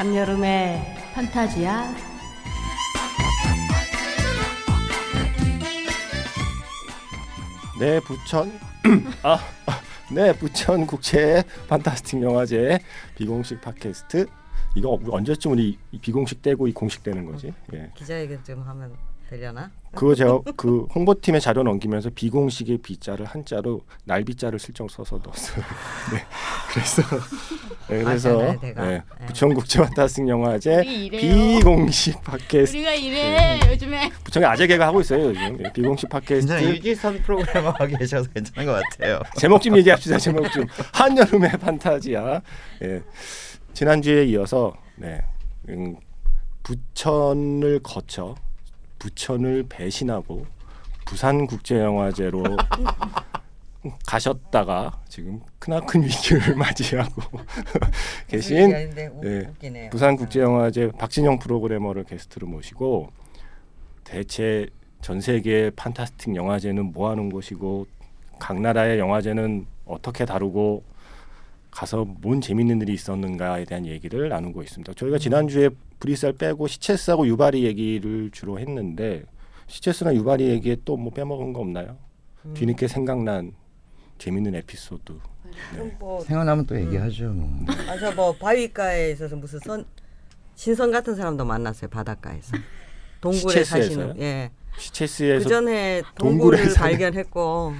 한여름의 0.00 1.12
판타지야. 1.12 1.94
네, 7.78 8.00
부천 8.00 8.50
아, 9.22 9.34
아, 9.68 9.80
네, 10.10 10.32
부천 10.32 10.86
국제 10.86 11.42
판타스틱 11.68 12.22
영화제 12.22 12.78
비공식 13.14 13.60
팟캐스트 13.60 14.26
이거 14.74 14.98
언제쯤 15.10 15.52
우리 15.52 15.78
비공식 16.00 16.40
떼고 16.40 16.66
이 16.66 16.72
공식 16.72 17.02
되는 17.02 17.26
거지? 17.26 17.52
예. 17.74 17.90
기자회견 17.94 18.42
좀 18.42 18.62
하면 18.62 18.96
되려나? 19.30 19.70
그거 19.94 20.14
제가 20.14 20.40
그 20.56 20.86
홍보팀에 20.94 21.38
자료 21.38 21.62
넘기면서 21.62 22.10
비공식의 22.10 22.78
비자를 22.78 23.26
한자로 23.26 23.82
날비자를 24.04 24.58
슬쩍 24.58 24.90
써서 24.90 25.20
넣었어요. 25.24 25.64
네, 26.12 26.24
그래서 26.72 27.02
네, 27.88 28.02
그래서. 28.04 28.58
네, 28.60 28.74
네. 28.74 29.02
부천 29.26 29.54
국제 29.54 29.80
판타스틱 29.80 30.28
영화제 30.28 30.78
우리 30.78 31.06
이래요. 31.06 31.20
비공식 31.20 32.22
팟캐스트 32.22 32.76
우리가 32.76 32.94
이래 32.94 33.60
요즘에 33.70 34.10
부천에 34.24 34.46
아재 34.46 34.66
개가 34.66 34.86
하고 34.88 35.00
있어요 35.00 35.26
요즘 35.26 35.56
네, 35.58 35.72
비공식 35.72 36.08
팟캐스트 36.08 36.46
굉장히 36.52 36.76
유지선 36.76 37.22
프로그래머가 37.22 37.86
계셔서 37.86 38.28
괜찮은 38.30 38.66
것 38.66 38.80
같아요. 38.82 39.20
제목 39.36 39.62
좀 39.62 39.76
얘기합시다. 39.76 40.18
제목 40.18 40.50
좀 40.50 40.66
한여름의 40.92 41.50
판타지야. 41.52 42.40
예. 42.82 43.02
지난주에 43.74 44.24
이어서 44.26 44.74
네. 44.96 45.20
음, 45.68 45.96
부천을 46.64 47.80
거쳐 47.82 48.34
부천을 49.00 49.64
배신하고 49.68 50.46
부산 51.06 51.46
국제영화제로 51.48 52.44
가셨다가 54.06 55.00
지금 55.08 55.40
크나큰 55.58 56.02
위기를 56.04 56.54
맞이하고 56.54 57.22
계신 58.28 58.66
우- 58.70 59.20
네, 59.24 59.46
웃기네요. 59.48 59.90
부산 59.90 60.16
국제영화제 60.16 60.92
박진영 60.98 61.38
프로그래머를 61.38 62.04
게스트로 62.04 62.46
모시고 62.46 63.10
대체 64.04 64.68
전 65.00 65.20
세계 65.22 65.70
판타스틱 65.74 66.36
영화제는 66.36 66.92
뭐 66.92 67.10
하는 67.10 67.30
곳이고 67.30 67.86
각 68.38 68.60
나라의 68.60 68.98
영화제는 68.98 69.66
어떻게 69.86 70.26
다루고 70.26 70.84
가서 71.70 72.04
뭔 72.04 72.40
재밌는 72.40 72.80
일이 72.82 72.92
있었는가에 72.94 73.64
대한 73.64 73.86
얘기를 73.86 74.28
나누고 74.28 74.62
있습니다. 74.62 74.92
저희가 74.94 75.18
지난주에 75.18 75.70
브리셀 76.00 76.32
빼고 76.32 76.66
시체스하고 76.66 77.26
유바리 77.26 77.64
얘기를 77.64 78.30
주로 78.32 78.58
했는데 78.58 79.22
시체스나 79.68 80.14
유바리 80.14 80.48
얘기에 80.48 80.78
또 80.84 80.96
뭐 80.96 81.12
빼먹은 81.12 81.52
거 81.52 81.60
없나요? 81.60 81.96
음. 82.44 82.54
뒤늦게 82.54 82.88
생각난 82.88 83.52
재밌는 84.18 84.54
에피소드. 84.56 85.14
좀 85.76 85.92
뭐, 85.98 86.20
생각나면 86.22 86.66
또 86.66 86.78
얘기하죠. 86.80 87.28
뭐. 87.32 87.66
아저 87.88 88.12
뭐 88.12 88.32
바위가에 88.36 89.12
있어서 89.12 89.36
무슨 89.36 89.58
선 89.60 89.84
신선 90.54 90.90
같은 90.90 91.14
사람도 91.14 91.44
만났어요 91.44 91.88
바닷가에서 91.90 92.56
동굴에? 93.20 93.64
사시는 93.64 94.20
예. 94.20 94.50
시체스에서 94.78 95.44
그 95.44 95.48
전에 95.50 96.02
동굴을 96.16 96.74
발견했고 96.74 97.74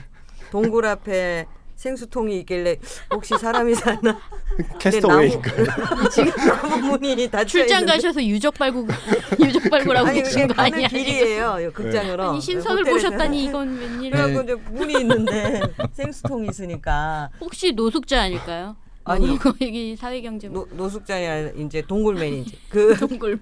동굴 0.51 0.87
앞에 0.87 1.47
생수통이 1.81 2.41
있길래 2.41 2.77
혹시 3.11 3.39
사람이 3.39 3.75
사나 3.75 4.19
캐스터웨이인가요? 4.79 5.65
지금 6.13 6.31
나무 6.31 6.77
문이 6.89 7.27
닫혀 7.31 7.47
출장 7.47 7.87
가셔서 7.87 8.23
유적 8.23 8.53
발굴 8.53 8.87
유적 9.43 9.71
발굴하고 9.71 10.13
계신 10.13 10.47
거 10.47 10.63
아니야? 10.63 10.89
길이에요 10.89 11.57
요 11.63 11.73
극장으로 11.73 12.31
아니 12.31 12.41
신선을. 12.41 12.85
보셨다니 12.85 13.45
이건 13.47 13.79
웬일? 13.79 14.11
그래갖고 14.11 14.43
이제 14.43 14.55
문이 14.71 15.01
있는데 15.01 15.63
생수통이 15.93 16.49
있으니까 16.49 17.31
혹시 17.41 17.73
노숙자 17.73 18.23
아닐까요? 18.23 18.77
아니. 19.05 19.39
여기 19.63 19.97
사회경제 19.97 20.49
노, 20.49 20.69
노숙자이 20.73 21.27
아니라 21.27 21.51
이제 21.57 21.81
동굴맨이지 21.81 22.59
그 22.69 22.95
동굴맨. 22.95 23.41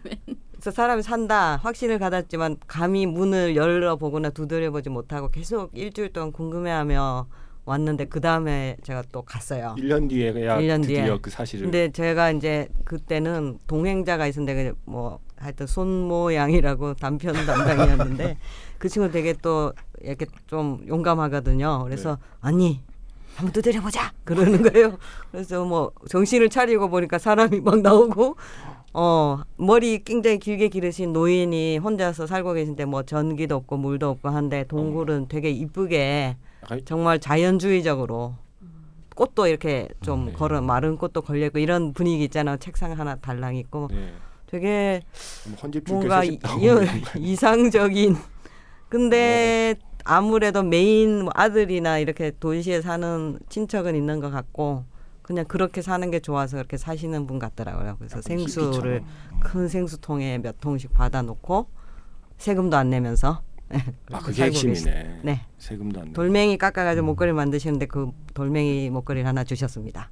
그래서 0.53 0.71
사람이 0.71 1.03
산다 1.03 1.59
확신을 1.63 1.99
가졌지만 1.99 2.59
감히 2.69 3.05
문을 3.07 3.57
열어 3.57 3.97
보거나 3.97 4.31
두드려 4.31 4.71
보지 4.71 4.91
못하고 4.91 5.29
계속 5.29 5.71
일주일 5.75 6.13
동안 6.13 6.31
궁금해하며 6.31 7.27
왔는데 7.69 8.07
그 8.07 8.21
다음에 8.21 8.77
제가 8.83 9.03
또 9.13 9.23
갔어요. 9.23 9.75
1년 9.79 10.09
뒤에야 10.09 10.59
일년 10.59 10.81
드디어 10.81 11.05
뒤에. 11.05 11.19
그 11.21 11.31
사실을 11.31 11.65
근데 11.65 11.91
제가 11.93 12.31
이제 12.31 12.69
그때는 12.85 13.59
동행자가 13.67 14.27
있었는데 14.27 14.73
그뭐 14.87 15.21
하여튼 15.37 15.67
손모양이라고 15.67 16.95
단편 17.01 17.35
담당이었는데 17.35 18.39
그 18.79 18.89
친구 18.89 19.11
되게 19.11 19.35
또 19.43 19.73
이렇게 20.01 20.25
좀 20.47 20.83
용감하거든요. 20.89 21.85
그래서 21.85 22.13
네. 22.17 22.49
언니 22.49 22.81
한번 23.37 23.53
두드려보자 23.53 24.13
그러는 24.25 24.63
거예요. 24.63 24.97
그래서 25.31 25.65
뭐 25.65 25.93
정신을 26.09 26.49
차리고 26.49 26.89
보니까 26.89 27.19
사람이 27.19 27.61
막 27.63 27.83
나오고 27.83 28.37
어 28.95 29.43
머리 29.57 30.03
굉장히 30.03 30.39
길게 30.39 30.69
기르신 30.69 31.13
노인이 31.13 31.77
혼자서 31.77 32.27
살고 32.27 32.55
계신데 32.55 32.87
뭐 32.87 33.03
전기도 33.03 33.57
없고 33.57 33.77
물도 33.77 34.09
없고 34.09 34.31
한데 34.31 34.65
동굴은 34.67 35.29
되게 35.29 35.51
이쁘게 35.51 36.37
정말 36.85 37.19
자연주의적으로 37.19 38.35
꽃도 39.15 39.49
이렇게 39.49 39.89
좀 40.01 40.27
네. 40.27 40.33
걸어 40.33 40.61
마른 40.61 40.97
꽃도 40.97 41.23
걸려 41.23 41.47
있고 41.47 41.59
이런 41.59 41.93
분위기 41.93 42.25
있잖아요. 42.25 42.57
책상 42.59 42.93
하나 42.99 43.17
달랑 43.17 43.57
있고 43.57 43.89
네. 43.91 44.13
되게 44.47 45.03
뭐 45.47 45.71
뭔가 45.89 46.23
이. 46.25 46.39
이상적인 47.19 48.17
근데 48.89 49.75
아무래도 50.05 50.63
메인 50.63 51.25
뭐 51.25 51.33
아들이나 51.35 51.99
이렇게 51.99 52.33
도시에 52.39 52.81
사는 52.81 53.39
친척은 53.49 53.95
있는 53.95 54.21
것 54.21 54.31
같고 54.31 54.85
그냥 55.23 55.45
그렇게 55.45 55.83
사는 55.83 56.11
게 56.11 56.21
좋아서 56.21 56.57
그렇게 56.57 56.79
사시는 56.79 57.27
분 57.27 57.39
같더라고요. 57.39 57.97
그래서 57.99 58.23
생수를 58.23 59.03
히피처럼. 59.03 59.41
큰 59.41 59.69
생수통에 59.69 60.39
몇 60.39 60.59
통씩 60.61 60.95
받아 60.95 61.21
놓고 61.21 61.67
세금도 62.39 62.77
안 62.77 62.89
내면서 62.89 63.43
아 64.13 64.19
그게 64.21 64.33
살고 64.33 64.53
계시- 64.55 64.69
핵심이네. 64.69 65.21
네. 65.23 65.41
세금도 65.59 66.01
안 66.01 66.13
돌멩이 66.13 66.57
깎아가지고 66.59 67.05
목걸이 67.07 67.33
만드시는데 67.33 67.87
그 67.87 68.11
돌멩이 68.35 68.91
목걸이를 68.91 69.27
하나 69.27 69.45
주셨습니다. 69.45 70.11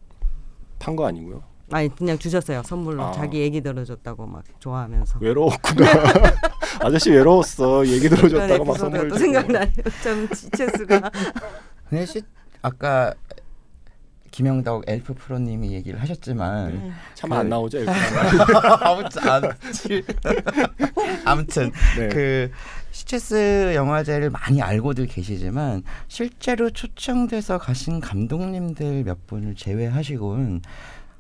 판 0.79 0.95
거 0.97 1.07
아니고요. 1.07 1.43
아니 1.73 1.89
그냥 1.97 2.17
주셨어요 2.17 2.63
선물로 2.63 3.03
아. 3.03 3.13
자기 3.13 3.41
얘기 3.41 3.61
들어줬다고 3.61 4.27
막 4.27 4.45
좋아하면서. 4.61 5.19
외로웠구나. 5.21 5.87
아저씨 6.81 7.11
외로웠어. 7.11 7.87
얘기 7.87 8.09
들어줬다고 8.09 8.65
막 8.65 8.79
선물 8.79 9.09
또. 9.09 9.17
생각나요. 9.19 9.67
참 10.03 10.29
지체수가 10.29 11.11
근데 11.91 12.07
시, 12.07 12.23
아까 12.63 13.15
김영덕 14.31 14.85
엘프 14.87 15.15
프로님이 15.15 15.73
얘기를 15.73 16.01
하셨지만 16.01 16.93
참 17.15 17.31
그- 17.31 17.37
안 17.37 17.49
나오죠. 17.49 17.79
아무튼 18.83 19.23
아무튼 21.25 21.73
네. 21.99 22.09
그 22.09 22.51
시체스 23.01 23.75
영화제를 23.75 24.31
많이 24.31 24.63
알고들 24.63 25.07
계시지만 25.07 25.83
실제로 26.09 26.71
초청돼서 26.71 27.59
가신 27.59 28.01
감독님들 28.01 29.05
몇 29.05 29.27
분을 29.27 29.55
제외하시고는 29.55 30.63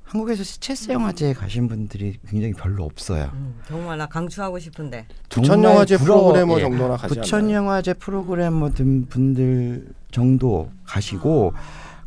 한국에서 0.04 0.42
시체스 0.42 0.90
영화제에 0.92 1.34
가신 1.34 1.68
분들이 1.68 2.16
굉장히 2.28 2.54
별로 2.54 2.84
없어요. 2.84 3.28
음, 3.34 3.60
정말 3.68 3.98
나 3.98 4.06
강추하고 4.06 4.58
싶은데 4.58 5.04
부천 5.28 5.62
영화제 5.62 5.98
부러워- 5.98 6.32
프로그래머 6.32 6.56
예. 6.56 6.60
정도나 6.62 6.96
가지 6.96 7.14
부천 7.14 7.40
않나요? 7.40 7.56
영화제 7.56 7.92
프로그래머 7.92 8.70
등 8.70 9.04
분들 9.06 9.88
정도 10.10 10.70
가시고 10.86 11.52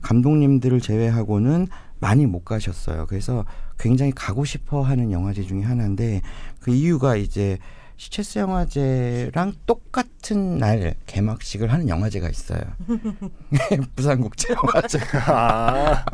감독님들을 0.01 0.81
제외하고는 0.81 1.67
많이 1.99 2.25
못 2.25 2.43
가셨어요. 2.43 3.05
그래서 3.07 3.45
굉장히 3.77 4.13
가고 4.13 4.45
싶어 4.45 4.81
하는 4.81 5.11
영화제 5.11 5.43
중에 5.43 5.61
하나인데 5.61 6.21
그 6.59 6.73
이유가 6.73 7.15
이제 7.17 7.59
시체스 7.99 8.39
영화제랑 8.39 9.55
똑같은 9.65 10.57
날 10.57 10.95
개막식을 11.05 11.73
하는 11.73 11.89
영화제가 11.89 12.29
있어요. 12.29 12.61
부산국제영화제. 13.97 14.99
아, 15.27 16.05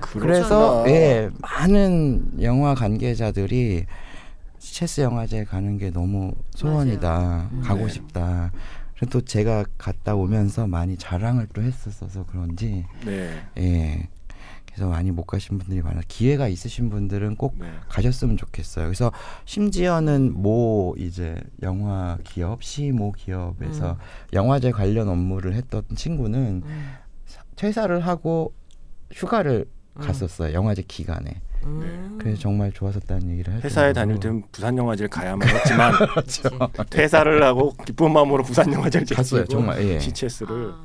그래서. 0.00 0.82
예 0.88 1.28
많은 1.42 2.40
영화 2.40 2.74
관계자들이 2.74 3.84
체스 4.58 5.02
영화제 5.02 5.44
가는 5.44 5.76
게 5.76 5.90
너무 5.90 6.32
소원이다 6.54 7.50
가고 7.62 7.86
네. 7.86 7.92
싶다 7.92 8.50
또 9.10 9.20
제가 9.20 9.66
갔다 9.76 10.14
오면서 10.14 10.66
많이 10.66 10.96
자랑을 10.96 11.48
또 11.52 11.60
했었어서 11.60 12.24
그런지 12.24 12.86
네. 13.04 13.42
예 13.58 14.08
그래서 14.74 14.90
많이 14.90 15.12
못 15.12 15.24
가신 15.24 15.56
분들이 15.56 15.82
많아 15.82 16.00
기회가 16.08 16.48
있으신 16.48 16.90
분들은 16.90 17.36
꼭 17.36 17.54
네. 17.58 17.66
가셨으면 17.88 18.36
좋겠어요 18.36 18.86
그래서 18.86 19.12
심지어는 19.44 20.32
모 20.34 20.96
이제 20.98 21.36
영화 21.62 22.18
기업 22.24 22.64
시모 22.64 23.12
기업에서 23.12 23.92
음. 23.92 23.96
영화제 24.32 24.72
관련 24.72 25.08
업무를 25.08 25.54
했던 25.54 25.84
친구는 25.94 26.62
음. 26.66 26.92
퇴사를 27.54 27.98
하고 28.00 28.52
휴가를 29.12 29.66
음. 29.96 30.00
갔었어요 30.00 30.52
영화제 30.52 30.82
기간에 30.82 31.40
음. 31.62 32.18
그래서 32.20 32.40
정말 32.40 32.72
좋았었다는 32.72 33.30
얘기를 33.30 33.54
할 33.54 33.62
회사에 33.62 33.92
정도로. 33.92 34.18
다닐 34.18 34.20
때는 34.20 34.42
부산 34.50 34.76
영화제를 34.76 35.08
가야만 35.08 35.46
했지만 35.54 35.92
그치. 36.14 36.42
퇴사를 36.90 37.42
하고 37.44 37.72
기쁜 37.86 38.12
마음으로 38.12 38.42
부산 38.42 38.72
영화제를 38.72 39.06
갔어요 39.06 39.44
정말 39.44 39.80
예. 39.84 40.00
시체스를 40.00 40.72
아, 40.72 40.84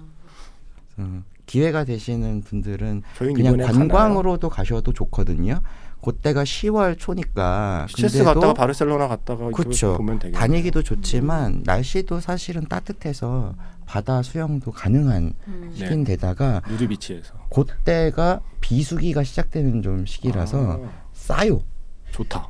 음, 1.00 1.24
기회가 1.50 1.84
되시는 1.84 2.42
분들은 2.42 3.02
그냥 3.18 3.58
관광으로도 3.58 4.50
가셔도 4.50 4.94
좋거든요 4.94 5.62
그때가 6.02 6.44
10월 6.44 6.98
초니까 6.98 7.88
근데도 7.94 8.24
갔다가 8.24 8.54
바르셀로나 8.54 9.08
갔다가 9.08 9.50
그쵸. 9.50 9.98
보면 9.98 10.20
되겠네요. 10.20 10.40
다니기도 10.40 10.82
좋지만 10.82 11.64
날씨도 11.66 12.22
사실은 12.22 12.66
따뜻해서 12.70 13.56
바다 13.86 14.22
수영도 14.22 14.72
가능한 14.72 15.34
음. 15.48 15.70
네. 15.74 15.78
시기인데다가 15.80 16.62
누드비치에서 16.70 17.34
그때가 17.54 18.40
비수기가 18.62 19.24
시작되는 19.24 19.82
좀 19.82 20.06
시기라서 20.06 20.80
아, 20.84 20.90
싸요. 21.12 21.64
좋다. 22.12 22.48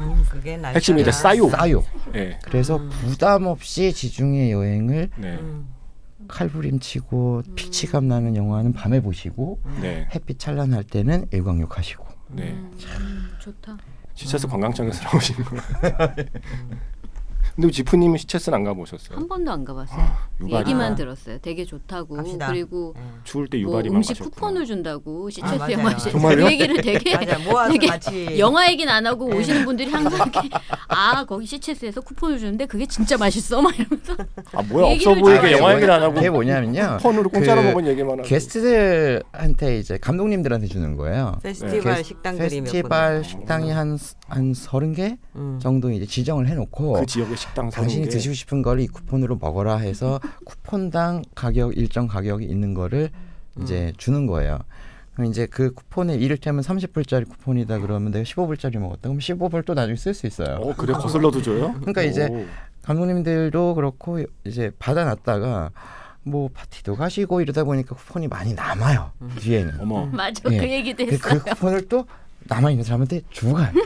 음, 0.00 0.24
그게. 0.28 0.58
핵심이다. 0.58 1.10
싸요. 1.10 1.48
싸요. 1.48 1.84
네. 2.12 2.38
그래서 2.42 2.76
음. 2.76 2.90
부담 2.90 3.46
없이 3.46 3.92
지중해 3.94 4.52
여행을 4.52 5.10
네. 5.16 5.36
음. 5.36 5.77
칼부림치고 6.28 7.42
피치감 7.56 8.08
나는 8.08 8.36
영화는 8.36 8.72
밤에 8.72 9.00
보시고 9.00 9.60
네. 9.80 10.08
햇빛 10.14 10.38
찬란할 10.38 10.84
때는 10.84 11.26
일광욕 11.32 11.76
하시고 11.76 12.06
네. 12.28 12.50
음, 12.52 13.28
좋다. 13.40 13.76
시체스 14.14 14.46
관광청에서 14.48 15.04
나오신 15.08 15.36
거예요. 15.44 15.62
근데 17.60 17.72
지프님은 17.72 18.18
시체스는 18.18 18.56
안 18.58 18.62
가보셨어요? 18.62 19.18
한 19.18 19.26
번도 19.26 19.50
안 19.50 19.64
가봤어요. 19.64 20.06
유발이 20.40 20.60
얘기만 20.60 20.92
아. 20.92 20.94
들었어요. 20.94 21.38
되게 21.42 21.64
좋다고. 21.64 22.14
갑시다. 22.14 22.46
그리고 22.46 22.94
음. 22.96 23.20
추울 23.24 23.48
때뭐 23.48 23.62
유발이만 23.72 23.96
음식 23.96 24.10
가셨구나. 24.16 24.30
쿠폰을 24.30 24.64
준다고 24.64 25.26
아, 25.26 25.30
시체스 25.30 25.54
맞아요. 25.56 25.72
영화제 25.72 26.10
정말요? 26.12 26.44
그 26.44 26.52
얘기를 26.52 26.76
되게 26.80 27.16
맞아 27.16 27.36
모아서 27.40 27.72
되게 27.72 27.86
같이 27.88 28.38
영화 28.38 28.70
얘기는 28.70 28.92
안 28.92 29.04
하고 29.04 29.28
네. 29.30 29.38
오시는 29.38 29.64
분들이 29.64 29.90
항상 29.90 30.28
이렇게 30.32 30.48
아 30.86 31.24
거기 31.24 31.46
시체스에서 31.46 32.00
쿠폰을 32.02 32.38
주는데 32.38 32.66
그게 32.66 32.86
진짜 32.86 33.16
맛있어 33.18 33.60
막 33.60 33.76
이러면서 33.76 34.14
아 34.52 34.62
뭐야 34.62 34.84
없어 34.84 34.92
얘기를 34.94 35.20
보이게 35.20 35.40
좀 35.50 35.58
영화 35.58 35.74
얘기를 35.74 35.92
안 35.92 36.00
하고 36.02 36.14
그게 36.14 36.30
뭐냐면요. 36.30 36.98
폰으로 37.02 37.28
공짜로 37.28 37.60
그 37.62 37.66
먹은 37.70 37.86
얘기만 37.88 38.10
하고 38.20 38.22
게스트들한테 38.22 39.78
이제 39.78 39.98
감독님들한테 40.00 40.68
주는 40.68 40.96
거예요. 40.96 41.40
페스티벌 41.42 41.80
네. 41.80 41.90
게스- 41.96 42.04
식당들이 42.04 42.60
몇 42.60 42.64
페스티벌. 42.70 43.24
식당이 43.24 43.72
한 43.72 43.98
한 44.28 44.52
서른 44.54 44.92
개 44.92 45.16
음. 45.36 45.58
정도 45.60 45.90
이제 45.90 46.04
지정을 46.06 46.46
해놓고 46.48 46.92
그 46.92 47.06
지역의 47.06 47.36
식당 47.36 47.70
사는 47.70 47.88
당신이 47.88 48.04
게 48.04 48.10
드시고 48.10 48.34
싶은 48.34 48.62
걸이 48.62 48.86
쿠폰으로 48.88 49.38
먹어라 49.40 49.78
해서 49.78 50.20
쿠폰당 50.44 51.24
가격 51.34 51.76
일정 51.76 52.06
가격이 52.06 52.44
있는 52.44 52.74
거를 52.74 53.10
이제 53.60 53.92
주는 53.96 54.26
거예요. 54.26 54.58
그럼 55.14 55.30
이제 55.30 55.46
그 55.46 55.72
쿠폰에 55.72 56.14
이를테면 56.14 56.62
30불짜리 56.62 57.28
쿠폰이다 57.28 57.80
그러면 57.80 58.12
내가 58.12 58.22
15불짜리 58.22 58.78
먹었다. 58.78 59.08
그럼 59.08 59.18
15불 59.18 59.64
또 59.64 59.74
나중에 59.74 59.96
쓸 59.96 60.14
수 60.14 60.26
있어요. 60.26 60.56
어 60.56 60.74
그래 60.76 60.92
거슬러도 60.92 61.42
줘요? 61.42 61.74
그러니까 61.80 62.02
이제 62.02 62.28
오. 62.30 62.46
감독님들도 62.82 63.74
그렇고 63.74 64.20
이제 64.44 64.70
받아놨다가 64.78 65.70
뭐 66.22 66.50
파티도 66.52 66.96
가시고 66.96 67.40
이러다 67.40 67.64
보니까 67.64 67.94
쿠폰이 67.96 68.28
많이 68.28 68.52
남아요. 68.52 69.10
뒤에는. 69.40 69.80
어머 69.80 70.06
맞아 70.12 70.42
예. 70.52 70.58
그 70.58 70.70
얘기도 70.70 71.06
그, 71.06 71.12
했어요. 71.12 71.40
그 71.42 71.50
쿠폰을 71.50 71.88
또 71.88 72.06
남아있는 72.48 72.84
사람한테 72.84 73.22
주고 73.30 73.54
가요. 73.54 73.68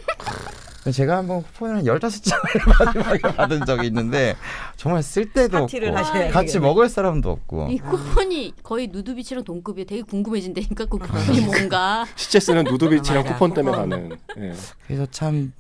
그래서 0.83 0.97
제가 0.97 1.19
한번 1.19 1.43
쿠폰을 1.45 1.77
한 1.77 1.85
15장을 1.85 2.85
마지막에 2.85 3.19
받은 3.37 3.65
적이 3.67 3.87
있는데 3.87 4.35
정말 4.77 5.01
쓸데도 5.05 5.61
파티를 5.61 5.89
없고 5.91 5.99
하셔야 5.99 6.31
같이 6.33 6.47
되겠네. 6.55 6.67
먹을 6.67 6.89
사람도 6.89 7.31
없고 7.31 7.69
이 7.71 7.79
쿠폰이 7.79 8.55
거의 8.65 8.89
누드비치랑 8.89 9.45
동급이에요. 9.45 9.87
되게 9.87 10.03
궁금해진다니까 10.03 10.87
그 10.87 10.99
쿠폰이 10.99 11.41
뭔가. 11.43 12.05
시체스는 12.17 12.65
누드비치랑 12.65 13.23
맞아. 13.23 13.33
쿠폰 13.33 13.55
때문에. 13.55 13.77
가는 13.77 14.11
예. 14.39 14.55
그래서 14.85 15.07
참 15.13 15.53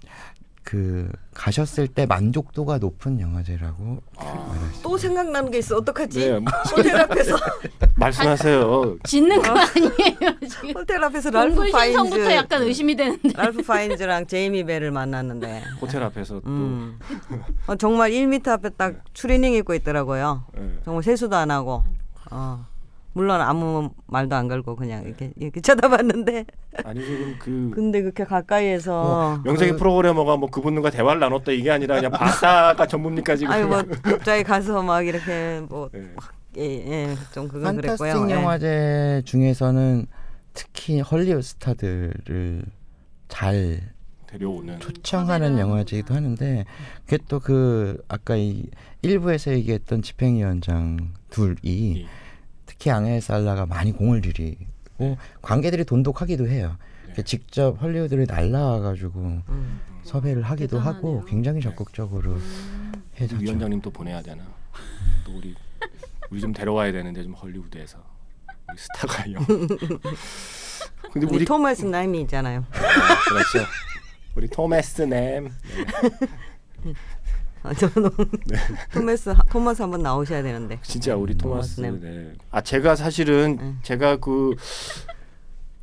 그 0.65 1.11
가셨을 1.35 1.89
때 1.89 2.07
만족도가 2.07 2.79
높은 2.79 3.21
영화제라고 3.21 4.01
수또 4.75 4.97
생각나는 4.97 5.51
게 5.51 5.59
있어 5.59 5.77
어떡하지 5.77 6.19
네, 6.21 6.39
뭐, 6.39 6.53
호텔 6.77 7.01
앞에서 7.01 7.37
말씀하세요. 7.97 8.99
짓는 9.05 9.43
거 9.43 9.51
아니에요 9.51 10.39
지금. 10.49 10.71
호텔 10.77 11.03
앞에서 11.03 11.31
랄프 11.31 11.71
파인즈 11.71 12.31
약간 12.35 12.63
의심이 12.63 12.95
되는데. 12.95 13.31
랄프 13.35 13.63
파인즈랑 13.63 14.27
제이미 14.27 14.65
벨을 14.65 14.93
만났는데 14.93 15.63
호텔 15.81 16.03
앞에서 16.05 16.41
또 16.41 16.49
음. 16.49 16.99
어, 17.67 17.75
정말 17.77 18.11
1m 18.13 18.49
앞에 18.49 18.71
딱 18.71 19.03
추리닝 19.15 19.55
입고 19.55 19.75
있더라고요. 19.75 20.45
예. 20.59 20.79
정말 20.85 21.03
세수도 21.03 21.37
안 21.37 21.51
하고. 21.51 21.85
어. 22.31 22.67
물론 23.15 23.41
아무 23.41 23.91
말도 24.07 24.35
안 24.35 24.49
걸고 24.49 24.77
그냥 24.77 25.05
이렇게 25.05 25.33
이렇게 25.37 25.61
쳐다봤는데 25.61 26.47
아니 26.85 27.05
지금 27.05 27.37
그 27.39 27.71
근데 27.75 28.01
그렇게 28.03 28.25
가까이에서 28.25 29.41
명색의 29.45 29.77
프로그래머가 29.77 30.37
뭐 30.37 30.49
그분과 30.51 30.91
대화를 30.91 31.21
나눴다 31.21 31.53
이게 31.53 31.71
아니라 31.71 31.97
그냥 31.97 32.11
바다가 32.13 32.87
전부입니까 32.87 33.37
지금? 33.37 33.53
아니 33.53 33.65
뭐 33.65 33.83
갑자기 34.03 34.43
가서 34.45 34.83
막 34.83 35.07
이렇게 35.07 35.61
뭐 35.69 35.91
예. 35.95 36.09
예, 36.59 36.63
예, 36.65 37.17
좀 37.33 37.49
그건 37.49 37.77
그랬고요. 37.77 38.13
판타스틱 38.13 38.31
예. 38.31 38.35
영화제 38.41 39.23
중에서는 39.25 40.07
특히 40.55 41.01
헐리우드 41.01 41.41
스타들을 41.43 42.63
잘 43.29 43.81
데려오는 44.27 44.79
초청하는 44.81 45.59
영화제이기도 45.59 46.15
하는데 46.15 46.65
그게 47.05 47.19
또 47.29 47.41
그 47.41 48.03
아까 48.09 48.37
이 48.37 48.65
일부에서 49.03 49.53
얘기했던 49.53 50.01
집행위원장 50.03 51.13
둘이 51.31 51.57
이- 51.63 52.07
특히 52.83 52.91
앙헬 52.91 53.21
살라가 53.21 53.65
많이 53.65 53.93
공을 53.93 54.23
들이고 54.23 54.67
관계들이 55.41 55.85
돈독하기도 55.85 56.49
해요. 56.49 56.77
네. 57.15 57.23
직접 57.23 57.81
헐리우드를 57.81 58.27
날라와가지고 58.27 59.21
음. 59.21 59.81
섭외를 60.03 60.43
하기도 60.43 60.81
하고 60.81 60.95
대단하네요. 60.97 61.25
굉장히 61.27 61.61
네. 61.61 61.69
적극적으로 61.69 62.33
우리 62.33 62.41
해줬죠. 63.21 63.41
위원장님 63.41 63.83
또 63.83 63.91
보내야 63.93 64.21
되나? 64.21 64.43
또 65.25 65.37
우리 65.37 65.55
우리 66.29 66.41
좀 66.41 66.53
데려와야 66.53 66.91
되는데 66.91 67.23
좀 67.23 67.35
헐리우드에서 67.35 67.99
우리 68.69 68.79
스타가 68.79 69.31
영. 69.31 69.47
근데 71.13 71.27
우리 71.29 71.37
우리 71.37 71.45
토마스 71.45 71.85
남이 71.85 72.23
있잖아요. 72.23 72.65
아, 72.73 73.29
그렇죠. 73.29 73.71
우리 74.35 74.49
토마스 74.49 75.03
램. 75.03 75.45
네. 76.83 76.95
아, 77.63 77.73
저는 77.75 78.11
토마스 78.93 79.35
토마스 79.51 79.83
한번 79.83 80.03
나오셔야 80.03 80.43
되는데. 80.43 80.79
진짜 80.83 81.15
우리 81.17 81.35
토마스. 81.37 81.77
토마스 81.83 82.01
네. 82.05 82.33
아 82.51 82.61
제가 82.61 82.97
사실은 82.97 83.57
네. 83.61 83.75
제가 83.83 84.17
그 84.17 84.55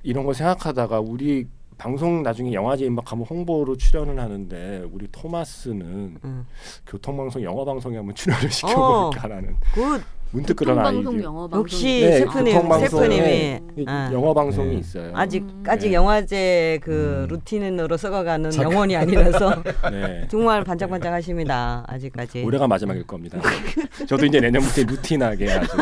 이런 0.03 0.25
거 0.25 0.33
생각하다가 0.33 0.99
우리 0.99 1.47
방송 1.77 2.21
나중에 2.23 2.51
영화제 2.53 2.85
임박하면 2.85 3.25
홍보로 3.25 3.77
출연을 3.77 4.19
하는데 4.19 4.83
우리 4.91 5.07
토마스는 5.11 6.17
음. 6.23 6.45
교통방송 6.85 7.41
영화 7.43 7.63
방송에 7.63 7.95
한번 7.95 8.13
출연을 8.15 8.45
어. 8.47 8.49
시켜볼까 8.49 9.21
하는 9.23 9.55
굿. 9.73 10.01
문득 10.31 10.55
그런. 10.55 10.77
영어 11.23 11.47
방송. 11.47 11.59
역시 11.61 12.01
네, 12.01 12.19
셰프님 12.19 12.53
교통방송에 12.53 12.87
셰프님이 13.09 13.59
이- 13.77 13.85
아. 13.87 14.09
영화 14.13 14.33
방송이 14.33 14.69
네. 14.73 14.77
있어요. 14.77 15.11
아직 15.15 15.41
음. 15.43 15.63
아직 15.67 15.87
네. 15.89 15.93
영화제 15.95 16.79
그 16.83 17.25
루틴으로 17.29 17.97
썩어가는 17.97 18.53
영혼이 18.55 18.95
아니라서 18.95 19.63
네. 19.91 20.27
정말 20.29 20.63
반짝반짝하십니다. 20.63 21.83
아직까지. 21.87 22.43
올해가 22.43 22.67
마지막일 22.67 23.07
겁니다. 23.07 23.39
저도 24.07 24.25
이제 24.27 24.39
내년부터 24.39 24.83
루틴하게 24.83 25.51
아주 25.51 25.77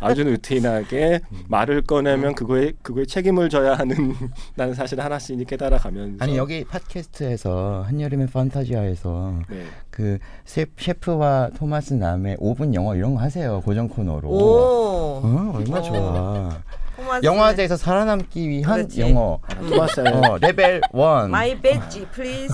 아주 0.00 0.24
루틴하게 0.24 1.20
말을 1.48 1.82
꺼내면 1.82 2.34
그거에 2.34 2.72
그거에 2.82 3.04
책임을 3.06 3.48
져야 3.50 3.74
하는 3.74 3.94
나는 4.56 4.74
사실 4.74 5.00
하나씩 5.00 5.46
깨달아가면서 5.46 6.16
아니 6.24 6.36
여기 6.36 6.64
팟캐스트에서 6.64 7.84
한여름의 7.86 8.26
판타지아에서 8.28 9.34
네. 9.48 9.62
그 9.92 10.18
셰- 10.46 10.66
셰프와 10.76 11.50
토마스 11.56 11.92
남의 11.94 12.38
5분 12.38 12.72
영어 12.74 12.96
이런 12.96 13.14
거 13.14 13.20
하세요 13.20 13.60
고정 13.60 13.88
코너로. 13.88 14.28
오. 14.28 15.20
어, 15.22 15.52
얼마 15.54 15.80
좋아. 15.82 16.50
토마스 16.96 17.24
영화제에서 17.24 17.76
살아남기 17.76 18.48
위한 18.48 18.76
그렇지. 18.76 19.00
영어. 19.00 19.38
아, 19.42 19.54
토마스 19.54 20.00
어, 20.00 20.38
레벨 20.40 20.80
1. 20.92 21.28
my 21.30 21.58
badge 21.60 22.06
please. 22.12 22.52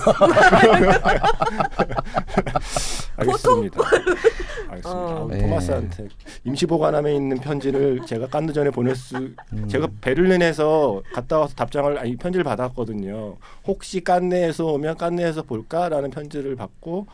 알겠습니다. 3.17 3.81
알겠습니다. 4.69 4.89
어. 4.91 5.27
네. 5.29 5.39
토마스한테 5.41 6.07
임시 6.45 6.65
보관함에 6.65 7.13
있는 7.15 7.37
편지를 7.39 8.01
제가 8.05 8.27
깐느 8.27 8.53
전에 8.53 8.69
보낼 8.69 8.95
수 8.95 9.17
음. 9.17 9.67
제가 9.67 9.87
베를린에서 10.01 11.01
갔다 11.13 11.39
와서 11.39 11.53
답장을 11.55 11.97
아니 11.99 12.15
편지를 12.15 12.43
받았거든요. 12.43 13.35
혹시 13.67 14.01
깐네에서 14.03 14.65
오면 14.67 14.97
깐네에서 14.97 15.43
볼까라는 15.43 16.11
편지를 16.11 16.55
받고 16.55 17.07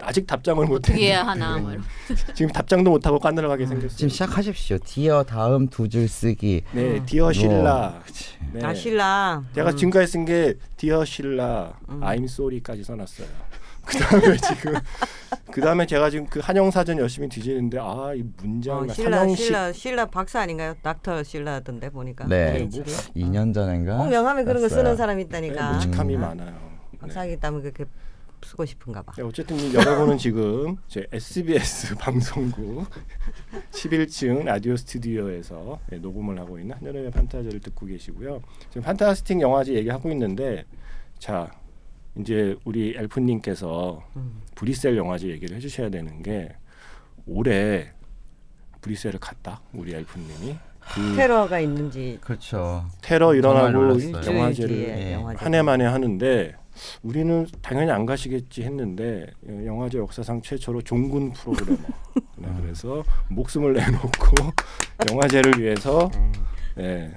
아직 0.00 0.26
답장을 0.26 0.64
못 0.66 0.76
어떻게 0.76 0.92
했는데 0.92 1.06
해야 1.12 1.22
하나 1.26 1.58
뭐 1.58 1.72
이런. 1.72 1.84
지금 2.34 2.52
답장도 2.52 2.90
못 2.90 3.06
하고 3.06 3.18
깐느라 3.18 3.48
가게 3.48 3.66
생겼어요. 3.66 3.96
지금 3.96 4.08
시작하십시오. 4.08 4.78
Dear 4.84 5.22
다음 5.24 5.68
두 5.68 5.88
줄 5.88 6.08
쓰기. 6.08 6.62
네, 6.72 7.04
Dear 7.06 7.32
실라. 7.32 7.90
뭐, 7.94 8.00
그치. 8.04 8.34
네. 8.52 8.64
아 8.64 8.74
신랑. 8.74 9.46
제가 9.54 9.70
음. 9.70 9.76
지금까지 9.76 10.06
쓴 10.06 10.24
게 10.24 10.54
Dear 10.76 11.04
실라, 11.04 11.72
음. 11.88 12.00
I'm 12.00 12.24
sorry까지 12.24 12.84
써놨어요. 12.84 13.26
그 13.88 13.96
다음에 13.98 14.36
지금 14.36 14.74
그 15.50 15.60
다음에 15.62 15.86
제가 15.86 16.10
지금 16.10 16.26
그 16.26 16.40
한영 16.40 16.70
사전 16.70 16.98
열심히 16.98 17.26
뒤지는데 17.28 17.78
아 17.80 18.12
이 18.14 18.22
문장 18.42 18.80
어, 18.80 18.84
이 18.84 18.90
신라 18.92 19.26
신라 19.34 19.72
신라 19.72 20.04
박사 20.06 20.40
아닌가요? 20.40 20.74
닥터 20.82 21.22
신라던데 21.22 21.88
보니까. 21.90 22.26
네. 22.26 22.58
PhD. 22.68 22.82
2년 23.16 23.54
전인가? 23.54 23.96
꼭 23.96 24.08
명함에 24.10 24.44
그런 24.44 24.60
거. 24.62 24.68
쓰는 24.68 24.94
사람이 24.96 25.24
네, 25.24 25.28
있다니까. 25.28 25.72
묵직함이 25.72 26.16
음. 26.16 26.20
많아요. 26.20 26.50
네. 26.90 26.98
박사하기 26.98 27.36
때문에 27.38 27.62
그렇게 27.62 27.84
쓰고 28.42 28.64
싶은가 28.64 29.02
봐. 29.02 29.12
네, 29.16 29.22
어쨌든 29.22 29.58
이 29.58 29.74
여러분은 29.74 30.18
지금 30.18 30.76
제 30.88 31.06
SBS 31.12 31.96
방송국 32.00 32.86
11층 33.72 34.44
라디오 34.44 34.76
스튜디오에서 34.76 35.78
네, 35.90 35.98
녹음을 35.98 36.38
하고 36.38 36.58
있는 36.58 36.76
한여름의 36.76 37.10
판타지를 37.10 37.60
듣고 37.60 37.86
계시고요. 37.86 38.40
지금 38.70 38.82
판타스틱 38.82 39.40
영화제 39.40 39.74
얘기하고 39.74 40.10
있는데 40.12 40.64
자 41.18 41.50
이제 42.18 42.56
우리 42.64 42.94
엘프님께서 42.96 44.02
음. 44.16 44.40
브리셀 44.54 44.96
영화제 44.96 45.28
얘기를 45.28 45.56
해주셔야 45.56 45.88
되는 45.90 46.22
게 46.22 46.54
올해 47.26 47.92
브리셀을 48.80 49.18
갔다 49.20 49.60
우리 49.72 49.94
엘프님이 49.94 50.56
그 50.94 51.16
테러가 51.16 51.60
있는지 51.60 52.18
그렇죠. 52.22 52.86
테러 53.02 53.34
일어나고 53.34 54.00
영화제를 54.24 54.76
예. 54.78 55.14
한 55.36 55.54
해 55.54 55.60
만에 55.62 55.84
하는데 55.84 56.56
우리는 57.02 57.46
당연히 57.62 57.90
안 57.90 58.06
가시겠지 58.06 58.62
했는데 58.62 59.26
영화제 59.64 59.98
역사상 59.98 60.42
최초로 60.42 60.82
종군 60.82 61.32
프로그래머 61.32 61.78
네, 62.36 62.48
그래서 62.60 63.04
목숨을 63.28 63.74
내놓고 63.74 64.52
영화제를 65.10 65.60
위해서 65.60 66.10
네, 66.76 67.12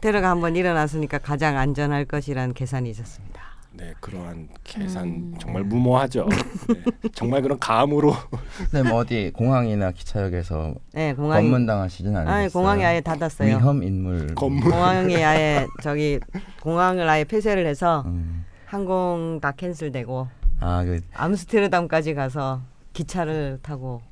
테러가 0.00 0.30
한번 0.30 0.56
일어났으니까 0.56 1.18
가장 1.18 1.56
안전할 1.56 2.04
것이라는 2.04 2.54
계산이 2.54 2.90
있었습니다. 2.90 3.56
네 3.76 3.92
그러한 4.00 4.48
계산 4.64 5.04
음. 5.04 5.34
정말 5.38 5.62
무모하죠. 5.62 6.26
네, 6.68 6.82
정말 7.12 7.42
그런 7.42 7.58
감으로 7.58 8.14
네, 8.72 8.82
뭐 8.82 8.98
어디 8.98 9.30
공항이나 9.34 9.90
기차역에서 9.90 10.74
네, 10.94 11.12
공항이 11.12 11.42
검문당하시진 11.42 12.16
않으셨어요? 12.16 12.34
아니 12.34 12.48
공항이 12.50 12.84
아예 12.84 13.00
닫았어요. 13.02 13.48
위험 13.48 13.82
인물. 13.82 14.34
건물 14.34 14.70
공항이 14.70 15.22
아예 15.22 15.66
저기 15.82 16.18
공항을 16.62 17.06
아예 17.06 17.24
폐쇄를 17.24 17.66
해서 17.66 18.02
음. 18.06 18.46
항공 18.66 19.38
다 19.40 19.52
캔슬되고 19.52 20.28
아, 20.60 20.84
그 20.84 21.00
암스테르담까지 21.14 22.14
가서 22.14 22.60
기차를 22.92 23.60
타고 23.62 24.02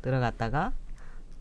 들어갔다가 0.00 0.72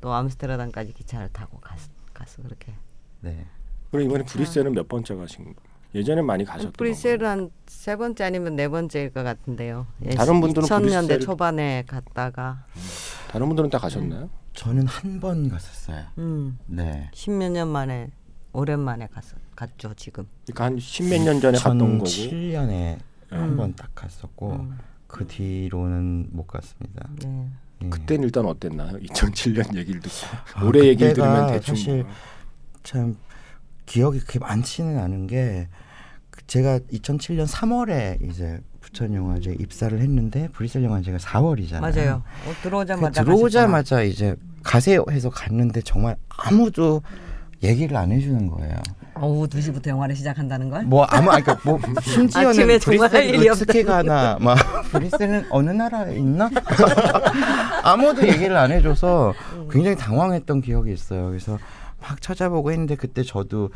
또 0.01 0.13
암스테르담까지 0.13 0.93
기차를 0.93 1.29
타고 1.31 1.59
갔, 1.59 1.77
갔어 2.13 2.41
그렇게. 2.43 2.73
네. 3.21 3.45
그럼 3.91 4.05
이번에 4.05 4.23
브리셀은 4.25 4.73
몇 4.73 4.87
번째 4.87 5.15
가신? 5.15 5.53
예전에 5.93 6.21
많이 6.21 6.45
가셨던 6.45 6.73
브리셀은 6.73 7.25
한 7.25 7.49
세 7.67 7.95
번째 7.95 8.23
아니면 8.25 8.55
네 8.55 8.67
번째일 8.67 9.11
것 9.11 9.23
같은데요. 9.23 9.87
예, 10.05 10.09
다른 10.11 10.39
분들은 10.41 10.67
2000년대 10.67 11.17
브뤼셀을- 11.17 11.21
초반에 11.21 11.83
갔다가 11.87 12.65
다른 13.29 13.47
분들은 13.47 13.69
다 13.69 13.77
가셨나요? 13.79 14.29
저는 14.53 14.85
한 14.87 15.19
번 15.19 15.49
갔었어요. 15.49 16.05
음, 16.17 16.57
네. 16.67 17.09
십몇 17.13 17.51
년 17.51 17.67
만에 17.69 18.09
오랜만에 18.53 19.07
갔어 19.07 19.35
갔죠 19.61 19.93
지금. 19.95 20.25
그러니까 20.45 20.65
한 20.65 20.79
십몇 20.79 21.21
년 21.21 21.39
전에 21.39 21.57
갔던 21.57 21.99
거고 21.99 22.05
2007년에 22.05 22.97
음. 23.33 23.37
한번 23.37 23.75
딱 23.75 23.93
갔었고 23.93 24.53
음, 24.53 24.77
그 25.05 25.27
뒤로는 25.27 26.29
못 26.31 26.47
갔습니다. 26.47 27.07
네. 27.23 27.47
예. 27.83 27.89
그때는 27.89 28.23
일단 28.23 28.45
어땠나요? 28.45 28.97
2007년 28.97 29.75
얘기를 29.75 30.01
듣고 30.01 30.15
아, 30.55 30.63
올해 30.63 30.87
얘기를 30.87 31.13
들으면 31.13 31.47
대충 31.47 31.75
사실 31.75 32.03
뭐. 32.03 32.11
참 32.83 33.17
기억이 33.85 34.19
그렇게 34.19 34.39
많지는 34.39 34.97
않은 34.97 35.27
게그 35.27 36.47
제가 36.47 36.79
2007년 36.79 37.47
3월에 37.47 38.29
이제 38.29 38.59
부천 38.79 39.13
영화제 39.13 39.55
입사를 39.59 39.97
했는데 39.99 40.47
브리셀 40.49 40.83
영화제가 40.83 41.19
4월이잖아요. 41.19 41.81
맞아요. 41.81 42.23
어, 42.45 42.49
그 42.49 42.63
들어오자마자 42.63 43.23
들어오자마자 43.23 44.01
이제 44.01 44.35
가세요 44.63 45.05
해서 45.11 45.29
갔는데 45.29 45.81
정말 45.81 46.17
아무도 46.29 47.03
얘기를 47.63 47.95
안 47.95 48.11
해주는 48.11 48.47
거예요. 48.49 48.75
오후 49.21 49.47
2시부터 49.47 49.87
영화를 49.89 50.15
시작한다는 50.15 50.69
걸? 50.69 50.83
뭐 50.83 51.03
아무 51.05 51.29
아니, 51.29 51.43
그러니까 51.43 51.69
뭐 51.69 51.79
심지어는 52.01 52.79
일이 53.23 53.49
어떻게 53.49 53.83
가나 53.83 54.37
막 54.39 54.57
브리셀은 54.91 55.45
어느 55.51 55.69
나라에 55.69 56.15
있나 56.15 56.49
아무도 57.83 58.27
얘기를 58.27 58.55
안 58.57 58.71
해줘서 58.71 59.33
굉장히 59.69 59.95
당황했던 59.95 60.61
기억이 60.61 60.91
있어요. 60.91 61.27
그래서 61.27 61.59
막 62.01 62.21
찾아보고 62.21 62.71
했는데 62.71 62.95
그때 62.95 63.23
저도 63.23 63.69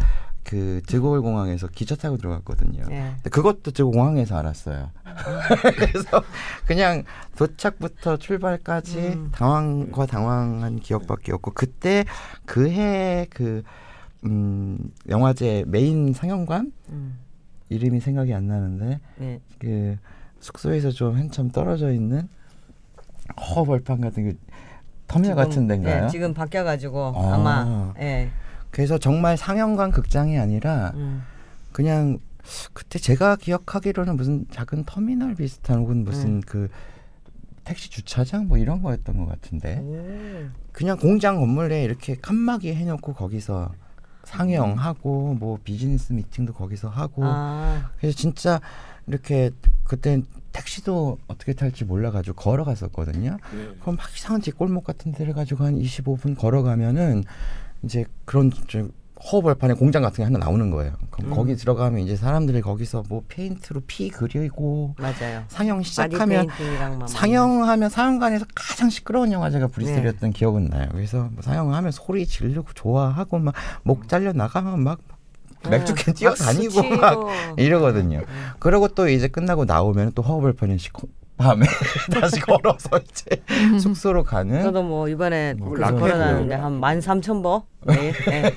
그 0.44 0.82
드골 0.88 1.22
공항에서 1.22 1.68
기차 1.68 1.96
타고 1.96 2.18
들어갔거든요. 2.18 2.84
예. 2.90 3.14
그것도 3.30 3.72
저 3.72 3.86
공항에서 3.86 4.38
알았어요. 4.38 4.92
그래서 5.78 6.24
그냥 6.66 7.04
도착부터 7.36 8.18
출발까지 8.18 8.98
음. 8.98 9.32
당황과 9.32 10.06
당황한 10.06 10.80
기억밖에 10.80 11.32
없고 11.34 11.52
그때 11.52 12.06
그해 12.46 13.28
그 13.30 13.64
음, 14.26 14.92
영화제 15.10 15.64
메인 15.68 16.14
상영관 16.14 16.72
음, 16.90 17.20
이름이 17.70 18.00
생각이 18.00 18.34
안 18.34 18.48
나는데 18.48 19.00
네. 19.18 19.40
그 19.60 19.98
숙소에서 20.40 20.92
좀 20.92 21.16
한참 21.16 21.50
떨어져 21.50 21.92
있는 21.92 22.28
허벌판 23.56 24.02
같은 24.02 24.32
그 24.32 24.38
터미널 25.08 25.36
같은 25.36 25.68
데인가요? 25.68 26.06
예, 26.06 26.10
지금 26.10 26.34
바뀌어가지고 26.34 27.14
아. 27.16 27.34
아. 27.34 27.38
마 27.38 27.94
예. 28.00 28.30
그래서 28.72 28.98
정말 28.98 29.38
상영관 29.38 29.92
극장이 29.92 30.38
아니라 30.38 30.92
음. 30.96 31.24
그냥 31.72 32.20
그때 32.74 33.00
제가 33.00 33.38
기억하기로는 33.38 34.18
무슨 34.18 34.46
작은 34.52 34.86
터미널 34.86 35.36
비슷한 35.36 35.80
혹은 35.80 36.04
무슨 36.04 36.28
음. 36.28 36.42
그 36.46 36.68
택시 37.64 37.90
주차장 37.90 38.48
뭐 38.48 38.58
이런 38.58 38.82
거였던 38.82 39.18
것 39.18 39.28
같은데 39.28 39.80
오. 39.80 40.50
그냥 40.72 40.98
공장 40.98 41.40
건물 41.40 41.70
내에 41.70 41.84
이렇게 41.84 42.16
칸막이 42.16 42.74
해놓고 42.74 43.14
거기서 43.14 43.72
상영하고 44.26 45.36
뭐 45.36 45.60
비즈니스 45.64 46.14
미팅도 46.14 46.54
거기서 46.54 46.90
하고 46.90 47.24
아, 47.24 47.92
그래서 47.98 48.18
진짜 48.18 48.60
이렇게 49.08 49.52
그때 49.84 50.22
택시도 50.52 51.18
어떻게 51.28 51.54
탈지 51.54 51.86
몰라가지고 51.86 52.36
걸어갔었거든요. 52.36 53.38
네. 53.54 53.70
그럼 53.82 53.98
막 53.98 54.10
이상한 54.16 54.42
뒷골목 54.42 54.84
같은 54.84 55.12
데를 55.12 55.34
가지고 55.34 55.66
한 55.66 55.76
25분 55.76 56.38
걸어가면은 56.38 57.24
이제 57.84 58.06
그런 58.26 58.52
저 58.68 58.88
허벌판에 59.32 59.74
공장 59.76 60.02
같은 60.02 60.18
게 60.18 60.24
하나 60.24 60.38
나오는 60.40 60.70
거예요. 60.72 60.94
그럼 61.10 61.32
음. 61.32 61.36
거기 61.36 61.56
들어가면 61.56 62.02
이제 62.02 62.16
사람들이 62.16 62.62
거기서 62.62 63.04
뭐 63.08 63.24
페인트로 63.28 63.82
피 63.88 64.10
그리고 64.10 64.94
맞아요. 65.00 65.44
상영 65.48 65.84
시작하면 65.84 66.48
페인팅이랑만 66.48 67.08
상영하면 67.08 67.90
상영관에서 67.90 68.46
가장 68.54 68.90
시끄러운 68.90 69.32
영화 69.32 69.50
제가 69.50 69.68
브뤼셀이었던 69.68 70.32
기억은 70.32 70.66
나요. 70.66 70.90
그래서 70.92 71.30
뭐 71.32 71.42
상영하면 71.42 71.92
소리 71.92 72.26
지르고 72.26 72.68
좋아하고 72.74 73.40
막 73.40 73.56
목 73.84 74.08
잘려 74.10 74.32
나가면 74.34 74.84
막 74.84 75.00
네. 75.08 75.15
맥주 75.70 75.94
캔 75.96 76.14
뛰어다니고 76.14 76.84
막 76.98 77.28
이러거든요. 77.58 78.22
그러고 78.60 78.88
또 78.90 79.08
이제 79.10 79.28
끝나고 79.28 79.66
나오면 79.66 80.12
또 80.16 80.22
시커 80.78 81.08
밤에 81.38 81.66
다시 82.14 82.40
걸어서 82.42 82.98
이제 83.00 83.42
숙소로 83.80 84.24
가는 84.24 84.64
저도 84.64 84.84
뭐 84.84 85.10
이번에 85.10 85.54
뭐그 85.56 85.80
락커 85.82 86.00
걸어놨는데. 86.00 86.56
한 86.56 86.74
만 86.80 87.02
삼천 87.02 87.42
보. 87.42 87.64
네. 87.86 88.14
예. 88.32 88.54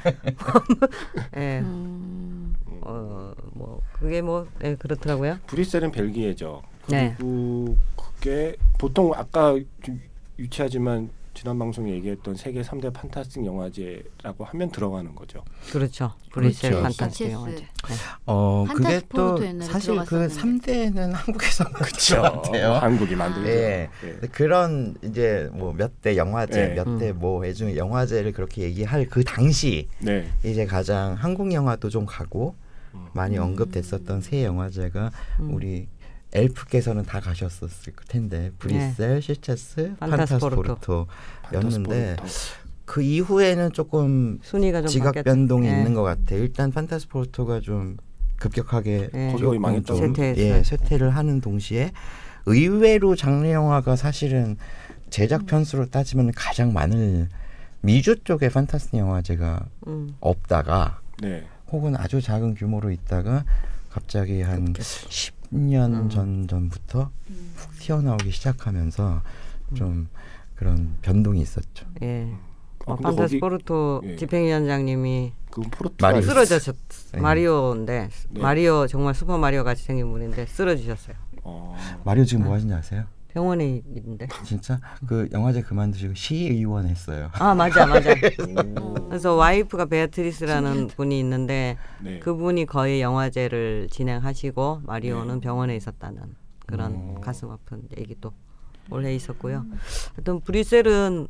예. 1.36 1.58
음, 1.60 2.54
어, 2.82 3.32
뭐 3.54 3.80
그게 3.92 4.22
뭐 4.22 4.46
예, 4.62 4.76
그렇더라고요. 4.76 5.38
브리셀은 5.48 5.90
벨기에죠. 5.90 6.62
네. 6.88 7.14
그리고 7.18 7.76
그게 7.96 8.54
보통 8.78 9.12
아까 9.14 9.58
좀 9.82 10.00
유치하지만 10.38 11.10
지난 11.38 11.56
방송에 11.56 11.92
얘기했던 11.92 12.34
세계 12.34 12.62
3대 12.62 12.92
판타스틱 12.92 13.46
영화제라고 13.46 14.44
하면 14.44 14.72
들어가는 14.72 15.14
거죠. 15.14 15.44
그렇죠. 15.70 16.12
브리셀 16.32 16.72
그렇죠. 16.72 16.82
판타스틱 16.82 17.12
시체스. 17.28 17.32
영화제. 17.32 17.56
네. 17.58 17.94
어 18.26 18.66
그게 18.68 19.00
또 19.10 19.38
사실 19.62 19.94
그 19.98 20.04
들어갔었는데. 20.06 20.90
3대는 20.90 21.12
한국에서 21.12 21.64
그렇죠. 21.70 22.22
같아요. 22.22 22.72
한국이 22.72 23.14
만들죠. 23.14 23.48
예. 23.48 23.88
네. 24.02 24.10
근데 24.14 24.26
그런 24.26 24.96
이제 25.04 25.48
뭐 25.52 25.72
몇 25.72 25.92
대 26.02 26.16
영화제, 26.16 26.68
네. 26.70 26.74
몇대 26.74 27.10
음. 27.10 27.18
뭐 27.20 27.44
해중 27.44 27.76
영화제를 27.76 28.32
그렇게 28.32 28.62
얘기할 28.62 29.06
그 29.08 29.22
당시 29.22 29.86
네. 30.00 30.28
이제 30.44 30.66
가장 30.66 31.14
한국 31.14 31.52
영화도 31.52 31.88
좀 31.88 32.04
가고 32.04 32.56
많이 33.12 33.38
언급됐었던 33.38 34.22
새 34.22 34.42
영화제가 34.44 35.12
음. 35.38 35.54
우리 35.54 35.86
엘프께서는 36.32 37.04
다 37.04 37.20
가셨었을 37.20 37.92
텐데 38.08 38.52
브리셀, 38.58 39.22
시체스, 39.22 39.94
판타스포르토. 39.98 40.62
판타스포르토였는데 40.62 42.16
판타스포르토. 42.16 42.68
그 42.84 43.02
이후에는 43.02 43.72
조금 43.72 44.38
순위가 44.42 44.80
좀 44.82 44.88
지각 44.88 45.06
바뀌었죠. 45.06 45.24
변동이 45.24 45.66
예. 45.68 45.72
있는 45.72 45.94
것 45.94 46.02
같아요. 46.02 46.40
일단 46.40 46.72
판타스포르토가 46.72 47.60
좀 47.60 47.96
급격하게 48.36 49.10
예. 49.14 49.26
거기 49.30 49.42
조금 49.42 49.60
망했죠. 49.60 49.94
좀, 49.94 50.14
쇠퇴했어요. 50.14 50.44
예, 50.44 50.62
쇠퇴를 50.62 51.10
하는 51.10 51.40
동시에 51.40 51.92
의외로 52.46 53.14
장르 53.14 53.46
영화가 53.50 53.96
사실은 53.96 54.56
제작 55.10 55.46
편수로 55.46 55.86
따지면 55.86 56.32
가장 56.34 56.72
많을 56.72 57.28
미주 57.80 58.24
쪽에 58.24 58.48
판타스틱 58.48 58.98
영화제가 58.98 59.66
음. 59.86 60.14
없다가 60.20 61.00
네. 61.22 61.44
혹은 61.70 61.94
아주 61.96 62.20
작은 62.20 62.54
규모로 62.54 62.90
있다가 62.90 63.44
갑자기 63.90 64.42
한10 64.42 65.32
년 65.50 65.94
음. 65.94 66.08
전 66.08 66.46
전부터 66.46 67.10
훅 67.56 67.78
튀어나오기 67.78 68.30
시작하면서 68.30 69.22
좀 69.74 70.08
그런 70.54 70.96
변동이 71.02 71.40
있었죠. 71.40 71.86
예. 72.02 72.32
아, 72.86 72.92
어, 72.92 72.96
거기 72.96 73.02
판타스포르토 73.02 74.02
예. 74.04 74.16
집행위원장님이 74.16 75.32
그 75.50 75.62
마리오. 76.00 76.22
쓰러졌었 76.22 76.76
네. 77.12 77.20
마리오인데 77.20 78.08
네. 78.30 78.40
마리오 78.40 78.86
정말 78.86 79.14
슈퍼 79.14 79.38
마리오 79.38 79.64
같이 79.64 79.82
생긴 79.84 80.10
분인데 80.10 80.46
쓰러지셨어요. 80.46 81.16
어, 81.44 81.76
마리오 82.04 82.24
지금 82.24 82.44
뭐 82.44 82.54
하시는지 82.54 82.74
아세요? 82.78 83.04
병원에 83.38 83.82
있는데. 83.94 84.26
진짜 84.44 84.80
그 85.06 85.28
영화제 85.32 85.62
그만두시고 85.62 86.14
시의원 86.14 86.86
했어요. 86.88 87.30
아 87.34 87.54
맞아 87.54 87.86
맞아. 87.86 88.10
오. 88.80 88.94
그래서 89.08 89.34
와이프가 89.34 89.86
베아트리스라는 89.86 90.88
분이 90.88 91.18
있는데 91.20 91.76
네. 92.02 92.18
그분이 92.18 92.66
거의 92.66 93.00
영화제를 93.00 93.88
진행하시고 93.92 94.82
마리오는 94.84 95.34
네. 95.36 95.40
병원에 95.40 95.76
있었다는 95.76 96.34
그런 96.66 96.92
음. 96.92 97.20
가슴 97.20 97.50
아픈 97.50 97.82
얘기도 97.96 98.32
올해 98.90 99.14
있었고요. 99.14 99.64
하여튼 100.16 100.40
브뤼셀은 100.40 101.28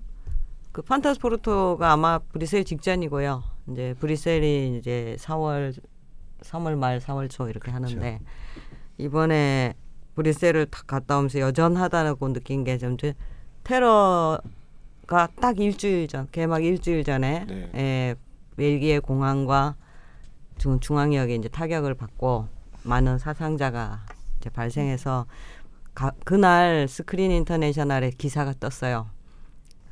그 0.72 0.80
판타스포르토가 0.80 1.92
아마 1.92 2.18
브뤼셀 2.18 2.64
직전이고요. 2.64 3.42
이제 3.70 3.94
브뤼셀이 4.00 4.78
이제 4.78 5.16
4월 5.18 5.78
3월 6.40 6.76
말 6.76 7.00
4월 7.00 7.28
초 7.28 7.50
이렇게 7.50 7.70
하는데 7.70 8.20
이번에 8.96 9.74
브뤼셀을 10.18 10.66
딱 10.66 10.87
갔다 10.88 11.16
오면서 11.18 11.38
여전하다고 11.38 12.32
느낀 12.32 12.64
게좀 12.64 12.96
테러가 13.62 14.40
딱 15.40 15.60
일주일 15.60 16.08
전 16.08 16.26
개막 16.32 16.64
일주일 16.64 17.04
전에 17.04 17.44
네. 17.46 17.70
예, 17.76 18.14
벨기에 18.56 18.98
공항과 18.98 19.76
중, 20.58 20.80
중앙역에 20.80 21.37
이제 21.37 21.48
타격을 21.48 21.94
받고 21.94 22.48
많은 22.82 23.18
사상자가 23.18 24.00
이제 24.40 24.50
발생해서 24.50 25.26
가, 25.94 26.10
그날 26.25 26.88
스크린 26.88 27.30
인터내셔널에 27.30 28.10
기사가 28.10 28.54
떴어요. 28.58 29.10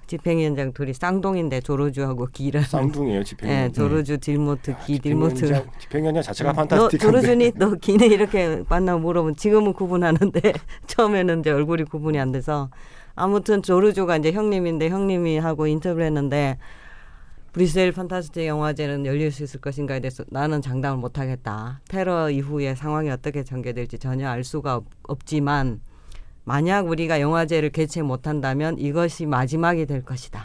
집행위원장 0.06 0.72
둘이 0.72 0.94
쌍둥이인데 0.94 1.60
조르주하고 1.60 2.26
기라는 2.32 2.66
쌍둥이에요 2.68 3.25
집행위원. 3.25 3.64
예, 3.64 3.72
조르주 3.72 4.18
딜모트 4.18 4.76
기 4.84 4.98
딜모트 4.98 5.34
집행위원장, 5.36 5.72
집행위원장 5.78 6.22
자체가 6.22 6.52
너 6.52 6.56
판타스틱한데. 6.56 6.98
조르주니 6.98 7.52
너 7.56 7.75
기네 7.80 8.06
이렇게 8.06 8.62
만나면 8.68 9.02
물어보면 9.02 9.36
지금은 9.36 9.72
구분하는데 9.72 10.40
처음에는 10.86 11.40
이제 11.40 11.50
얼굴이 11.50 11.84
구분이 11.84 12.18
안 12.18 12.32
돼서 12.32 12.70
아무튼 13.14 13.62
조르주가 13.62 14.16
이제 14.18 14.32
형님인데 14.32 14.88
형님이 14.90 15.38
하고 15.38 15.66
인터뷰를 15.66 16.06
했는데 16.06 16.58
브뤼셀 17.52 17.92
판타스틱 17.92 18.44
영화제는 18.46 19.06
열릴 19.06 19.32
수 19.32 19.42
있을 19.42 19.60
것인가에 19.62 20.00
대해서 20.00 20.25
나는 20.28 20.60
장담을 20.60 20.98
못 21.00 21.18
하겠다. 21.18 21.80
테러 21.88 22.28
이후에 22.28 22.75
상황이 22.75 23.08
어떻게 23.10 23.42
전개될지 23.44 23.98
전혀 23.98 24.28
알 24.28 24.44
수가 24.44 24.76
없, 24.76 24.84
없지만 25.04 25.80
만약 26.50 26.87
우리가 26.87 27.21
영화제를 27.21 27.71
개최 27.71 28.03
못한다면 28.03 28.79
이것이 28.79 29.26
마지막이 29.26 29.85
될 29.87 30.05
것이다. 30.05 30.45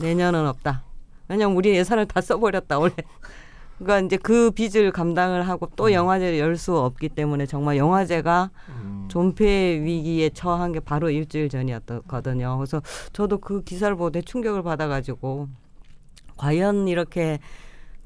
내년은 0.00 0.46
없다. 0.46 0.84
왜냐면 1.28 1.56
우리 1.56 1.70
예산을 1.70 2.06
다 2.06 2.20
써버렸다 2.20 2.78
원래. 2.78 2.94
그러니까 3.78 4.06
이제 4.06 4.16
그 4.16 4.52
빚을 4.52 4.92
감당을 4.92 5.48
하고 5.48 5.68
또 5.74 5.92
영화제를 5.92 6.38
열 6.38 6.56
수 6.56 6.78
없기 6.78 7.08
때문에 7.08 7.46
정말 7.46 7.78
영화제가 7.78 8.50
음. 8.68 9.06
존폐 9.08 9.80
위기에 9.82 10.30
처한 10.30 10.70
게 10.70 10.78
바로 10.78 11.10
일주일 11.10 11.48
전이었거든요. 11.48 12.56
그래서 12.56 12.80
저도 13.12 13.38
그 13.38 13.64
기사를 13.64 13.96
보고 13.96 14.10
되게 14.10 14.24
충격을 14.24 14.62
받아가지고 14.62 15.48
과연 16.36 16.86
이렇게 16.86 17.40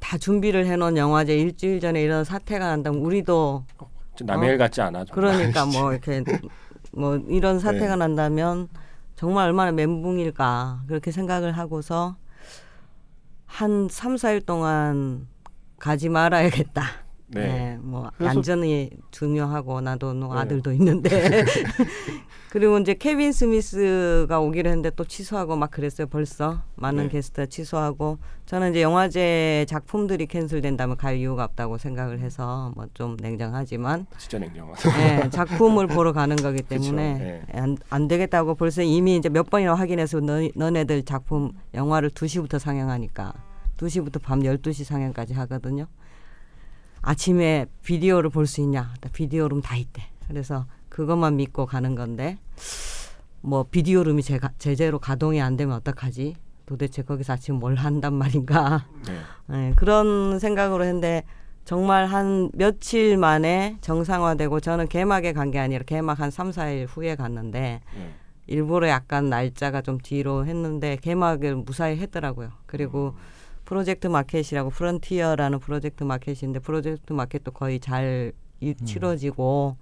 다 0.01 0.17
준비를 0.17 0.65
해놓은 0.65 0.97
영화제 0.97 1.37
일주일 1.37 1.81
전에 1.81 2.03
이런 2.03 2.25
사태가 2.25 2.67
난다면 2.67 3.01
우리도 3.01 3.65
좀 4.17 4.27
남의 4.27 4.49
일 4.49 4.59
같지 4.59 4.81
않아. 4.81 5.05
정말. 5.05 5.15
그러니까 5.37 5.67
뭐 5.67 5.93
이렇게 5.93 6.23
뭐 6.97 7.17
이런 7.29 7.59
사태가 7.59 7.91
네. 7.91 7.97
난다면 7.97 8.69
정말 9.17 9.47
얼마나 9.47 9.73
멘붕일까 9.73 10.85
그렇게 10.87 11.11
생각을 11.11 11.53
하고서 11.53 12.17
한 13.47 13.89
3, 13.89 14.17
4일 14.17 14.45
동안 14.45 15.29
가지 15.79 16.09
말아야겠다. 16.09 17.04
네. 17.27 17.41
네. 17.41 17.79
뭐 17.81 18.11
그래서- 18.19 18.31
안전이 18.39 18.91
중요하고 19.11 19.81
나도 19.81 20.13
뭐 20.15 20.35
네. 20.35 20.41
아들도 20.43 20.73
있는데 20.73 21.09
그리고 22.51 22.79
이제 22.79 22.95
케빈 22.95 23.33
스미스가 23.33 24.39
오기로 24.41 24.69
했는데 24.69 24.91
또 24.91 25.05
취소하고 25.05 25.57
막 25.57 25.71
그랬어요 25.71 26.07
벌써 26.07 26.63
많은 26.77 27.05
네. 27.05 27.09
게스트 27.09 27.49
취소하고 27.49 28.19
저는 28.47 28.71
이제 28.71 28.83
영화제 28.83 29.65
작품들이 29.69 30.27
캔슬된다면 30.27 30.97
갈 30.97 31.17
이유가 31.17 31.45
없다고 31.45 31.79
생각을 31.79 32.21
해서 32.21 32.73
뭐 32.77 32.85
좀 32.95 33.17
냉정하지만 33.21 34.07
진짜 34.19 34.39
냉정하다. 34.39 34.97
네, 34.99 35.31
작품을 35.31 35.89
보러 35.89 36.13
가는 36.13 36.37
거기 36.37 36.59
그쵸, 36.59 36.69
때문에 36.69 37.15
네. 37.19 37.43
안, 37.59 37.77
안 37.91 38.07
되겠다고 38.07 38.55
벌써 38.55 38.83
이미 38.83 39.17
이제 39.17 39.29
몇 39.29 39.51
번이나 39.51 39.75
확인해서 39.75 40.21
너, 40.21 40.47
너네들 40.55 41.03
작품 41.05 41.53
영화를 41.73 42.11
2시부터 42.11 42.59
상영하니까 42.61 43.33
2시부터 43.79 44.23
밤 44.23 44.41
12시 44.41 44.85
상영까지 44.85 45.33
하거든요. 45.35 45.87
아침에 47.07 47.67
비디오를 47.83 48.31
볼 48.31 48.47
수 48.47 48.61
있냐? 48.63 48.95
비디오룸 49.13 49.61
다 49.63 49.77
있대. 49.77 50.03
그래서 50.29 50.67
그것만 50.89 51.37
믿고 51.37 51.67
가는 51.67 51.95
건데 51.95 52.39
뭐 53.43 53.65
비디오룸이 53.65 54.23
제가 54.23 54.53
제대로 54.59 54.99
가동이 54.99 55.41
안 55.41 55.57
되면 55.57 55.75
어떡하지? 55.77 56.35
도대체 56.67 57.03
거기서 57.03 57.35
아침 57.35 57.57
뭘 57.57 57.75
한단 57.75 58.15
말인가? 58.15 58.87
네. 59.07 59.19
네, 59.55 59.73
그런 59.77 60.39
생각으로 60.39 60.85
했는데 60.85 61.25
정말 61.67 62.07
한 62.07 62.51
며칠 62.55 63.19
만에 63.19 63.77
정상화되고 63.83 64.61
저는 64.61 64.89
개막에 64.89 65.33
간 65.35 65.51
게 65.51 65.59
아니라 65.59 65.85
개막 65.85 66.21
한 66.21 66.31
3, 66.31 66.51
4일 66.51 66.87
후에 66.89 67.17
갔는데 67.17 67.81
네. 67.95 68.15
일부러 68.47 68.89
약간 68.89 69.29
날짜가 69.31 69.83
좀 69.83 69.99
뒤로 69.99 70.47
했는데 70.47 70.97
개막을 70.97 71.57
무사히 71.57 71.97
했더라고요. 71.99 72.51
그리고 72.67 73.15
프로젝트 73.65 74.07
마켓이라고 74.07 74.71
프론티어라는 74.71 75.59
프로젝트 75.59 76.05
마켓인데 76.05 76.61
프로젝트 76.61 77.13
마켓도 77.13 77.53
거의 77.53 77.81
잘 77.81 78.33
이- 78.61 78.75
치러지고 78.75 79.77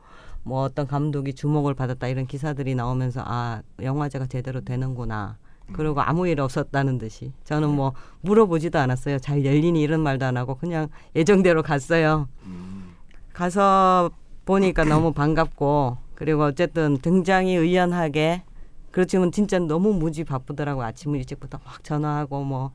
뭐 0.44 0.62
어떤 0.62 0.86
감독이 0.86 1.34
주목을 1.34 1.74
받았다 1.74 2.08
이런 2.08 2.26
기사들이 2.26 2.74
나오면서 2.74 3.22
아 3.24 3.62
영화제가 3.80 4.26
제대로 4.26 4.60
되는구나. 4.60 5.38
그리고 5.72 6.00
아무 6.02 6.26
일 6.28 6.40
없었다는 6.40 6.98
듯이 6.98 7.32
저는 7.44 7.70
뭐 7.70 7.92
물어보지도 8.22 8.78
않았어요. 8.78 9.18
잘 9.20 9.44
열리니 9.44 9.80
이런 9.80 10.00
말도 10.00 10.26
안 10.26 10.36
하고 10.36 10.56
그냥 10.56 10.88
예정대로 11.14 11.62
갔어요. 11.62 12.28
음. 12.44 12.94
가서 13.32 14.10
보니까 14.44 14.84
너무 14.84 15.12
반갑고 15.12 15.96
그리고 16.14 16.42
어쨌든 16.44 16.98
굉장히 16.98 17.54
의연하게 17.54 18.42
그렇지만 18.90 19.32
진짜 19.32 19.58
너무 19.58 19.94
무지 19.94 20.24
바쁘더라고 20.24 20.82
아침 20.82 21.14
일찍부터 21.16 21.58
막 21.64 21.82
전화하고 21.82 22.44
뭐 22.44 22.72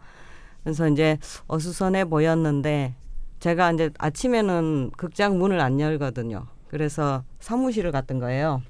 그래서 0.67 0.89
이제 0.89 1.17
어수선해 1.47 2.03
보였는데 2.05 2.93
제가 3.39 3.71
이제 3.71 3.89
아침에는 3.99 4.91
극장 4.97 5.37
문을 5.39 5.61
안 5.61 5.79
열거든요. 5.79 6.45
그래서 6.67 7.23
사무실을 7.39 7.93
갔던 7.93 8.19
거예요. 8.19 8.61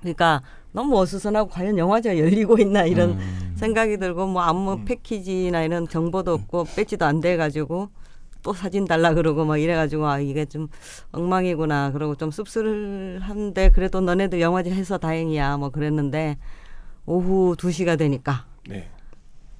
그러니까 0.00 0.42
너무 0.72 1.00
어수선하고 1.00 1.48
과연 1.48 1.78
영화제가 1.78 2.18
열리고 2.18 2.58
있나 2.58 2.84
이런 2.84 3.12
음. 3.12 3.52
생각이 3.54 3.96
들고 3.96 4.26
뭐 4.26 4.42
아무 4.42 4.84
패키지나 4.84 5.62
이런 5.62 5.88
정보도 5.88 6.34
없고 6.34 6.66
배지도 6.76 7.06
안 7.06 7.22
돼 7.22 7.38
가지고 7.38 7.88
또 8.42 8.52
사진 8.52 8.84
달라 8.84 9.14
그러고 9.14 9.46
막 9.46 9.56
이래 9.56 9.74
가지고 9.74 10.06
아 10.06 10.18
이게 10.18 10.44
좀 10.44 10.68
엉망이구나 11.12 11.92
그러고 11.92 12.16
좀 12.16 12.30
씁쓸한데 12.30 13.70
그래도 13.70 14.02
너네들 14.02 14.42
영화제 14.42 14.70
해서 14.70 14.98
다행이야 14.98 15.56
뭐 15.56 15.70
그랬는데 15.70 16.36
오후 17.06 17.56
2시가 17.56 17.96
되니까 17.96 18.44
네. 18.68 18.90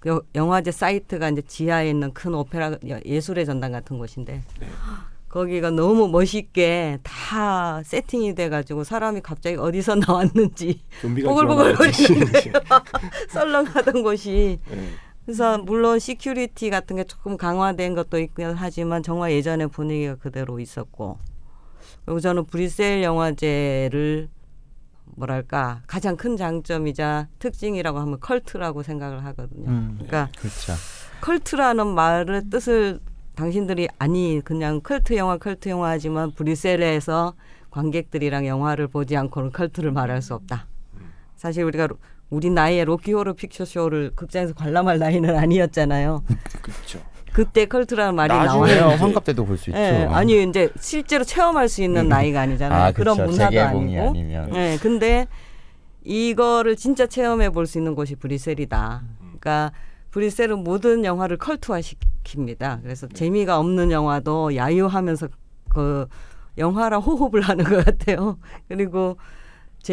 그 0.04 0.20
영화제 0.34 0.70
사이트가 0.70 1.30
이제 1.30 1.40
지하에 1.40 1.88
있는 1.88 2.12
큰 2.12 2.34
오페라 2.34 2.76
예술의 3.06 3.46
전당 3.46 3.72
같은 3.72 3.96
곳인데 3.96 4.42
네. 4.60 4.66
거기가 5.30 5.70
너무 5.70 6.08
멋있게 6.08 6.98
다 7.02 7.82
세팅이 7.82 8.34
돼 8.34 8.50
가지고 8.50 8.84
사람이 8.84 9.22
갑자기 9.22 9.56
어디서 9.56 9.94
나왔는지 10.06 10.82
보글보글 11.00 11.74
튀어나오듯이. 11.90 12.52
썰렁하던 13.32 14.02
곳이 14.02 14.58
네. 14.70 14.88
그래서 15.24 15.56
물론 15.56 15.98
security 15.98 16.68
같은 16.68 16.96
게 16.96 17.04
조금 17.04 17.38
강화된 17.38 17.94
것도 17.94 18.18
있긴 18.18 18.52
하지만 18.54 19.02
정말 19.02 19.32
예전의 19.32 19.68
분위기가 19.68 20.16
그대로 20.16 20.60
있었고 20.60 21.18
그리고 22.04 22.20
저는 22.20 22.44
브뤼셀 22.44 23.02
영화제를 23.02 24.28
뭐랄까 25.16 25.82
가장 25.86 26.16
큰 26.16 26.36
장점이자 26.36 27.28
특징이라고 27.38 27.98
하면 27.98 28.20
컬트라고 28.20 28.82
생각을 28.82 29.24
하거든요. 29.26 29.68
음. 29.68 29.92
그러니까 29.94 30.28
그렇죠. 30.38 30.72
컬트라는 31.20 31.86
말의 31.86 32.42
뜻을 32.50 33.00
당신들이 33.34 33.88
아니 33.98 34.40
그냥 34.44 34.80
컬트 34.80 35.16
영화 35.16 35.36
컬트 35.38 35.68
영화 35.68 35.90
하지만 35.90 36.30
브뤼셀에서 36.32 37.34
관객들이랑 37.70 38.46
영화를 38.46 38.86
보지 38.88 39.16
않고는 39.16 39.50
컬트를 39.52 39.90
말할 39.90 40.22
수 40.22 40.34
없다. 40.34 40.66
사실 41.36 41.64
우리가 41.64 41.88
로- 41.88 41.98
우리 42.30 42.50
나이에 42.50 42.84
로키 42.84 43.12
호러 43.12 43.32
픽처 43.32 43.64
쇼를 43.64 44.12
극장에서 44.14 44.54
관람할 44.54 44.98
나이는 44.98 45.36
아니었잖아요. 45.36 46.22
그렇죠. 46.62 47.00
그때 47.34 47.66
컬트라는 47.66 48.14
말이 48.14 48.32
나와요. 48.32 48.64
네, 48.64 48.78
환갑 48.96 49.24
때도 49.24 49.44
볼 49.44 49.58
수 49.58 49.70
있죠. 49.70 49.78
예, 49.78 50.06
아니 50.10 50.40
이제 50.44 50.70
실제로 50.78 51.24
체험할 51.24 51.68
수 51.68 51.82
있는 51.82 52.08
나이가 52.08 52.40
아니잖아요. 52.42 52.82
아, 52.84 52.92
그런 52.92 53.16
그렇죠. 53.16 53.30
문화도 53.32 53.60
아니고. 53.60 54.08
아니면. 54.10 54.54
예, 54.54 54.78
근데 54.80 55.26
이거를 56.04 56.76
진짜 56.76 57.06
체험해 57.06 57.50
볼 57.50 57.66
수 57.66 57.76
있는 57.78 57.94
곳이 57.96 58.14
브뤼셀이다. 58.14 59.02
그러니까 59.20 59.72
브뤼셀은 60.12 60.62
모든 60.62 61.04
영화를 61.04 61.36
컬투화시킵니다. 61.38 62.82
그래서 62.82 63.08
재미가 63.08 63.58
없는 63.58 63.90
영화도 63.90 64.54
야유하면서 64.54 65.28
그 65.70 66.06
영화랑 66.56 67.00
호흡을 67.00 67.40
하는 67.40 67.64
것 67.64 67.84
같아요. 67.84 68.38
그리고 68.68 69.16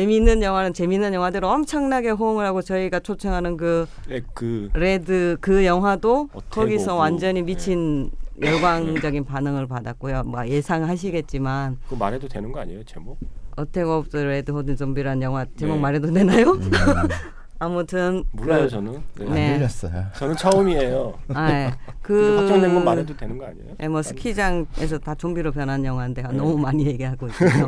재미있는 0.02 0.42
영화는 0.42 0.74
재미있는 0.74 1.14
영화대로 1.14 1.50
엄청나게 1.50 2.12
호응을 2.12 2.46
하고 2.46 2.62
저희가 2.62 3.02
초청하는 3.02 3.58
그 3.58 3.86
네, 4.08 4.22
그 4.34 4.70
레드 4.74 5.36
그 5.42 5.66
영화도 5.66 6.30
어떻게 6.34 6.62
거기서 6.62 6.92
보고, 6.92 7.00
완전히 7.00 7.42
미친 7.42 8.10
열광적인 8.42 9.26
반응을 9.28 9.68
받았고요. 9.68 10.24
뭐 10.24 10.48
예상하시겠지만 10.48 11.78
그거 11.84 11.98
말해도 11.98 12.30
되는 12.30 12.54
거 12.54 12.62
아니에요 12.62 12.86
제목? 12.86 13.20
Attack 13.58 13.86
of 13.86 14.10
the 14.10 14.24
Lederhosen 14.24 14.78
Zombies라는 14.78 15.22
영화 15.24 15.46
제목 15.58 15.76
네. 15.76 15.82
말해도 15.82 16.14
되나요? 16.14 16.52
음, 16.52 16.72
아무튼 17.60 18.24
몰라요 18.32 18.64
그, 18.64 18.70
저는. 18.70 19.04
네. 19.20 19.26
안 19.28 19.34
네. 19.34 19.54
들렸어요. 19.56 20.06
저는 20.16 20.36
처음이에요. 20.38 21.14
아, 21.36 21.52
예. 21.52 21.74
근데 21.86 21.98
그 22.02 22.38
확정된 22.38 22.74
건 22.74 22.86
말해도 22.86 23.18
되는 23.18 23.38
거 23.38 23.46
아니에요? 23.46 23.76
예, 23.82 23.88
뭐 23.90 24.02
스키장에서 24.02 24.98
다 25.00 25.14
좀비로 25.16 25.52
변한 25.52 25.84
영화인데 25.84 26.24
네. 26.24 26.30
너무 26.32 26.58
많이 26.58 26.88
얘기하고 26.88 27.28
있어요. 27.28 27.68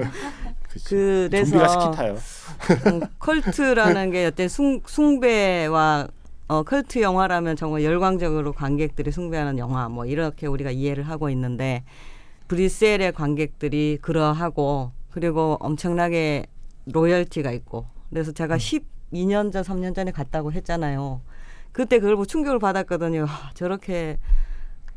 그치. 0.74 0.96
그래서 1.30 1.52
좀비가 1.52 1.68
스키 1.68 1.96
타요. 1.96 2.18
음, 2.88 3.02
컬트라는 3.20 4.10
게 4.10 4.26
어떤 4.26 4.50
숭, 4.50 4.82
숭배와 4.86 6.08
어, 6.48 6.64
컬트 6.64 7.02
영화라면 7.02 7.56
정말 7.56 7.84
열광적으로 7.84 8.54
관객들이 8.54 9.12
숭배하는 9.12 9.60
영화 9.60 9.88
뭐 9.88 10.06
이렇게 10.06 10.48
우리가 10.48 10.72
이해를 10.72 11.08
하고 11.08 11.30
있는데 11.30 11.84
브뤼셀의 12.48 13.14
관객들이 13.14 14.00
그러하고 14.02 14.92
그리고 15.12 15.58
엄청나게 15.60 16.48
로열티가 16.88 17.52
있고 17.52 17.86
그래서 18.10 18.32
제가 18.32 18.58
12년 18.58 19.52
전 19.52 19.64
3년 19.64 19.96
전에 19.96 20.12
갔다고 20.12 20.52
했잖아요. 20.52 21.22
그때 21.72 22.00
그걸 22.00 22.16
보고 22.16 22.26
충격을 22.26 22.60
받았거든요. 22.60 23.26
아, 23.28 23.52
저렇게 23.54 24.18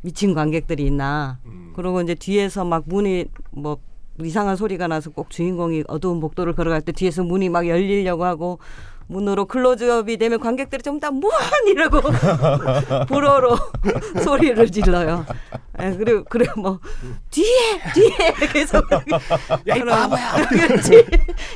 미친 0.03 0.35
관객들이 0.35 0.87
있나. 0.87 1.39
음. 1.47 1.73
그리고 1.75 2.01
이제 2.01 2.15
뒤에서 2.15 2.65
막 2.65 2.85
문이 2.87 3.27
뭐 3.51 3.79
이상한 4.23 4.57
소리가 4.57 4.87
나서 4.89 5.11
꼭 5.11 5.31
주인공이 5.31 5.85
어두운 5.89 6.21
복도를 6.21 6.55
걸어갈 6.55 6.81
때 6.83 6.93
뒤에서 6.93 7.23
문이 7.23 7.49
막 7.49 7.67
열리려고 7.69 8.25
하고 8.25 8.59
문으로 9.09 9.45
클로즈업이 9.45 10.17
되면 10.17 10.41
관객들이 10.41 10.83
좀다 10.83 11.13
무한 11.13 11.41
이라고 11.69 12.01
불어로 13.07 13.57
소리를 14.25 14.69
질러요. 14.71 15.25
예, 15.81 15.91
그리고 15.97 16.25
그래 16.25 16.47
뭐 16.57 16.81
뒤에 17.31 17.81
뒤에 17.95 18.49
계속 18.53 18.85
야이 19.69 19.85
바보야. 19.85 20.49
그렇지. 20.49 21.07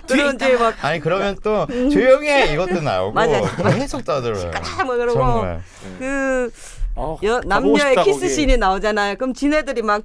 그리고 0.09 0.31
이제 0.31 0.57
막 0.57 0.85
아니 0.85 1.01
그러면 1.01 1.37
또 1.43 1.67
조용해 1.67 2.53
이것도 2.53 2.83
나오고 2.83 3.13
맞아. 3.15 3.41
또 3.57 3.69
해석 3.69 4.05
떠들어요. 4.05 4.53
뭐 4.87 4.97
그러고 4.97 5.19
정말. 5.19 5.61
그 5.99 6.51
어, 6.95 7.19
남녀의 7.47 7.79
싶다, 7.81 8.03
키스 8.05 8.21
거기. 8.21 8.29
씬이 8.29 8.57
나오잖아요. 8.59 9.17
그럼 9.17 9.33
지네들이 9.35 9.83
막 9.83 10.03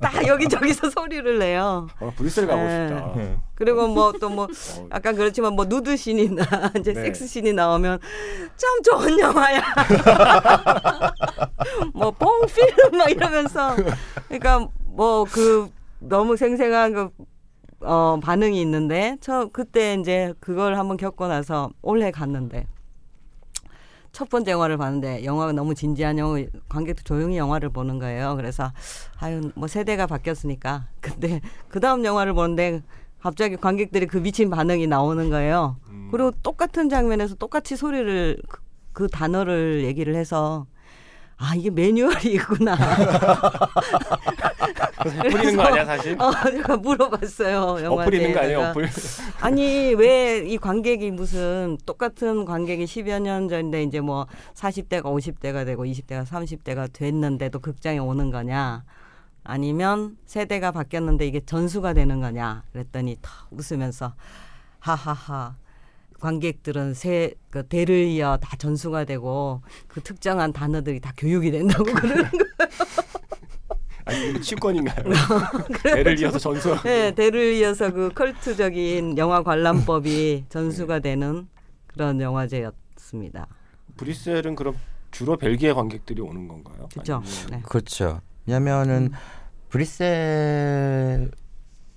딱 0.00 0.14
여기저기서 0.26 0.90
소리를 0.90 1.38
내요. 1.38 1.86
어, 2.00 2.12
브뤼셀 2.16 2.46
가고 2.46 2.62
네. 2.62 2.88
싶다. 2.88 3.14
그리고 3.54 3.88
뭐 3.88 4.12
또뭐 4.12 4.44
어, 4.44 4.86
아까 4.90 5.12
그렇지만 5.12 5.54
뭐 5.54 5.64
누드 5.66 5.96
씬이나 5.96 6.44
이제 6.78 6.92
네. 6.92 7.02
섹스 7.02 7.26
씬이 7.26 7.52
나오면 7.52 7.98
참 8.56 8.82
좋은 8.82 9.18
영화야. 9.18 9.60
뭐 11.94 12.10
뽕필름 12.10 12.98
막 12.98 13.10
이러면서 13.10 13.76
그러니까 14.28 14.68
뭐 14.86 15.24
그 15.24 15.68
너무 15.98 16.36
생생한 16.36 16.92
그 16.92 17.08
어, 17.80 18.18
반응이 18.22 18.60
있는데 18.62 19.16
저 19.20 19.48
그때 19.52 19.94
이제 19.94 20.32
그걸 20.40 20.78
한번 20.78 20.96
겪고 20.96 21.26
나서 21.26 21.70
올해 21.82 22.10
갔는데 22.10 22.66
첫 24.14 24.30
번째 24.30 24.52
영화를 24.52 24.76
봤는데 24.76 25.24
영화가 25.24 25.52
너무 25.52 25.74
진지한 25.74 26.18
영화 26.18 26.40
관객도 26.68 27.02
조용히 27.02 27.36
영화를 27.36 27.68
보는 27.68 27.98
거예요. 27.98 28.36
그래서 28.36 28.72
아유 29.18 29.50
뭐 29.56 29.66
세대가 29.66 30.06
바뀌었으니까 30.06 30.86
근데 31.02 31.40
그 31.68 31.80
다음 31.80 32.04
영화를 32.04 32.32
보는데 32.32 32.80
갑자기 33.20 33.56
관객들이 33.56 34.06
그 34.06 34.18
미친 34.18 34.50
반응이 34.50 34.86
나오는 34.86 35.30
거예요. 35.30 35.76
음. 35.88 36.08
그리고 36.12 36.30
똑같은 36.42 36.88
장면에서 36.88 37.34
똑같이 37.34 37.76
소리를 37.76 38.40
그, 38.48 38.60
그 38.92 39.08
단어를 39.08 39.82
얘기를 39.84 40.14
해서 40.14 40.66
아 41.36 41.54
이게 41.56 41.68
매뉴얼이 41.70 42.32
있구나. 42.34 42.76
엎으리는 45.04 45.56
거 45.56 45.62
아니야 45.64 45.84
사실? 45.84 46.16
어, 46.20 46.32
제가 46.50 46.76
물어봤어요. 46.78 47.56
영화제에다가. 47.84 48.02
엎으리는 48.02 48.32
거 48.32 48.40
아니에요? 48.40 48.60
엎을. 48.70 48.88
아니 49.40 49.94
왜 49.94 50.34
이 50.46 50.56
관객이 50.58 51.10
무슨 51.10 51.76
똑같은 51.86 52.44
관객이 52.44 52.84
10여 52.84 53.20
년 53.20 53.48
전인데 53.48 53.82
이제 53.84 54.00
뭐 54.00 54.26
40대가 54.54 55.02
50대가 55.04 55.64
되고 55.64 55.84
20대가 55.84 56.24
30대가 56.26 56.92
됐는데도 56.92 57.58
극장에 57.60 57.98
오는 57.98 58.30
거냐 58.30 58.84
아니면 59.42 60.16
세대가 60.26 60.70
바뀌었는데 60.72 61.26
이게 61.26 61.40
전수가 61.44 61.92
되는 61.94 62.20
거냐 62.20 62.62
그랬더니 62.72 63.16
탁 63.22 63.32
웃으면서 63.50 64.14
하하하 64.80 65.56
관객들은 66.20 66.94
새 66.94 67.34
그 67.50 67.64
대를 67.68 67.94
이어 68.06 68.36
다 68.40 68.56
전수가 68.56 69.04
되고 69.04 69.62
그 69.86 70.00
특정한 70.02 70.52
단어들이 70.52 70.98
다 70.98 71.12
교육이 71.16 71.52
된다고 71.52 71.84
그러는 71.94 72.16
거예요. 72.16 72.30
아니 74.06 74.40
치권인가요? 74.40 75.04
애를 75.96 76.18
이어서 76.18 76.36
전수. 76.38 76.74
네, 76.82 77.14
대를 77.14 77.52
이어서 77.54 77.92
그 77.92 78.10
컬트적인 78.12 79.16
영화 79.18 79.44
관람법이 79.44 80.46
전수가 80.48 80.98
되는 80.98 81.46
그런 81.86 82.20
영화제였습니다. 82.20 83.46
브뤼셀은 83.96 84.56
그럼 84.56 84.74
주로 85.12 85.36
벨기에 85.36 85.72
관객들이 85.72 86.20
오는 86.20 86.48
건가요? 86.48 86.88
그죠? 86.98 87.22
아니면- 87.24 87.50
네. 87.50 87.62
그렇죠. 87.66 88.20
왜냐하면은 88.46 89.12
브뤼셀 89.68 91.30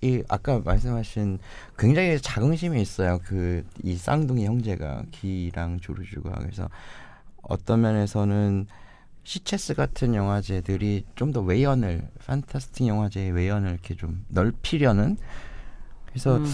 이 0.01 0.21
아까 0.29 0.59
말씀하신 0.59 1.39
굉장히 1.77 2.19
자긍심이 2.21 2.81
있어요. 2.81 3.19
그 3.23 3.63
이 3.83 3.95
쌍둥이 3.95 4.45
형제가 4.45 5.03
기랑 5.11 5.79
조르주가 5.79 6.31
그래서 6.39 6.69
어떤 7.41 7.81
면에서는 7.81 8.67
시체스 9.23 9.73
같은 9.73 10.13
영화제들이 10.15 11.05
좀 11.15 11.33
더 11.33 11.41
외연을 11.41 12.07
판타스틱 12.25 12.87
영화제의 12.87 13.31
외연을 13.31 13.71
이렇게 13.71 13.95
좀 13.95 14.23
넓히려는 14.29 15.17
그래서 16.05 16.37
음, 16.37 16.45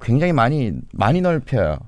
굉장히 0.00 0.32
많이 0.32 0.72
많이 0.92 1.20
넓혀요. 1.20 1.78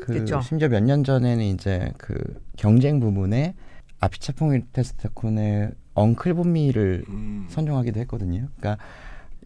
그 0.00 0.12
그쵸. 0.14 0.40
심지어 0.40 0.68
몇 0.68 0.80
년 0.82 1.04
전에는 1.04 1.44
이제 1.44 1.92
그 1.98 2.16
경쟁 2.56 3.00
부분에 3.00 3.54
아피차퐁 4.00 4.60
테스타콘의 4.72 5.70
엉클 5.94 6.34
본미를 6.34 7.04
음. 7.08 7.46
선정하기도 7.48 8.00
했거든요. 8.00 8.48
그러니까 8.58 8.82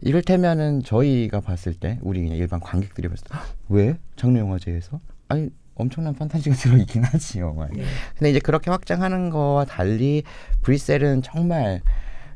이를테면은 0.01 0.83
저희가 0.83 1.41
봤을 1.41 1.73
때 1.73 1.99
우리 2.01 2.21
그냥 2.21 2.37
일반 2.37 2.59
관객들이 2.59 3.07
봤을 3.07 3.23
때 3.25 3.35
"헉, 3.37 3.45
왜 3.69 3.97
장르 4.15 4.37
영화제에서 4.39 4.99
아니 5.27 5.49
엄청난 5.75 6.13
판타지가 6.15 6.55
들어있긴 6.85 7.03
하지 7.03 7.39
영화에. 7.39 7.69
근데 8.17 8.29
이제 8.31 8.39
그렇게 8.39 8.69
확장하는 8.71 9.29
거와 9.29 9.65
달리 9.65 10.23
브뤼셀은 10.61 11.21
정말 11.21 11.81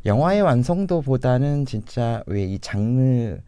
영화의 0.05 0.41
완성도보다는 0.41 1.65
진짜 1.65 2.23
왜 2.27 2.43
이 2.45 2.59
장르 2.59 3.39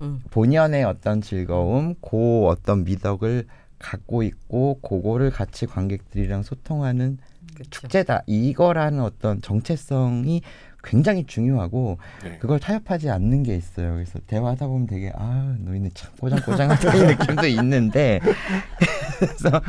음. 0.00 0.20
본연의 0.30 0.84
어떤 0.84 1.20
즐거움, 1.20 1.96
고 2.00 2.46
어떤 2.48 2.84
미덕을 2.84 3.46
갖고 3.80 4.22
있고 4.22 4.78
그거를 4.80 5.30
같이 5.30 5.66
관객들이랑 5.66 6.44
소통하는 6.44 7.18
그쵸. 7.54 7.68
축제다. 7.70 8.22
이거라는 8.26 9.00
어떤 9.00 9.42
정체성이 9.42 10.42
굉장히 10.82 11.24
중요하고 11.24 11.98
네. 12.22 12.38
그걸 12.38 12.60
타협하지 12.60 13.10
않는 13.10 13.42
게 13.42 13.56
있어요. 13.56 13.94
그래서 13.94 14.18
대화하다 14.26 14.66
보면 14.66 14.86
되게 14.86 15.12
아 15.14 15.56
너희는 15.58 15.90
참 15.94 16.12
꼬장꼬장하다 16.20 16.94
이 16.94 17.00
느낌도 17.06 17.46
있는데 17.46 18.20
그래서 19.18 19.62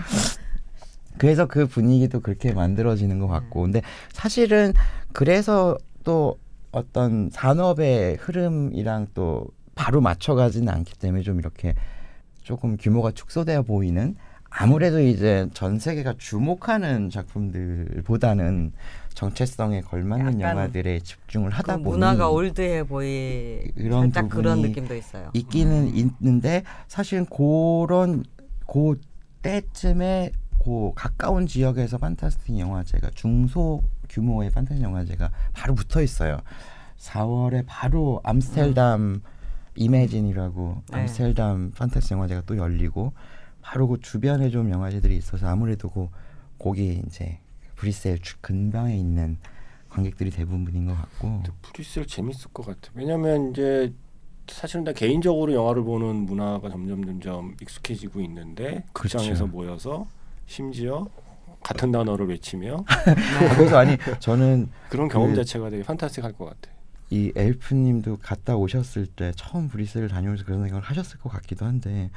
그래서 1.18 1.46
그 1.48 1.68
분위기도 1.68 2.20
그렇게 2.22 2.54
만들어지는 2.54 3.20
것 3.20 3.28
같고 3.28 3.64
근데 3.64 3.82
사실은 4.12 4.74
그래서 5.12 5.78
또 6.04 6.38
어떤 6.72 7.30
산업의 7.32 8.18
흐름이랑 8.20 9.08
또 9.14 9.48
바로 9.76 10.02
맞춰가지는 10.02 10.70
않기 10.70 10.98
때문에 11.00 11.24
좀 11.24 11.40
이렇게 11.40 11.74
조금 12.44 12.78
규모가 12.78 13.12
축소되어 13.12 13.64
보이는 13.64 14.16
아무래도 14.50 15.00
이제 15.00 15.48
전 15.54 15.80
세계가 15.80 16.16
주목하는 16.18 17.10
작품들보다는 17.10 18.74
정체성에 19.14 19.82
걸맞는 19.82 20.42
영화들에 20.42 21.00
집중을 21.00 21.50
그 21.50 21.56
하다 21.56 21.78
보니 21.78 21.90
문화가 21.90 22.30
올드해 22.30 22.84
보이 22.84 23.60
이런 23.76 24.12
살짝 24.12 24.30
그런 24.30 24.62
느낌도 24.62 24.96
있어요. 24.96 25.30
있기는 25.34 25.94
있는데 25.96 26.64
사실은 26.88 27.26
그런 27.26 28.24
그 28.66 29.00
때쯤에 29.42 30.32
그 30.64 30.92
가까운 30.96 31.48
지역에서 31.48 31.98
판타스틱 31.98 32.60
영화제가 32.60 33.12
중소 33.14 33.84
규모의 34.10 34.52
판타지 34.52 34.82
영화제가 34.82 35.32
바로 35.54 35.76
붙어 35.76 36.02
있어요. 36.02 36.38
4월에 36.98 37.64
바로 37.66 38.20
암스테르담 38.24 39.22
이매진이라고 39.76 40.84
네. 40.92 41.00
암스테르담 41.00 41.72
판타지 41.72 42.14
영화제가 42.14 42.42
또 42.46 42.58
열리고 42.58 43.14
바로 43.70 43.88
그 43.88 44.00
주변에 44.00 44.50
좀 44.50 44.72
영화제들이 44.72 45.16
있어서 45.18 45.48
아무래도 45.48 45.90
그 45.92 46.08
거기 46.58 47.04
이제 47.06 47.38
브뤼셀 47.76 48.18
주 48.18 48.36
근방에 48.42 48.98
있는 48.98 49.38
관객들이 49.90 50.32
대부분인 50.32 50.88
것 50.88 50.96
같고 50.96 51.44
브뤼셀 51.62 52.08
재밌을 52.08 52.50
것 52.52 52.66
같아. 52.66 52.90
왜냐면 52.96 53.52
이제 53.52 53.94
사실은 54.48 54.84
다 54.86 54.92
개인적으로 54.92 55.54
영화를 55.54 55.84
보는 55.84 56.16
문화가 56.26 56.68
점점 56.72 57.06
점점 57.06 57.56
익숙해지고 57.62 58.22
있는데 58.22 58.84
극장에서 58.94 59.46
그렇죠. 59.46 59.48
모여서 59.48 60.08
심지어 60.48 61.08
같은 61.62 61.92
단어를 61.92 62.28
외치며 62.28 62.84
그래서 63.56 63.78
아니 63.78 63.98
저는 64.20 64.70
그런 64.90 65.08
경험 65.10 65.30
그- 65.30 65.36
자체가 65.36 65.70
되게 65.70 65.84
판타스틱할 65.84 66.34
것 66.34 66.46
같아. 66.46 66.74
이 67.12 67.32
엘프님도 67.36 68.18
갔다 68.18 68.56
오셨을 68.56 69.06
때 69.08 69.32
처음 69.36 69.68
브리스를 69.68 70.08
다녀오면서 70.10 70.44
그런 70.46 70.62
생각을 70.62 70.84
하셨을 70.84 71.20
것 71.20 71.30
같기도 71.30 71.66
한데 71.66 72.10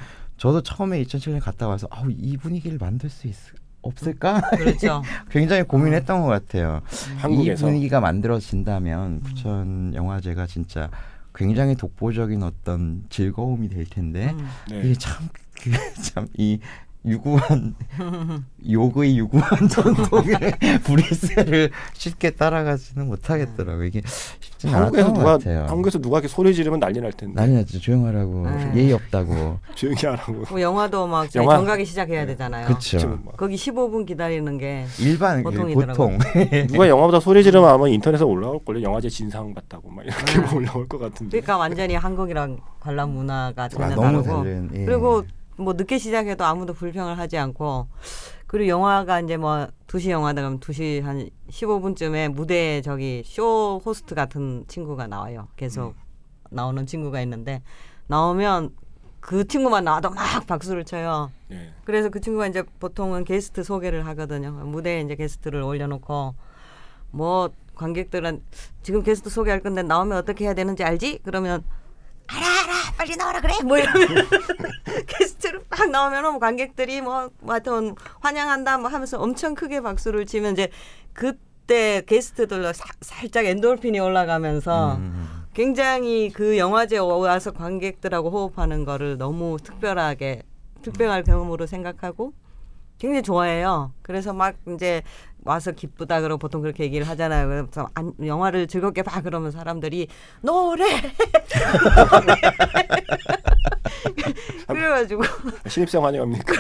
저도 0.42 0.61
처음에 0.61 1.00
2007년에 1.05 1.40
갔다 1.40 1.68
와서 1.68 1.87
아우 1.88 2.11
이 2.11 2.37
분위기를 2.37 2.76
만들 2.76 3.09
수 3.09 3.28
있, 3.28 3.35
없을까 3.81 4.40
그렇죠. 4.50 5.00
굉장히 5.31 5.62
고민했던 5.62 6.20
것 6.20 6.26
같아요. 6.26 6.81
한국에서 7.18 7.66
이 7.66 7.70
분위기가 7.70 8.00
만들어진다면 8.00 9.20
부천 9.20 9.94
영화제가 9.94 10.48
진짜 10.48 10.90
굉장히 11.33 11.76
독보적인 11.76 12.42
어떤 12.42 13.05
즐거움이 13.09 13.68
될 13.68 13.87
텐데 13.87 14.31
음. 14.37 14.48
네. 14.68 14.81
이게 14.81 14.94
참참이 14.94 16.59
유구한 17.04 17.74
요구의 18.68 19.18
유구한 19.18 19.68
전통의 19.68 20.36
브리스를 20.84 21.70
쉽게 21.94 22.30
따라가지는 22.30 23.08
못하겠더라고요. 23.08 23.86
이게 23.86 24.02
한국에서 24.64 24.76
않았던 24.76 25.04
것 25.06 25.12
누가 25.18 25.32
같아요. 25.38 25.66
한국에서 25.66 25.98
누가 25.98 26.18
이렇게 26.18 26.28
소리 26.28 26.54
지르면 26.54 26.78
난리 26.78 27.00
날 27.00 27.12
텐데 27.12 27.34
난리 27.34 27.54
났죠. 27.54 27.80
조용하라고 27.80 28.48
네. 28.48 28.72
예의 28.76 28.92
없다고. 28.92 29.58
조용히 29.74 29.96
하라고. 30.06 30.44
뭐 30.48 30.60
영화도 30.60 31.06
막 31.08 31.28
영화- 31.34 31.56
정각이 31.56 31.84
시작해야 31.84 32.24
되잖아요. 32.26 32.66
그렇죠. 32.66 33.18
거기 33.36 33.56
15분 33.56 34.06
기다리는 34.06 34.58
게 34.58 34.86
일반 35.00 35.42
그 35.42 35.50
보통이더라고요. 35.50 36.18
보통 36.18 36.18
누가 36.68 36.88
영화보다 36.88 37.18
소리 37.18 37.42
지르면 37.42 37.68
아마 37.68 37.88
인터넷에 37.88 38.22
올라올 38.22 38.60
걸요. 38.64 38.80
영화제 38.82 39.08
진상 39.08 39.52
봤다고 39.52 39.90
막 39.90 40.04
이렇게 40.04 40.38
음. 40.38 40.56
올라올 40.56 40.86
것 40.86 40.98
같은데. 40.98 41.30
그러니까 41.40 41.56
완전히 41.56 41.94
한국이랑 41.96 42.58
관람 42.78 43.10
문화가 43.10 43.64
아, 43.64 43.68
전혀 43.68 43.88
너무 43.96 44.22
다르고 44.22 44.24
다른. 44.44 44.70
예. 44.74 44.84
그리고 44.84 45.24
뭐 45.56 45.74
늦게 45.74 45.98
시작해도 45.98 46.44
아무도 46.44 46.72
불평을 46.74 47.18
하지 47.18 47.36
않고 47.38 47.88
그리고 48.46 48.68
영화가 48.68 49.20
이제 49.20 49.36
뭐 49.36 49.68
2시 49.86 50.10
영화다 50.10 50.42
그러면 50.42 50.60
2시 50.60 51.02
한 51.02 51.28
15분쯤에 51.48 52.28
무대에 52.28 52.82
저기 52.82 53.22
쇼 53.24 53.80
호스트 53.84 54.14
같은 54.14 54.64
친구가 54.68 55.06
나와요. 55.06 55.48
계속 55.56 55.88
음. 55.88 55.94
나오는 56.50 56.84
친구가 56.86 57.20
있는데 57.22 57.62
나오면 58.08 58.74
그 59.20 59.46
친구만 59.46 59.84
나와도 59.84 60.10
막 60.10 60.46
박수를 60.46 60.84
쳐요. 60.84 61.30
네. 61.48 61.72
그래서 61.84 62.08
그 62.08 62.20
친구가 62.20 62.48
이제 62.48 62.62
보통은 62.80 63.24
게스트 63.24 63.62
소개를 63.62 64.04
하거든요. 64.08 64.50
무대에 64.50 65.00
이제 65.00 65.14
게스트를 65.14 65.62
올려놓고 65.62 66.34
뭐 67.12 67.50
관객들은 67.74 68.42
지금 68.82 69.02
게스트 69.02 69.30
소개할 69.30 69.60
건데 69.60 69.82
나오면 69.82 70.18
어떻게 70.18 70.44
해야 70.44 70.54
되는지 70.54 70.84
알지? 70.84 71.20
그러면 71.22 71.62
알아 72.35 72.47
알아 72.47 72.73
빨리 72.97 73.16
나와라 73.16 73.40
그래 73.40 73.55
뭐 73.64 73.79
이러면 73.79 74.09
게스트로 75.07 75.61
막 75.68 75.90
나오면 75.90 76.23
뭐 76.23 76.38
관객들이 76.38 77.01
뭐, 77.01 77.31
뭐 77.40 77.55
하여튼 77.55 77.95
환영한다 78.21 78.79
뭐 78.79 78.88
하면서 78.88 79.18
엄청 79.21 79.55
크게 79.55 79.81
박수를 79.81 80.27
치면 80.27 80.53
이제 80.53 80.68
그때 81.12 82.03
게스트들로 82.07 82.73
사- 82.73 82.92
살짝 83.01 83.45
엔돌핀이 83.45 83.99
올라가면서 84.01 84.97
음. 84.97 85.45
굉장히 85.55 86.31
그 86.31 86.57
영화제 86.57 86.97
와서 86.99 87.51
관객들하고 87.53 88.31
호흡하는 88.31 88.85
거를 88.85 89.18
너무 89.18 89.59
특별하게 89.62 90.42
특별한 90.83 91.25
경험으로 91.25 91.66
생각하고 91.66 92.33
굉장히 92.99 93.23
좋아해요. 93.23 93.92
그래서 94.03 94.33
막 94.33 94.55
이제 94.68 95.03
와서 95.44 95.72
기쁘다 95.72 96.20
그러고 96.20 96.38
보통 96.38 96.61
그렇게 96.62 96.85
얘기를 96.85 97.09
하잖아요. 97.09 97.48
그래서 97.48 97.88
안- 97.94 98.12
영화를 98.24 98.66
즐겁게 98.68 99.02
봐 99.02 99.20
그러면 99.22 99.50
사람들이 99.50 100.07
노래 100.40 100.85
그래가지고 104.66 105.22
신입생 105.68 106.05
환영합니까? 106.05 106.52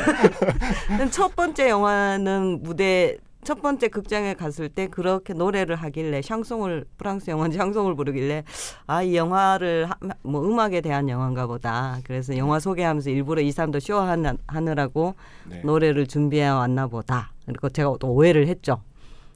첫 1.10 1.34
번째 1.36 1.68
영화는 1.68 2.62
무대 2.62 3.16
첫 3.44 3.60
번째 3.60 3.88
극장에 3.88 4.34
갔을 4.34 4.68
때 4.68 4.86
그렇게 4.86 5.32
노래를 5.34 5.74
하길래 5.76 6.22
샹송을 6.22 6.84
프랑스 6.96 7.28
영화인지 7.30 7.58
샹송을 7.58 7.96
부르길래 7.96 8.44
아 8.86 9.02
이 9.02 9.16
영화를 9.16 9.90
하, 9.90 9.94
뭐 10.22 10.46
음악에 10.48 10.80
대한 10.80 11.08
영화인가 11.08 11.46
보다. 11.48 11.98
그래서 12.04 12.36
영화 12.36 12.60
소개하면서 12.60 13.10
일부러 13.10 13.40
이 13.42 13.50
사람도 13.50 13.80
쇼 13.80 13.96
하느, 13.98 14.28
하느라고 14.46 15.14
네. 15.48 15.60
노래를 15.64 16.06
준비해 16.06 16.48
왔나 16.48 16.86
보다. 16.86 17.32
그리고 17.46 17.68
제가 17.68 17.94
또 17.98 18.12
오해를 18.12 18.46
했죠. 18.46 18.80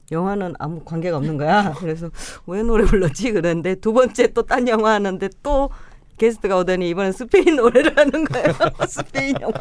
영화는 0.09 0.53
아무 0.57 0.79
관계가 0.85 1.17
없는 1.17 1.35
거야. 1.37 1.73
그래서 1.77 2.09
왜 2.45 2.63
노래 2.63 2.85
불렀지? 2.85 3.33
그랬는데 3.33 3.75
두 3.75 3.91
번째 3.91 4.27
또 4.31 4.41
딴 4.43 4.69
영화 4.69 4.93
하는데 4.93 5.27
또 5.43 5.69
게스트가 6.17 6.57
오더니 6.57 6.89
이번엔 6.89 7.11
스페인 7.11 7.55
노래를 7.55 7.97
하는 7.97 8.25
거예요 8.25 8.53
스페인 8.87 9.35
영화 9.41 9.53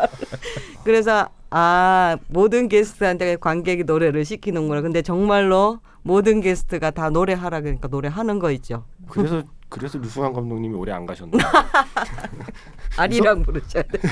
그래서 0.85 1.29
아 1.51 2.17
모든 2.29 2.69
게스트한테 2.69 3.37
관객이 3.37 3.85
노래를 3.85 4.25
시키는구나. 4.25 4.81
근데 4.83 5.03
정말로 5.03 5.81
모든 6.03 6.41
게스트가 6.41 6.91
다 6.91 7.11
노래하라 7.11 7.61
그러니까 7.61 7.89
노래하는 7.89 8.39
거 8.39 8.51
있죠. 8.53 8.85
그래서 9.09 9.43
그래서 9.69 9.99
류승환 9.99 10.33
감독님이 10.33 10.75
오래 10.75 10.93
안 10.93 11.07
가셨나? 11.07 11.37
아리랑 12.97 13.43
부르셔야 13.43 13.83
돼. 13.83 13.99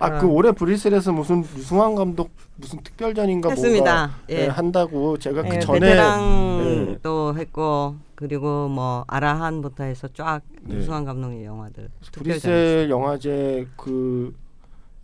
아그 0.00 0.26
올해 0.26 0.52
브뤼셀에서 0.52 1.12
무슨 1.12 1.44
류승환 1.56 1.94
감독 1.94 2.30
무슨 2.56 2.80
특별전인가 2.82 3.50
했습니다. 3.50 3.96
뭔가 3.96 4.14
예. 4.30 4.44
예, 4.44 4.46
한다고 4.46 5.18
제가 5.18 5.42
그 5.42 5.54
예, 5.54 5.58
전에 5.58 5.80
베테랑도 5.80 7.34
했고 7.36 7.96
그리고 8.18 8.66
뭐 8.66 9.04
아라한부터 9.06 9.84
해서 9.84 10.08
쫙 10.08 10.40
네. 10.62 10.74
유수환 10.74 11.04
감독의 11.04 11.44
영화들. 11.44 11.88
브뤼셀 12.10 12.90
영화제 12.90 13.68
그 13.76 14.34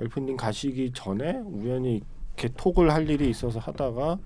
엘프님 0.00 0.36
가시기 0.36 0.90
전에 0.92 1.40
우연히 1.46 2.02
이렇게 2.36 2.52
톡을 2.56 2.92
할 2.92 3.08
일이 3.08 3.30
있어서 3.30 3.60
하다가 3.60 4.18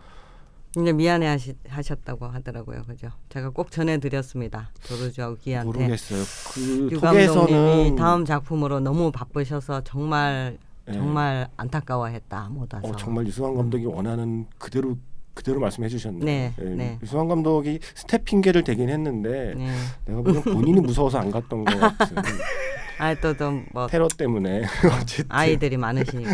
이제 0.78 0.94
미안해 0.94 1.26
하시, 1.26 1.52
하셨다고 1.68 2.24
하더라고요. 2.28 2.84
그죠? 2.84 3.10
제가 3.28 3.50
꼭 3.50 3.70
전해드렸습니다. 3.70 4.70
조르주하고 4.84 5.36
기한테. 5.36 5.66
모르겠어요. 5.70 6.22
그쪽에서는 6.54 7.94
다음 7.94 8.24
작품으로 8.24 8.80
너무 8.80 9.12
바쁘셔서 9.12 9.82
정말 9.84 10.56
예. 10.88 10.92
정말 10.94 11.46
안타까워했다 11.58 12.48
못 12.48 12.72
와서. 12.72 12.88
어, 12.88 12.96
정말 12.96 13.26
류승완 13.26 13.54
감독이 13.54 13.84
원하는 13.84 14.46
그대로 14.56 14.96
그대로 15.38 15.60
말씀해 15.60 15.88
주셨네요. 15.88 16.24
네, 16.24 16.52
예, 16.58 16.64
네. 16.64 16.98
류승완 17.00 17.28
감독이 17.28 17.78
스텝 17.94 18.24
핑계를 18.24 18.64
대긴 18.64 18.88
했는데 18.88 19.54
네. 19.56 19.72
내가 20.04 20.20
보기엔 20.20 20.42
본인이 20.42 20.80
무서워서 20.80 21.18
안 21.20 21.30
갔던 21.30 21.64
것 21.64 21.78
같은 21.78 22.16
아또좀뭐 22.98 23.86
테러 23.88 24.08
때문에 24.08 24.64
아이들이 25.28 25.76
많으시니까. 25.76 26.32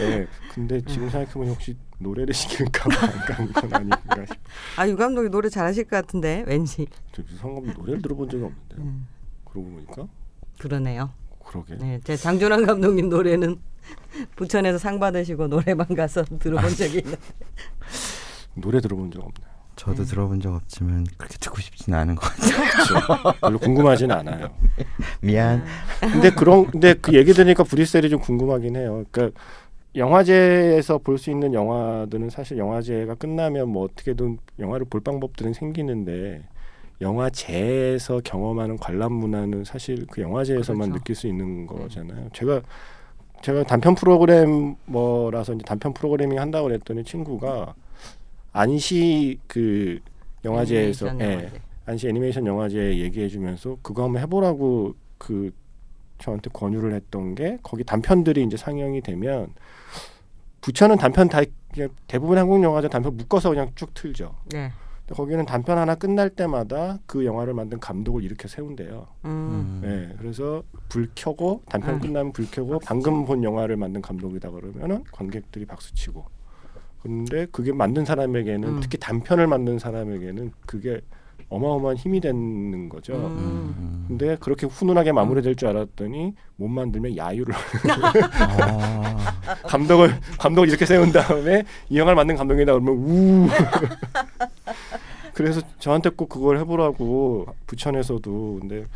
예. 0.00 0.26
근데 0.52 0.80
지금 0.80 1.08
생각해보면 1.08 1.50
혹시 1.50 1.76
노래를 2.00 2.34
시킬까 2.34 2.88
봐 2.88 3.06
안간건 3.06 3.72
아닌가 3.72 4.00
싶어. 4.26 4.40
아유 4.76 4.96
감독이 4.96 5.28
노래 5.28 5.48
잘하실 5.48 5.84
것 5.84 5.90
같은데 5.90 6.42
왠지. 6.48 6.88
저 7.12 7.22
유승환 7.22 7.54
감독 7.54 7.80
노래를 7.82 8.02
들어본 8.02 8.28
적이 8.30 8.42
없는데 8.46 8.76
음, 8.78 9.06
그러고 9.44 9.70
보니까 9.70 10.08
그러네요. 10.58 11.10
그러게. 11.44 11.76
네, 11.76 12.00
제 12.02 12.16
장준환 12.16 12.66
감독님 12.66 13.08
노래는 13.10 13.60
부천에서 14.36 14.78
상 14.78 14.98
받으시고 14.98 15.48
노래방 15.48 15.86
가서 15.94 16.22
들어본 16.24 16.70
적이 16.76 16.98
있는. 16.98 17.14
노래 18.54 18.80
들어본 18.80 19.10
적 19.10 19.18
없네요. 19.20 19.54
저도 19.76 20.04
네. 20.04 20.10
들어본 20.10 20.40
적 20.40 20.54
없지만 20.54 21.04
그렇게 21.18 21.36
듣고 21.38 21.60
싶지는 21.60 21.98
않은 21.98 22.14
것 22.14 22.20
같아요. 22.30 22.70
그렇죠. 22.70 23.38
별로 23.40 23.58
궁금하진 23.58 24.10
않아요. 24.12 24.54
미안. 25.20 25.64
근데 26.00 26.30
그런 26.30 26.66
근데 26.70 26.94
그 26.94 27.12
얘기 27.14 27.32
들으니까 27.32 27.64
브뤼셀이 27.64 28.08
좀 28.08 28.20
궁금하긴 28.20 28.76
해요. 28.76 29.04
그러니까 29.10 29.36
영화제에서 29.96 30.98
볼 30.98 31.18
수 31.18 31.30
있는 31.30 31.54
영화들은 31.54 32.30
사실 32.30 32.58
영화제가 32.58 33.14
끝나면 33.16 33.68
뭐 33.68 33.84
어떻게든 33.84 34.38
영화를 34.60 34.86
볼 34.86 35.00
방법들은 35.00 35.52
생기는데 35.54 36.44
영화제에서 37.00 38.20
경험하는 38.24 38.76
관람 38.78 39.12
문화는 39.12 39.64
사실 39.64 40.06
그 40.10 40.22
영화제에서만 40.22 40.90
그렇죠. 40.90 40.98
느낄 41.00 41.14
수 41.16 41.26
있는 41.26 41.66
거잖아요. 41.66 42.28
제가 42.32 42.62
제가 43.44 43.62
단편 43.64 43.94
프로그램 43.94 44.74
뭐라서 44.86 45.52
이제 45.52 45.62
단편 45.66 45.92
프로그래밍 45.92 46.40
한다고 46.40 46.66
그랬더니 46.66 47.04
친구가 47.04 47.74
안시 48.52 49.38
그 49.46 50.00
영화제에서 50.46 51.08
예, 51.20 51.32
영화제. 51.32 51.50
안시 51.84 52.08
애니메이션 52.08 52.46
영화제 52.46 52.98
얘기해주면서 53.00 53.76
그거 53.82 54.04
한번 54.04 54.22
해보라고 54.22 54.94
그 55.18 55.52
저한테 56.16 56.48
권유를 56.54 56.94
했던 56.94 57.34
게 57.34 57.58
거기 57.62 57.84
단편들이 57.84 58.42
이제 58.44 58.56
상영이 58.56 59.02
되면 59.02 59.52
부천은 60.62 60.96
단편 60.96 61.28
다 61.28 61.42
대부분 62.06 62.38
한국 62.38 62.62
영화제 62.62 62.88
단편 62.88 63.14
묶어서 63.14 63.50
그냥 63.50 63.72
쭉 63.74 63.92
틀죠. 63.92 64.34
네. 64.52 64.72
거기는 65.10 65.44
단편 65.44 65.76
하나 65.76 65.94
끝날 65.94 66.30
때마다 66.30 66.98
그 67.06 67.26
영화를 67.26 67.52
만든 67.52 67.78
감독을 67.78 68.22
이렇게 68.22 68.48
세운대요. 68.48 69.06
음. 69.26 69.80
네, 69.82 70.14
그래서 70.18 70.62
불 70.88 71.10
켜고 71.14 71.62
단편 71.68 71.96
음. 71.96 72.00
끝나면 72.00 72.32
불 72.32 72.50
켜고 72.50 72.78
방금 72.78 73.26
본 73.26 73.44
영화를 73.44 73.76
만든 73.76 74.00
감독이다 74.00 74.50
그러면은 74.50 75.04
관객들이 75.12 75.66
박수 75.66 75.94
치고. 75.94 76.24
근데 77.02 77.46
그게 77.52 77.70
만든 77.72 78.06
사람에게는 78.06 78.68
음. 78.68 78.80
특히 78.80 78.96
단편을 78.98 79.46
만든 79.46 79.78
사람에게는 79.78 80.52
그게 80.64 81.02
어마어마한 81.54 81.96
힘이 81.96 82.20
되는 82.20 82.88
거죠. 82.88 83.14
음. 83.14 83.74
음. 83.78 84.04
근데 84.08 84.36
그렇게 84.40 84.66
훈훈하게 84.66 85.12
마무리될 85.12 85.56
줄 85.56 85.68
알았더니 85.68 86.34
못 86.56 86.68
만들면 86.68 87.16
야유를 87.16 87.54
아, 87.54 89.16
감독을 89.66 90.20
감독을 90.38 90.68
이렇게 90.68 90.84
세운 90.86 91.12
다음에 91.12 91.64
이 91.88 91.98
영화를 91.98 92.16
만든 92.16 92.36
감독이다 92.36 92.72
그러면 92.72 92.94
우 92.94 93.48
그래서 95.34 95.60
저한테 95.80 96.10
꼭 96.10 96.28
그걸 96.28 96.58
해보라고 96.58 97.46
부천에서도 97.66 98.58
근데 98.60 98.86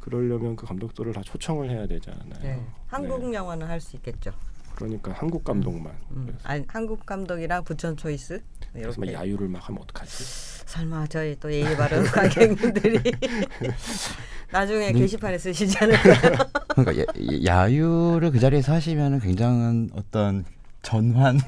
그러려면 0.00 0.54
그 0.54 0.64
감독들을 0.64 1.12
다 1.12 1.22
초청을 1.24 1.70
해야 1.70 1.86
되잖아요. 1.86 2.40
네. 2.42 2.60
한국 2.86 3.30
네. 3.30 3.36
영화는 3.36 3.66
할 3.66 3.80
수 3.80 3.96
있겠죠. 3.96 4.32
그러니까 4.78 5.12
한국 5.12 5.42
감독만. 5.42 5.92
음. 6.12 6.26
그래서, 6.26 6.48
아니, 6.48 6.64
한국 6.68 7.04
감독이랑 7.04 7.64
부천 7.64 7.96
초이스 7.96 8.40
그래서 8.72 9.00
막 9.00 9.06
이렇게. 9.08 9.14
야유를 9.14 9.48
막 9.48 9.68
하면 9.68 9.82
어떡하지? 9.82 10.24
설마 10.66 11.06
저희 11.08 11.36
또 11.40 11.52
예의 11.52 11.76
바른 11.76 12.04
관객님들이 12.06 13.00
나중에 14.52 14.92
네. 14.92 15.00
게시판에 15.00 15.36
쓰시지 15.36 15.76
않을까요? 15.78 16.36
그러니까 16.76 16.96
야, 17.02 17.04
야유를 17.44 18.30
그 18.30 18.38
자리에서 18.38 18.72
하시면 18.72 19.18
굉장한 19.18 19.90
어떤 19.94 20.44
전환, 20.82 21.40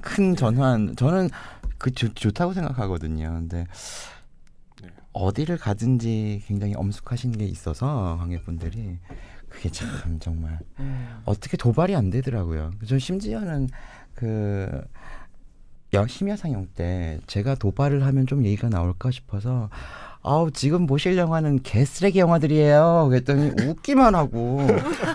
큰 0.00 0.34
전환. 0.34 0.96
저는 0.96 1.28
그 1.76 1.90
좋, 1.92 2.14
좋다고 2.14 2.54
생각하거든요. 2.54 3.32
근데 3.34 3.66
네. 4.82 4.88
어디를 5.12 5.58
가든지 5.58 6.42
굉장히 6.46 6.74
엄숙하신 6.74 7.32
게 7.32 7.44
있어서 7.44 8.16
관객분들이 8.18 8.98
그게 9.54 9.70
참 9.70 9.88
정말 10.20 10.58
음. 10.80 11.20
어떻게 11.24 11.56
도발이 11.56 11.94
안 11.94 12.10
되더라고요. 12.10 12.72
전 12.86 12.98
심지어는 12.98 13.68
그 14.14 14.82
여- 15.94 16.06
심야상영 16.06 16.68
때 16.74 17.18
제가 17.26 17.54
도발을 17.54 18.04
하면 18.04 18.26
좀 18.26 18.44
얘기가 18.44 18.68
나올까 18.68 19.10
싶어서 19.10 19.70
아우 20.26 20.50
지금 20.50 20.86
보실 20.86 21.16
영화는 21.18 21.62
개쓰레기 21.62 22.18
영화들이에요. 22.18 23.08
그랬더니 23.10 23.52
웃기만 23.68 24.14
하고 24.14 24.66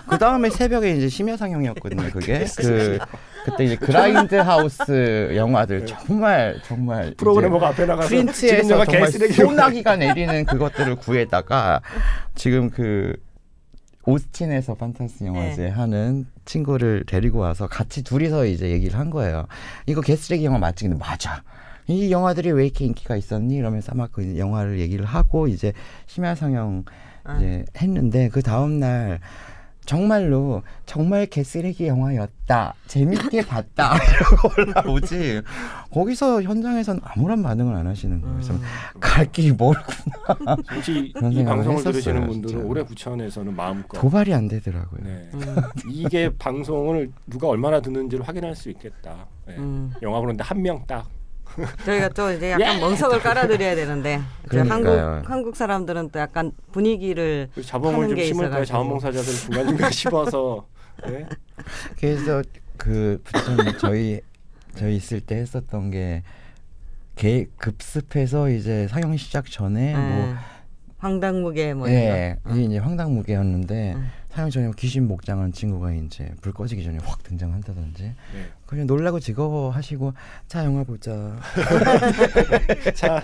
그 0.08 0.18
다음에 0.18 0.48
새벽에 0.50 0.92
이제 0.96 1.08
심야상영이었거든요. 1.08 2.10
그게 2.12 2.44
그 2.56 2.98
그때 3.44 3.64
이제 3.64 3.76
그라인드 3.76 4.36
하우스 4.36 5.32
영화들 5.34 5.84
정말 5.86 6.60
정말 6.64 7.06
이제 7.08 7.14
프로그래머가 7.16 7.68
앞에 7.68 7.86
나가서 7.86 8.08
프린트에서 8.08 8.68
정말 8.68 8.86
개쓰레기 8.86 9.32
소나기가 9.34 9.96
내리는 9.96 10.44
그것들을 10.44 10.96
구해다가 10.96 11.80
지금 12.36 12.70
그 12.70 13.16
오스틴에서 14.06 14.74
판타스 14.74 15.24
영화제 15.24 15.64
네. 15.64 15.68
하는 15.68 16.26
친구를 16.44 17.04
데리고 17.06 17.38
와서 17.38 17.66
같이 17.66 18.02
둘이서 18.02 18.46
이제 18.46 18.70
얘기를 18.70 18.98
한 18.98 19.10
거예요. 19.10 19.46
이거 19.86 20.00
개쓰레기 20.00 20.44
영화 20.44 20.58
맞지? 20.58 20.84
근데 20.88 20.98
맞아. 20.98 21.42
이 21.86 22.10
영화들이 22.10 22.52
왜 22.52 22.64
이렇게 22.66 22.84
인기가 22.84 23.16
있었니? 23.16 23.54
이러면서 23.56 23.94
막 23.94 24.10
그 24.12 24.38
영화를 24.38 24.78
얘기를 24.80 25.04
하고 25.04 25.48
이제 25.48 25.72
심야 26.06 26.34
상영 26.34 26.84
아. 27.24 27.36
이제 27.36 27.64
했는데 27.76 28.28
그 28.28 28.42
다음 28.42 28.80
날 28.80 29.20
정말로 29.94 30.62
정말 30.86 31.26
개쓰레기 31.26 31.88
영화였다. 31.88 32.74
재밌게 32.86 33.42
봤다. 33.48 33.96
이러고 33.96 34.48
올라오지. 34.86 35.42
거기서 35.92 36.42
현장에선 36.42 37.00
아무런 37.02 37.42
반응을 37.42 37.74
안 37.74 37.88
하시는 37.88 38.20
거예요. 38.20 38.36
그래서 38.36 38.52
음. 38.54 38.60
갈 39.00 39.26
길이 39.32 39.50
혹시 40.72 41.12
그런 41.16 41.32
이 41.32 41.44
방송을 41.44 41.78
했었어요, 41.78 41.92
들으시는 41.92 42.20
분들은 42.28 42.48
진짜. 42.54 42.64
올해 42.64 42.84
부천에서는 42.84 43.56
마음껏 43.56 43.98
도발이 44.00 44.32
안 44.32 44.46
되더라고요. 44.46 45.00
네. 45.02 45.28
음. 45.34 45.40
이게 45.90 46.30
방송을 46.38 47.10
누가 47.26 47.48
얼마나 47.48 47.80
듣는지를 47.80 48.28
확인할 48.28 48.54
수 48.54 48.70
있겠다. 48.70 49.26
네. 49.48 49.56
음. 49.56 49.92
영화 50.02 50.20
보는데 50.20 50.44
한 50.44 50.62
명 50.62 50.84
딱. 50.86 51.08
저희가 51.84 52.08
또 52.10 52.30
이제 52.32 52.52
약간 52.52 52.76
예! 52.76 52.80
멍석을 52.80 53.20
깔아드려야 53.20 53.74
되는데. 53.74 54.20
한국 54.68 54.88
한국 55.28 55.56
사람들은 55.56 56.10
또 56.10 56.18
약간 56.18 56.52
분위기를 56.72 57.48
자본을 57.64 58.08
좀게 58.08 58.24
심을까요? 58.26 58.64
자원봉사자들 58.64 59.32
중간중간 59.32 59.90
씹어서. 59.92 60.66
네? 61.06 61.26
그래서 61.98 62.42
그 62.76 63.20
부천 63.24 63.78
저희 63.78 64.20
저희 64.76 64.96
있을 64.96 65.20
때 65.20 65.36
했었던 65.36 65.90
게 65.90 66.22
개, 67.16 67.46
급습해서 67.58 68.48
이제 68.50 68.86
상영 68.88 69.16
시작 69.16 69.50
전에 69.50 69.94
뭐 69.94 70.02
예. 70.02 70.34
황당무계 70.98 71.74
뭐 71.74 71.88
이런 71.88 72.00
예, 72.02 72.36
거. 72.42 72.54
이게 72.54 72.64
이제 72.64 72.78
황당무계였는데 72.78 73.92
음. 73.96 74.10
상영 74.30 74.50
전에 74.50 74.66
뭐 74.66 74.74
귀신 74.76 75.08
목장한 75.08 75.52
친구가 75.52 75.92
이제 75.92 76.32
불 76.40 76.52
꺼지기 76.52 76.84
전에 76.84 76.98
확 77.02 77.22
등장한다든지 77.24 78.02
네. 78.02 78.14
그냥 78.64 78.86
놀라고 78.86 79.18
즐거워하시고 79.18 80.12
자 80.46 80.64
영화 80.64 80.84
보자 80.84 81.36
자, 82.94 83.20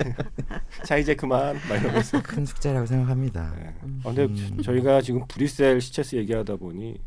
자 0.84 0.96
이제 0.96 1.14
그만. 1.14 1.56
막 1.68 1.76
이러면서. 1.80 2.20
큰 2.22 2.44
숙제라고 2.44 2.86
생각합니다. 2.86 3.52
네. 3.56 3.74
아, 4.02 4.12
근데 4.12 4.24
음. 4.24 4.60
저희가 4.62 5.00
지금 5.00 5.24
브리셀 5.28 5.80
시체스 5.80 6.16
얘기하다 6.16 6.56
보니 6.56 6.98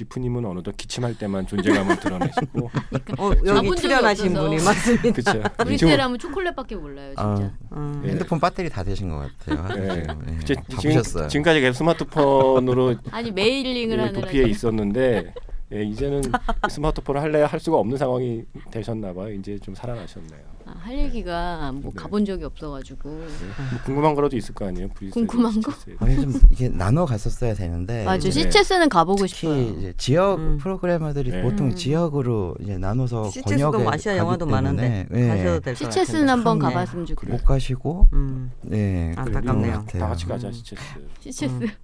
지프님은 0.00 0.44
어느덧 0.44 0.76
기침할 0.76 1.16
때만 1.16 1.46
존재감을 1.46 1.96
드러내시고 2.00 2.70
어, 3.18 3.30
여기 3.46 3.74
출연하신. 3.76 4.34
분이 4.34 4.62
맞습니다. 4.62 5.10
그렇죠. 5.10 5.42
브리셀하면 5.56 6.18
초콜릿밖에 6.18 6.76
몰라요, 6.76 7.08
진짜. 7.16 7.22
아, 7.24 7.50
음. 7.72 8.02
네. 8.04 8.10
핸드폰 8.10 8.38
배터리 8.38 8.68
다 8.68 8.84
되신 8.84 9.08
것 9.08 9.26
같아요. 9.38 9.74
네. 9.74 10.02
네. 10.02 10.38
이제 10.42 10.54
바쁘셨어요. 10.54 11.02
지금, 11.02 11.28
지금 11.28 11.42
까지 11.44 11.60
계속 11.62 11.78
스마트폰으로 11.78 12.96
아니 13.10 13.30
메일링을 13.30 13.96
예, 13.98 14.02
하느라 14.02 14.20
도피에 14.26 14.44
있었는데 14.48 15.32
예, 15.72 15.82
이제는 15.82 16.20
스마트폰을 16.68 17.22
할래야 17.22 17.46
할 17.46 17.58
수가 17.58 17.78
없는 17.78 17.96
상황이 17.96 18.42
되셨나 18.70 19.14
봐요. 19.14 19.32
이제 19.32 19.58
좀 19.58 19.74
살아나셨네요. 19.74 20.55
아, 20.68 20.74
할 20.80 20.98
얘기가 20.98 21.70
뭐 21.70 21.82
네. 21.84 21.90
가본 21.94 22.24
적이 22.24 22.42
없어가지고 22.44 23.08
네. 23.08 23.46
뭐 23.70 23.80
궁금한 23.84 24.16
거라도 24.16 24.36
있을 24.36 24.52
거 24.52 24.66
아니에요. 24.66 24.88
궁금한 25.12 25.60
거? 25.62 25.72
아니 26.00 26.20
좀 26.20 26.32
이게 26.50 26.68
나눠 26.68 27.06
갔었어야 27.06 27.54
되는데 27.54 28.04
맞아 28.04 28.24
네. 28.24 28.30
시체스는 28.32 28.88
가보고 28.88 29.26
특히 29.26 29.28
싶어요. 29.28 29.62
이제 29.78 29.94
지역 29.96 30.38
음. 30.40 30.58
프로그래머들이 30.58 31.30
네. 31.30 31.42
보통 31.42 31.68
음. 31.68 31.74
지역으로 31.76 32.56
이제 32.60 32.78
나눠서 32.78 33.30
시체스도 33.30 33.88
아시아 33.88 34.16
영화도 34.16 34.46
많은데 34.46 35.06
예, 35.14 35.28
가셔도 35.28 35.60
될것 35.60 35.62
같은데. 35.62 35.74
시체스는 35.76 36.28
한번. 36.28 36.58
가봤으면 36.58 37.06
좋겠어요. 37.06 37.36
못 37.36 37.44
가시고 37.44 38.08
음. 38.14 38.50
네 38.62 39.12
안타깝네요. 39.16 39.72
같아요. 39.72 40.00
다 40.02 40.08
같이 40.08 40.26
가자 40.26 40.48
음. 40.48 40.52
시체스. 40.52 40.82
시체스 41.20 41.44
음. 41.52 41.58
근데 41.60 41.74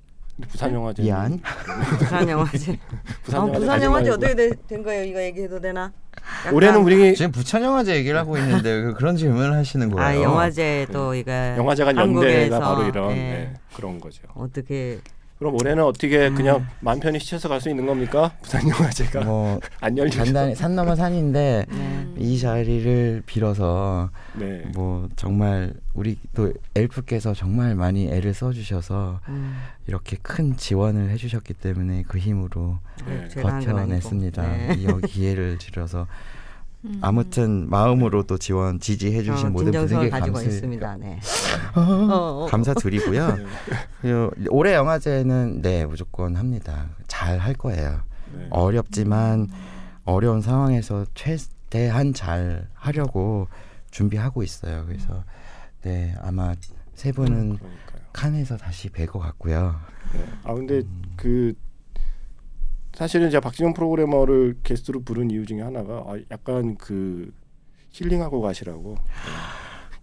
부산 0.49 0.73
영화제 0.75 1.03
미안. 1.03 1.40
부산 1.99 2.29
영화제. 2.29 2.79
부산 3.23 3.40
어, 3.40 3.47
영화제 3.47 3.61
부산 3.61 3.83
영화제. 3.83 4.11
어떻게 4.11 4.35
되- 4.35 4.51
된 4.66 4.83
거예요? 4.83 5.05
이거 5.05 5.23
얘기해도 5.23 5.61
되나? 5.61 5.92
약간- 6.40 6.55
올해는 6.55 6.81
우리 6.83 7.14
지금 7.14 7.31
부천 7.33 7.62
영화제 7.62 7.95
얘기를 7.97 8.18
하고 8.18 8.37
있는데 8.38 8.83
그- 8.83 8.95
그런 8.95 9.16
질문을 9.16 9.53
하시는 9.53 9.90
거예요. 9.90 10.07
아 10.21 10.23
영화제도 10.23 11.14
이거 11.14 11.31
영화제가 11.33 11.90
연대가 11.90 12.03
한국에서, 12.03 12.59
바로 12.61 12.88
이런 12.88 13.11
예. 13.12 13.14
네, 13.16 13.55
그런 13.77 14.01
거죠. 14.01 14.23
어떻게 14.35 15.01
그럼 15.42 15.57
올해는 15.57 15.83
어떻게 15.83 16.28
음. 16.28 16.37
그냥 16.37 16.66
마음 16.78 17.00
편히 17.00 17.18
시체서 17.18 17.48
갈 17.48 17.61
수 17.61 17.68
있는 17.68 17.85
겁니까? 17.85 18.33
부산 18.42 18.68
영화제가 18.68 19.24
뭐 19.24 19.59
안 19.81 19.98
열리죠. 19.98 20.24
산 20.55 20.76
넘어 20.76 20.94
산인데 20.94 21.66
음. 21.70 22.14
이 22.16 22.38
자리를 22.38 23.24
빌어서 23.26 24.11
네. 24.35 24.62
뭐 24.72 25.09
정말 25.16 25.74
우리 25.94 26.16
또 26.35 26.52
엘프께서 26.76 27.35
정말 27.35 27.74
많이 27.74 28.07
애를 28.09 28.35
써주셔서 28.35 29.18
음, 29.28 29.57
이렇게 29.88 30.16
큰 30.22 30.57
지원을 30.57 31.11
해주셨기 31.11 31.55
때문에 31.55 32.05
그 32.07 32.18
힘으로 32.18 32.78
네. 33.07 33.26
제가 33.28 33.48
한건 33.55 33.68
아니고. 33.70 33.81
버텨냈습니다. 33.81 34.42
네. 34.42 34.74
이 34.78 34.85
여기 34.85 35.09
기회를 35.09 35.59
줄여서 35.59 36.07
음. 36.85 36.99
아무튼 37.01 37.68
마음으로 37.71 38.25
또 38.25 38.37
지원 38.38 38.81
지지해 38.81 39.23
주신 39.23 39.37
저 39.37 39.51
모든 39.51 39.66
진정성을 39.66 40.11
분에게 40.11 40.11
가지고 40.11 40.35
감사 40.37 40.51
있습니다. 40.51 40.97
네. 40.97 41.21
어, 41.77 41.81
어. 41.81 42.47
감사드리고요. 42.51 43.29
네. 43.37 43.45
그리고 44.01 44.31
올해 44.51 44.75
영화제는 44.75 45.62
네 45.62 45.87
무조건 45.87 46.37
합니다. 46.37 46.88
잘 47.07 47.38
할 47.38 47.55
거예요. 47.55 48.01
네. 48.35 48.47
어렵지만 48.51 49.49
어려운 50.05 50.41
상황에서 50.43 51.07
최대한 51.14 52.12
잘 52.14 52.68
하려고 52.74 53.47
준비하고 53.93 54.43
있어요. 54.43 54.85
그래서 54.87 55.22
네 55.83 56.14
아마 56.20 56.55
세 56.95 57.12
분은. 57.12 57.59
칸에서 58.12 58.59
다시 58.59 58.91
뵐 58.91 59.07
것 59.07 59.18
같고요. 59.20 59.74
네. 60.12 60.22
아 60.45 60.53
근데 60.53 60.83
그 61.16 61.55
사실은 62.95 63.30
제가 63.30 63.40
박진영 63.40 63.72
프로그래머를 63.74 64.57
게스트로 64.62 65.03
부른 65.03 65.30
이유 65.30 65.47
중에 65.47 65.62
하나가 65.62 66.05
아, 66.07 66.16
약간 66.30 66.76
그 66.76 67.32
힐링하고 67.90 68.40
가시라고 68.40 68.97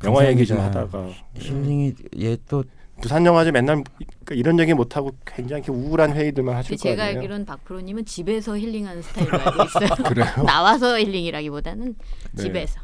네. 0.01 0.07
영화 0.07 0.25
얘기 0.27 0.45
좀. 0.45 0.59
하다가 0.59 1.09
힐링이 1.35 1.93
얘또 2.19 2.63
부산 3.01 3.25
영화제 3.25 3.51
맨날 3.51 3.83
그러니까 4.25 4.35
이런 4.35 4.59
얘기 4.59 4.73
못 4.73 4.97
하고 4.97 5.11
굉장히 5.25 5.63
우울한 5.69 6.13
회의들만 6.13 6.55
하실 6.55 6.71
근데 6.71 6.81
제가 6.81 7.03
거예요. 7.03 7.17
알기로는 7.17 7.45
박 7.45 7.63
프로님은 7.63 8.05
집에서 8.05 8.57
힐링하는 8.57 9.01
스타일로 9.01 9.39
알고 9.39 9.63
있어요. 9.63 9.89
그래요? 10.09 10.25
나와서 10.45 10.99
힐링이라기보다는 10.99 11.95
네. 12.33 12.41
집에서. 12.43 12.79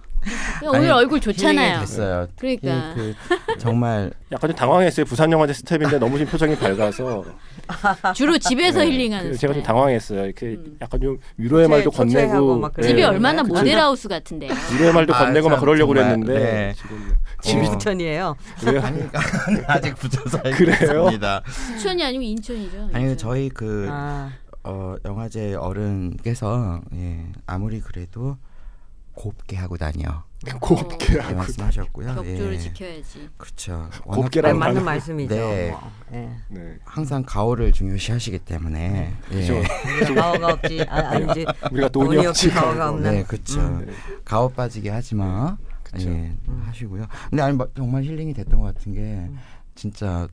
오늘 0.63 0.79
아니, 0.79 0.89
얼굴 0.89 1.19
좋잖아요. 1.19 1.79
됐어요. 1.81 2.27
그러니까. 2.37 2.93
그, 2.95 3.13
그 3.47 3.57
정말 3.57 4.11
약간 4.31 4.49
좀 4.49 4.55
당황했어요. 4.55 5.05
부산 5.05 5.31
영화제 5.31 5.53
스텝인데 5.53 5.99
너무 5.99 6.17
지금 6.17 6.31
표정이 6.31 6.55
밝아서 6.57 7.23
주로 8.15 8.37
집에서 8.37 8.79
네, 8.79 8.87
힐링하는 8.91 9.31
그 9.31 9.37
제가 9.37 9.53
좀. 9.53 9.63
당황했어요. 9.63 10.25
이렇게 10.25 10.47
음. 10.47 10.77
약간 10.81 10.99
좀 11.01 11.17
위로의 11.37 11.67
말도 11.67 11.91
건네고 11.91 12.57
막 12.59 12.73
그래요. 12.73 12.87
집이 12.89 13.01
네. 13.01 13.07
얼마나 13.07 13.43
그쵸. 13.43 13.53
모델하우스 13.55 14.07
같은데요. 14.07 14.51
위로의 14.73 14.93
말도 14.93 15.13
아, 15.13 15.19
건네고 15.19 15.49
막 15.49 15.55
참, 15.55 15.61
그러려고 15.65 15.93
정말, 15.93 16.15
그랬는데 16.17 16.39
네. 16.39 16.73
지금 16.75 17.13
집이 17.41 17.67
어. 17.67 17.71
부천이에요. 17.71 18.35
그래요? 18.59 18.81
아니까 18.83 19.19
아직 19.67 19.95
살고 19.97 20.49
그래요? 20.57 20.73
있습니다. 21.03 21.41
수천이 21.77 22.03
아니고 22.03 22.23
인천이죠. 22.23 22.89
아니 22.93 23.03
인천. 23.11 23.17
저희 23.17 23.49
그 23.49 23.87
아, 23.89 24.29
어, 24.63 24.95
영화제 25.05 25.53
어른께서 25.55 26.81
예, 26.95 27.25
아무리 27.45 27.79
그래도 27.81 28.37
곱게 29.15 29.55
하고 29.55 29.77
다녀 29.77 30.23
곱게 30.59 31.19
하고 31.19 31.35
말씀하셨고요. 31.37 32.15
격조를 32.15 32.53
예. 32.53 32.59
지켜야지. 32.59 33.29
그렇죠. 33.37 33.89
곱게라는 34.03 34.59
맞는 34.59 34.83
말씀이죠. 34.83 35.33
네. 35.33 35.71
뭐. 35.71 35.91
예. 36.13 36.29
네. 36.49 36.77
항상 36.83 37.23
가오를 37.25 37.71
중요시하시기 37.71 38.39
때문에 38.39 39.13
예. 39.31 39.35
그죠. 39.35 39.55
우리가 39.55 40.21
가오가 40.21 40.53
없지. 40.53 40.85
아, 40.87 40.95
아니지. 41.11 41.45
우리가 41.71 41.89
돈이 41.89 42.15
돈이 42.15 42.27
없지 42.27 42.49
가오가 42.49 42.89
없는. 42.89 43.11
네, 43.11 43.23
그렇죠. 43.23 43.59
음. 43.59 43.85
네. 43.87 43.93
가오 44.23 44.49
빠지게 44.49 44.89
하지 44.89 45.15
마. 45.15 45.57
그쵸. 45.81 46.09
예, 46.09 46.35
하시고요. 46.65 47.07
근데 47.29 47.41
아니 47.41 47.55
막 47.57 47.73
정말 47.75 48.03
힐링이 48.03 48.33
됐던 48.33 48.59
것 48.59 48.75
같은 48.75 48.93
게 48.93 49.29
진짜 49.75 50.27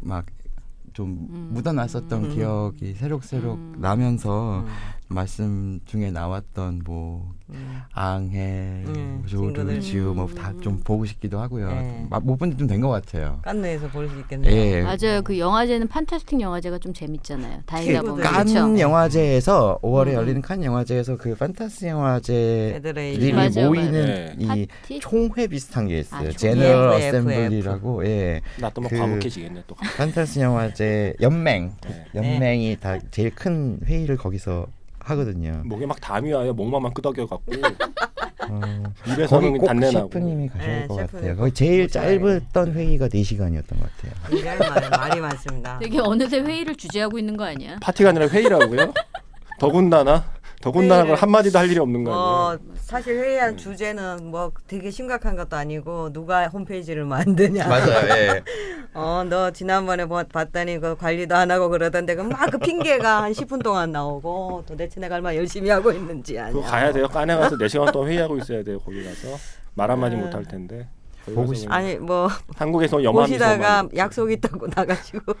막좀 0.00 1.28
음. 1.30 1.50
묻어놨었던 1.52 2.24
음. 2.24 2.34
기억이 2.34 2.94
새록새록 2.94 3.56
음. 3.56 3.74
나면서 3.78 4.60
음. 4.60 4.66
말씀 5.08 5.78
중에 5.86 6.10
나왔던 6.10 6.82
뭐 6.84 7.32
음. 7.50 7.80
앙해, 7.92 8.82
음, 8.88 9.24
조르. 9.28 9.80
지우 9.80 10.12
뭐다 10.14 10.54
좀 10.60 10.80
보고 10.82 11.04
싶기도 11.06 11.38
하고요. 11.38 11.68
네. 11.70 12.06
못본 12.22 12.50
지 12.50 12.56
좀 12.56 12.66
된 12.66 12.80
것 12.80 12.88
같아요. 12.88 13.38
깐느에서 13.42 13.86
볼 13.88 14.08
수 14.08 14.18
있겠네요. 14.18 14.50
예. 14.52 14.82
맞아요. 14.82 15.22
그 15.22 15.38
영화제는 15.38 15.86
판타스틱 15.86 16.40
영화제가 16.40 16.78
좀 16.78 16.92
재밌잖아요. 16.92 17.60
친구들. 17.68 18.00
보면 18.02 18.20
칸 18.24 18.46
그렇죠. 18.46 18.78
영화제에서 18.80 19.78
5월에 19.80 20.08
음. 20.08 20.12
열리는 20.14 20.42
칸 20.42 20.64
영화제에서 20.64 21.16
그 21.18 21.36
판타스 21.36 21.84
영화제들이. 21.86 23.32
맞아요, 23.32 23.68
모이는 23.68 24.36
맞아요. 24.38 24.56
이 24.58 24.66
파티? 24.66 24.98
총회 25.00 25.46
비슷한 25.46 25.86
게 25.86 26.00
있어요. 26.00 26.28
아. 26.30 26.32
제너럴 26.32 27.00
EFF. 27.00 27.16
어셈블리라고 27.18 28.06
예. 28.06 28.40
나또 28.60 28.80
막 28.80 28.88
그- 28.88 28.98
과묵해지겠네 28.98 29.62
또. 29.68 29.76
판타스 29.96 30.40
영화제 30.40 31.14
연맹 31.20 31.72
네. 31.86 32.04
연맹이 32.14 32.76
다 32.80 32.98
제일 33.12 33.32
큰 33.34 33.78
회의를 33.86 34.16
거기서 34.16 34.66
하거든요. 35.06 35.62
목에 35.64 35.86
막 35.86 36.00
담이 36.00 36.32
와요. 36.32 36.52
목만 36.52 36.92
끄덕여 36.94 37.26
갖고 37.26 37.44
어, 38.48 38.60
입에서는 39.08 39.58
꼭 39.58 39.66
단내 39.66 39.90
나고. 39.90 40.10
셰프님이 40.12 40.48
가셔야 40.48 40.68
할 40.68 40.80
네, 40.82 40.86
것 40.86 40.96
같아요. 40.96 41.34
꼭 41.34 41.40
거기 41.40 41.52
제일 41.52 41.88
짧았던 41.88 42.72
회의가 42.74 43.08
4 43.08 43.22
시간이었던 43.22 43.78
것 43.78 43.88
같아요. 43.96 44.70
말, 44.70 44.90
말이 44.90 45.20
많습니다. 45.20 45.78
되게 45.80 45.98
어느새 46.00 46.40
회의를 46.40 46.76
주재하고 46.76 47.18
있는 47.18 47.36
거 47.36 47.44
아니야? 47.44 47.76
파티가 47.80 48.10
아니라 48.10 48.28
회의라고요? 48.28 48.92
더군다나 49.58 50.24
더군다나 50.60 51.04
회의를- 51.04 51.16
한 51.16 51.30
마디도 51.30 51.58
할 51.58 51.70
일이 51.70 51.78
없는 51.78 52.04
거뭐 52.04 52.48
아니에요? 52.50 52.58
사실 52.80 53.18
회의한 53.18 53.56
주제는 53.56 54.30
뭐 54.30 54.52
되게 54.66 54.90
심각한 54.90 55.34
것도 55.36 55.56
아니고 55.56 56.12
누가 56.12 56.46
홈페이지를 56.48 57.04
만드냐. 57.04 57.66
맞아요. 57.66 58.08
예. 58.10 58.42
어, 58.96 59.24
너 59.28 59.50
지난번에 59.50 60.04
뭐 60.06 60.22
봤더니 60.24 60.78
그 60.78 60.96
관리도 60.96 61.34
안 61.36 61.50
하고 61.50 61.68
그러던데 61.68 62.14
그 62.14 62.22
막 62.22 62.50
그 62.50 62.58
핑계가 62.58 63.22
한 63.24 63.32
10분 63.32 63.62
동안 63.62 63.92
나오고 63.92 64.64
도대체 64.66 65.00
내가 65.00 65.16
얼마나 65.16 65.36
열심히 65.36 65.68
하고 65.68 65.92
있는지 65.92 66.38
아니야. 66.38 66.52
그거 66.52 66.64
가야 66.66 66.92
돼요. 66.92 67.06
깐에 67.08 67.34
가서 67.36 67.56
4시간 67.56 67.92
동안 67.92 68.08
회의하고 68.08 68.38
있어야 68.38 68.62
돼요. 68.62 68.78
거기 68.78 69.04
가서 69.04 69.36
말 69.74 69.90
한마디 69.90 70.16
네. 70.16 70.22
못할 70.22 70.44
텐데. 70.44 70.88
보고 71.26 71.52
싶- 71.54 71.70
아니 71.70 71.96
뭐 71.96 72.28
한국에서 72.54 73.02
영화 73.02 73.22
보시다가 73.22 73.88
약속 73.96 74.30
있다고 74.30 74.66
나가시고 74.74 75.32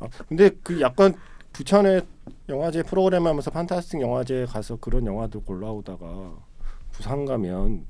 아, 0.00 0.06
근데 0.28 0.50
그 0.62 0.80
약간 0.80 1.14
부천에 1.52 2.00
영화제 2.48 2.82
프로그램 2.82 3.26
하면서 3.26 3.50
판타스틱 3.50 4.00
영화제 4.00 4.46
가서 4.50 4.76
그런 4.76 5.06
영화들 5.06 5.40
골라오다가 5.44 6.32
부산 6.90 7.24
가면 7.24 7.86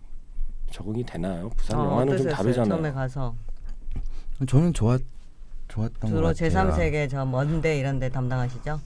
적응이 0.71 1.05
되나요? 1.05 1.49
부산 1.57 1.81
어, 1.81 1.85
영화는 1.87 2.19
좀 2.19 2.27
어떠셨어요? 2.27 2.35
다르잖아요. 2.37 2.69
처음에 2.83 2.93
가서 2.93 3.35
저는 4.47 4.73
좋았 4.73 5.01
좋았던 5.69 6.01
것 6.01 6.09
주로 6.09 6.27
같아요. 6.29 6.51
제3세계 6.51 7.11
저 7.11 7.25
먼데 7.25 7.79
이런 7.79 7.99
데 7.99 8.09
담당하시죠? 8.09 8.81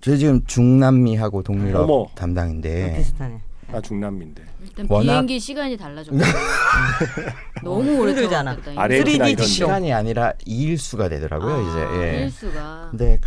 저 0.00 0.16
지금 0.16 0.44
중남미하고 0.46 1.42
동유럽 1.42 1.82
어머. 1.90 2.06
담당인데 2.14 2.96
비슷하네. 2.96 3.40
아 3.72 3.80
중남미인데. 3.80 4.42
일단 4.62 4.86
워낙- 4.88 5.02
비행기 5.12 5.40
시간이 5.40 5.76
달라졌고 5.76 6.16
너무 7.64 7.98
오래 8.00 8.12
힘들잖아. 8.12 8.56
아르헨티나 8.76 9.24
3D 9.24 9.28
이런 9.30 9.36
데. 9.36 9.42
시간이 9.42 9.92
아니라 9.92 10.32
일수가 10.44 11.08
되더라고요 11.08 11.54
아, 11.54 11.60
이제. 11.60 12.02
예. 12.18 12.22
일수가 12.24 12.88
근데 12.90 13.18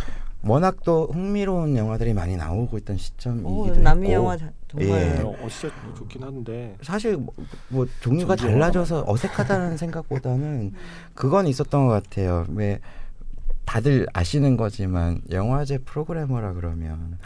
워낙 0.42 0.76
또 0.84 1.08
흥미로운 1.12 1.76
영화들이 1.76 2.14
많이 2.14 2.36
나오고 2.36 2.78
있던 2.78 2.96
오, 2.96 2.98
시점이기도 2.98 3.80
남미 3.82 4.06
했고 4.08 4.14
영화 4.22 4.36
자- 4.36 4.50
정말 4.70 5.16
예. 5.18 5.22
어, 5.22 5.28
어, 5.40 5.48
진짜 5.48 5.74
좋긴 5.96 6.22
한데 6.22 6.76
사실 6.82 7.16
뭐, 7.16 7.34
뭐 7.68 7.86
종류가 8.00 8.36
달라져서 8.36 9.04
어색하다는 9.06 9.76
생각보다는 9.76 10.72
그건 11.14 11.46
있었던 11.48 11.86
것 11.88 11.92
같아요. 11.92 12.46
왜 12.50 12.78
다들 13.66 14.04
아시는 14.12 14.56
거지만 14.56 15.20
영화제 15.30 15.78
프로그래머라 15.78 16.54
그러면 16.54 17.18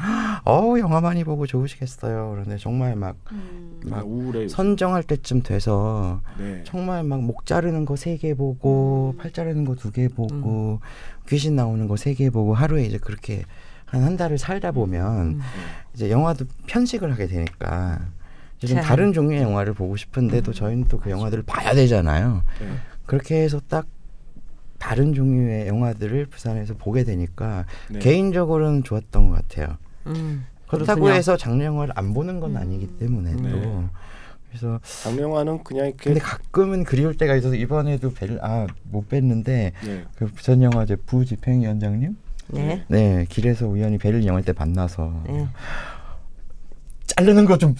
어우 0.44 0.78
영화 0.78 1.00
많이 1.00 1.24
보고 1.24 1.46
좋으시겠어요. 1.46 2.30
그런데 2.32 2.58
정말 2.58 2.96
막 2.96 3.16
음. 3.32 3.80
막 3.86 4.06
우울해. 4.06 4.48
선정할 4.48 5.02
때쯤 5.02 5.42
돼서 5.42 6.20
네. 6.38 6.62
정말 6.64 7.02
막 7.02 7.20
목 7.20 7.46
자르는 7.46 7.84
거 7.86 7.94
세 7.96 8.16
개 8.18 8.34
보고 8.34 9.12
음. 9.14 9.18
팔 9.18 9.30
자르는 9.32 9.64
거 9.64 9.74
두 9.74 9.90
개 9.90 10.08
보고 10.08 10.80
귀신 11.28 11.56
나오는 11.56 11.86
거 11.88 11.94
세 11.96 12.14
개 12.14 12.28
보고 12.30 12.54
하루에 12.54 12.84
이제 12.84 12.98
그렇게 12.98 13.44
한 13.86 14.02
한 14.02 14.16
달을 14.16 14.38
살다 14.38 14.72
보면 14.72 15.26
음. 15.26 15.40
이제 15.94 16.10
영화도 16.10 16.46
편식을 16.66 17.12
하게 17.12 17.26
되니까 17.26 18.00
이제 18.58 18.66
좀 18.68 18.76
참. 18.78 18.84
다른 18.84 19.12
종류의 19.12 19.42
영화를 19.42 19.72
보고 19.74 19.96
싶은데도 19.96 20.52
저희는 20.52 20.88
또 20.88 20.98
그 20.98 21.10
영화들을 21.10 21.44
봐야 21.44 21.74
되잖아요. 21.74 22.42
네. 22.60 22.66
그렇게 23.06 23.42
해서 23.42 23.60
딱 23.68 23.86
다른 24.78 25.14
종류의 25.14 25.68
영화들을 25.68 26.26
부산에서 26.26 26.74
보게 26.74 27.04
되니까 27.04 27.64
네. 27.90 27.98
개인적으로는 28.00 28.82
좋았던 28.84 29.28
것 29.30 29.36
같아요. 29.48 29.76
음, 30.06 30.46
그렇다고 30.66 31.00
그렇군요. 31.02 31.16
해서 31.16 31.36
장르 31.36 31.62
영화를 31.62 31.92
안 31.96 32.12
보는 32.14 32.40
건 32.40 32.56
아니기 32.56 32.86
때문에 32.98 33.36
또 33.36 33.42
네. 33.42 33.86
그래서 34.48 34.80
장영화는 35.02 35.64
그냥 35.64 35.86
이렇게 35.86 36.04
근데 36.04 36.20
가끔은 36.20 36.84
그리울 36.84 37.16
때가 37.16 37.34
있어서 37.36 37.54
이번에도 37.56 38.12
뵐, 38.12 38.38
아, 38.42 38.66
못 38.84 39.08
뵀는데 39.08 39.72
네. 39.84 40.04
그 40.16 40.26
부산 40.26 40.62
영화제 40.62 40.96
부집행위원장님 40.96 42.16
네. 42.48 42.84
네 42.88 43.26
길에서 43.28 43.66
우연히 43.66 43.98
뵐 43.98 44.24
영화 44.26 44.40
때 44.40 44.52
만나서 44.56 45.22
네. 45.26 45.48
자르는 47.06 47.44
거 47.44 47.56
좀 47.58 47.74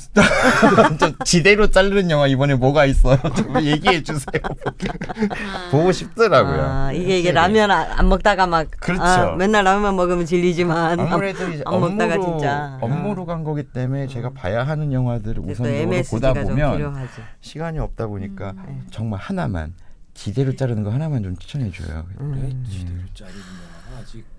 지대로 1.24 1.66
자르는 1.68 2.10
영화 2.10 2.26
이번에 2.26 2.54
뭐가 2.54 2.84
있어요? 2.84 3.18
좀 3.34 3.60
얘기해 3.62 4.02
주세요. 4.02 4.40
아, 4.44 5.70
보고 5.70 5.90
싶더라고요. 5.90 6.62
아, 6.62 6.92
이게 6.92 7.18
이게 7.18 7.30
확실히. 7.30 7.34
라면 7.34 7.70
안, 7.70 7.90
안 7.98 8.08
먹다가 8.08 8.46
막 8.46 8.70
그렇죠. 8.78 9.02
아, 9.02 9.34
맨날 9.36 9.64
라면만 9.64 9.96
먹으면 9.96 10.24
질리지만 10.26 11.00
아무래도 11.00 11.48
이제 11.50 11.62
안 11.66 11.80
먹다가 11.80 12.14
업무로 12.14 12.38
진짜 12.38 12.78
업무로 12.80 13.26
간 13.26 13.42
거기 13.42 13.64
때문에 13.64 14.06
제가 14.06 14.30
봐야 14.30 14.62
하는 14.62 14.92
영화들을 14.92 15.34
또 15.34 15.42
우선적으로 15.42 16.02
보다 16.10 16.34
좀 16.34 16.44
보면. 16.44 17.08
시간이 17.40 17.78
없다 17.80 18.06
보니까 18.06 18.54
음. 18.68 18.86
정말 18.90 19.18
하나만 19.20 19.74
지대로 20.14 20.54
자르는 20.54 20.84
거 20.84 20.90
하나만 20.90 21.22
좀 21.24 21.36
추천해 21.36 21.70
줘요. 21.72 22.06
네, 22.18 22.24
음. 22.24 22.64
지대로 22.70 22.98
짜리는 23.14 23.40
영화 23.40 24.00
아직 24.00 24.34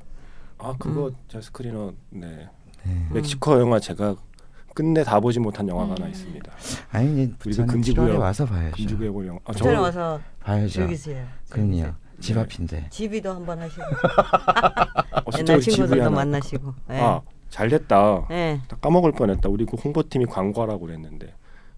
아 0.65 0.75
그거 0.79 1.11
제 1.27 1.39
스크리너 1.41 1.93
네 2.09 2.49
네. 2.83 3.07
멕시코 3.11 3.59
영화 3.59 3.79
제가 3.79 4.15
끝내 4.73 5.03
다 5.03 5.19
보지 5.19 5.39
못한 5.39 5.67
영화가 5.67 5.93
음. 5.93 5.95
하나 5.97 6.07
있습니다. 6.07 6.51
아니 6.91 7.31
부산 7.37 7.65
금지구역. 7.67 8.15
7월에 8.15 8.19
와서 8.19 8.45
봐야죠. 8.45 8.75
금주구의 8.75 9.09
볼 9.11 9.27
영화. 9.27 9.39
아, 9.45 9.53
저 9.53 9.81
와서 9.81 10.19
봐야죠. 10.41 10.67
즐기세요. 10.69 11.25
그럼요. 11.49 11.93
집 12.19 12.33
네. 12.35 12.39
앞인데. 12.41 12.87
집이도 12.89 13.33
한번 13.33 13.59
하시고 13.59 13.83
어, 13.83 15.37
옛날 15.37 15.61
친구들도. 15.61 16.09
만나시고. 16.11 16.73
네. 16.89 16.99
아 17.01 17.21
잘 17.49 17.69
됐다. 17.69 18.27
네. 18.29 18.59
다 18.67 18.75
까먹을 18.81 19.13
뻔했다. 19.13 19.47
우리 19.47 19.65
그 19.65 19.77
홍보팀이 19.77 20.25
광고하라고 20.25 20.87
그랬는데 20.87 21.33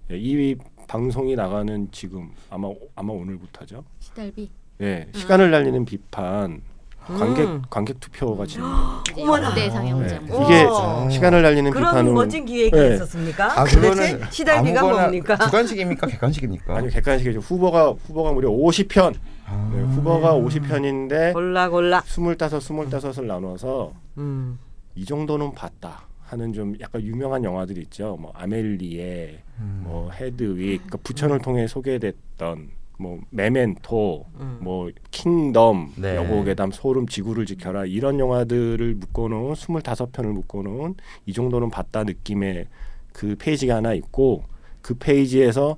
예, 0.09 0.17
이 0.17 0.55
방송이 0.87 1.35
나가는 1.35 1.87
지금 1.91 2.31
아마 2.49 2.69
아마 2.95 3.13
오늘부터죠. 3.13 3.83
시달비 3.99 4.49
예, 4.81 5.07
시간을 5.13 5.51
날리는 5.51 5.85
비판 5.85 6.61
관객 7.07 7.47
음. 7.47 7.61
관객 7.69 7.99
투표가 7.99 8.45
지금 8.45 8.65
어머나. 9.17 9.51
상영장 9.55 10.25
네. 10.25 10.33
이게 10.43 11.13
시간을 11.13 11.41
날리는 11.41 11.71
그런 11.71 11.89
비판은 11.91 12.13
멋진 12.13 12.45
기획이 12.45 12.75
네. 12.75 12.95
있었습니까? 12.95 13.59
아 13.59 13.63
그거는 13.63 14.21
시달비가 14.29 14.81
뭡니까? 14.81 15.37
주관식입니까 15.37 16.07
객관식입니까? 16.07 16.75
아니 16.75 16.89
객관식이죠. 16.89 17.39
후보가 17.39 17.91
후보가 17.91 18.33
무려 18.33 18.49
50편. 18.49 19.15
아. 19.45 19.71
네, 19.73 19.81
후보가 19.81 20.33
50편인데 20.33 21.33
골라 21.33 21.69
골라. 21.69 22.01
스물다섯 22.05 22.61
스물다섯을 22.61 23.27
나눠서 23.27 23.93
음. 24.17 24.59
이 24.95 25.05
정도는 25.05 25.53
봤다 25.53 26.07
하는 26.23 26.51
좀 26.51 26.75
약간 26.81 27.01
유명한 27.01 27.43
영화들 27.43 27.77
있죠. 27.83 28.17
뭐 28.19 28.33
아멜리에, 28.35 29.39
음. 29.59 29.81
뭐 29.85 30.11
헤드윅, 30.11 30.77
그러니까 30.77 30.97
부천을 31.03 31.39
통해 31.39 31.67
소개됐던 31.67 32.69
뭐 32.97 33.19
메멘토, 33.29 34.25
음. 34.39 34.57
뭐 34.61 34.89
킹덤, 35.11 35.93
네. 35.97 36.15
여고괴담, 36.15 36.71
소름, 36.71 37.07
지구를 37.07 37.45
지켜라 37.45 37.85
이런 37.85 38.19
영화들을 38.19 38.95
묶어놓은 38.95 39.53
25편을 39.53 40.31
묶어놓은 40.33 40.95
이 41.25 41.33
정도는 41.33 41.69
봤다 41.69 42.03
느낌의 42.03 42.67
그 43.13 43.35
페이지가 43.37 43.75
하나 43.75 43.93
있고 43.93 44.43
그 44.81 44.95
페이지에서 44.95 45.77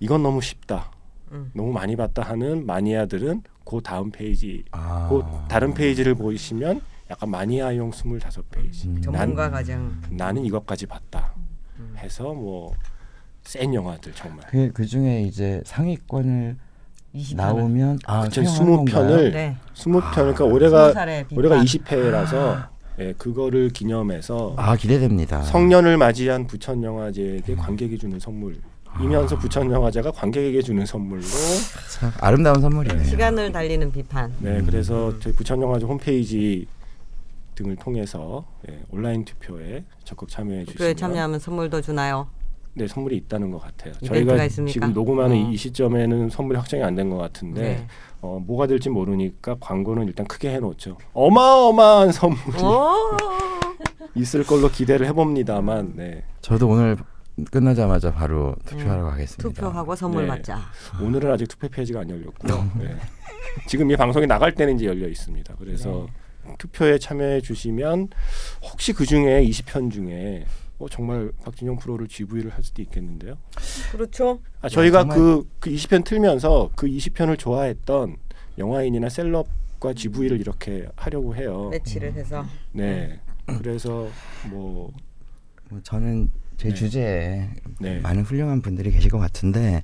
이건 0.00 0.22
너무 0.22 0.40
쉽다, 0.40 0.90
음. 1.32 1.50
너무 1.54 1.72
많이 1.72 1.96
봤다 1.96 2.22
하는 2.22 2.66
마니아들은 2.66 3.42
그 3.64 3.80
다음 3.82 4.10
페이지, 4.10 4.64
아. 4.72 5.08
그 5.08 5.22
다른 5.48 5.74
페이지를 5.74 6.14
보시면 6.14 6.80
약간 7.10 7.30
마니아용 7.30 7.90
25페이지. 7.90 8.86
음. 8.86 9.00
전문가 9.00 9.50
가장 9.50 10.00
나는 10.10 10.44
이것까지 10.44 10.86
봤다 10.86 11.34
음. 11.78 11.94
해서 11.96 12.34
뭐 12.34 12.74
센 13.48 13.72
영화들 13.72 14.12
정말 14.14 14.46
그, 14.50 14.70
그 14.74 14.84
중에 14.84 15.22
이제 15.22 15.62
상위권을 15.64 16.56
20 17.14 17.38
나오면 17.38 18.00
아, 18.04 18.24
그쵸, 18.24 18.44
사용하는 18.44 18.84
20 18.84 18.94
건가요? 18.94 19.06
편을 19.16 19.30
네. 19.32 19.56
20편 19.74 20.10
그러니까 20.12 20.36
스무 20.36 20.52
올해가. 20.52 20.92
올해가 21.34 21.56
20회라서 21.56 22.68
예, 22.98 23.14
그거를 23.14 23.70
기념해서 23.70 24.52
아 24.58 24.76
기대됩니다. 24.76 25.40
성년을 25.40 25.96
맞이한 25.96 26.46
부천 26.46 26.82
영화제에게 26.82 27.54
관객이 27.54 27.96
주는 27.96 28.20
선물 28.20 28.60
이면서 29.00 29.38
부천 29.38 29.72
영화제가 29.72 30.10
관객에게 30.10 30.60
주는 30.60 30.84
선물로 30.84 31.22
참 31.22 32.12
아름다운 32.20 32.60
선물이네요. 32.60 33.02
시간을 33.04 33.50
달리는 33.52 33.90
비판. 33.90 34.30
네 34.40 34.60
그래서 34.60 35.18
저희 35.20 35.32
부천 35.32 35.62
영화제 35.62 35.86
홈페이지 35.86 36.66
등을 37.54 37.76
통해서 37.76 38.44
예, 38.68 38.78
온라인 38.90 39.24
투표에 39.24 39.84
적극 40.04 40.28
참여해 40.28 40.66
투표에 40.66 40.92
주시면 40.92 40.96
참여하면 40.96 41.38
선물도 41.38 41.80
주나요? 41.80 42.28
네 42.78 42.86
선물이 42.88 43.16
있다는 43.16 43.50
것 43.50 43.58
같아요. 43.60 43.92
저희가 44.04 44.42
있습니까? 44.44 44.72
지금 44.72 44.92
녹음하는 44.94 45.36
어. 45.36 45.50
이 45.50 45.56
시점에는 45.56 46.30
선물이 46.30 46.56
확정이 46.58 46.82
안 46.82 46.94
된 46.94 47.10
것 47.10 47.16
같은데 47.18 47.60
네. 47.60 47.86
어, 48.20 48.40
뭐가 48.44 48.66
될지 48.66 48.88
모르니까 48.88 49.56
광고는 49.60 50.06
일단 50.06 50.26
크게 50.26 50.50
해놓죠. 50.54 50.96
어마어마한 51.12 52.12
선물이 52.12 52.62
오. 52.62 52.94
있을 54.14 54.44
걸로 54.44 54.68
기대를 54.70 55.06
해봅니다만, 55.08 55.92
네. 55.96 56.24
저도 56.40 56.68
오늘 56.68 56.96
끝나자마자 57.52 58.12
바로 58.12 58.56
투표하러 58.66 59.04
가겠습니다. 59.04 59.48
음. 59.48 59.52
투표하고 59.52 59.94
선물 59.94 60.22
네. 60.22 60.28
받자. 60.28 60.58
오늘은 61.00 61.30
아직 61.30 61.46
투표 61.46 61.68
페이지가 61.68 62.00
안 62.00 62.10
열렸고요. 62.10 62.70
네. 62.80 62.96
지금 63.68 63.90
이 63.90 63.96
방송이 63.96 64.26
나갈 64.26 64.54
때는 64.54 64.74
이제 64.74 64.86
열려 64.86 65.06
있습니다. 65.06 65.54
그래서 65.58 66.08
네. 66.44 66.54
투표에 66.58 66.98
참여해 66.98 67.42
주시면 67.42 68.08
혹시 68.72 68.92
그 68.92 69.06
중에 69.06 69.44
20편 69.44 69.92
중에 69.92 70.46
어, 70.78 70.88
정말 70.88 71.32
박진영 71.44 71.76
프로를 71.78 72.06
GV를 72.06 72.50
할 72.52 72.62
수도 72.62 72.82
있겠는데요. 72.82 73.34
그렇죠. 73.92 74.40
아, 74.60 74.68
저희가 74.68 75.00
정말- 75.00 75.18
그, 75.18 75.48
그 75.58 75.70
20편 75.70 76.04
틀면서 76.04 76.70
그 76.76 76.86
20편을 76.86 77.38
좋아했던 77.38 78.16
영화인이나 78.58 79.08
셀럽과 79.08 79.92
GV를 79.94 80.40
이렇게 80.40 80.88
하려고 80.96 81.34
해요. 81.34 81.68
매치를 81.70 82.12
해서. 82.14 82.44
네. 82.72 83.20
그래서 83.46 84.08
뭐 84.50 84.92
뭐 85.70 85.80
저는 85.82 86.30
제 86.56 86.68
네. 86.70 86.74
주제에 86.74 87.50
네. 87.78 88.00
많은 88.00 88.22
훌륭한 88.22 88.62
분들이 88.62 88.90
계실 88.90 89.10
것 89.10 89.18
같은데 89.18 89.60
네. 89.60 89.82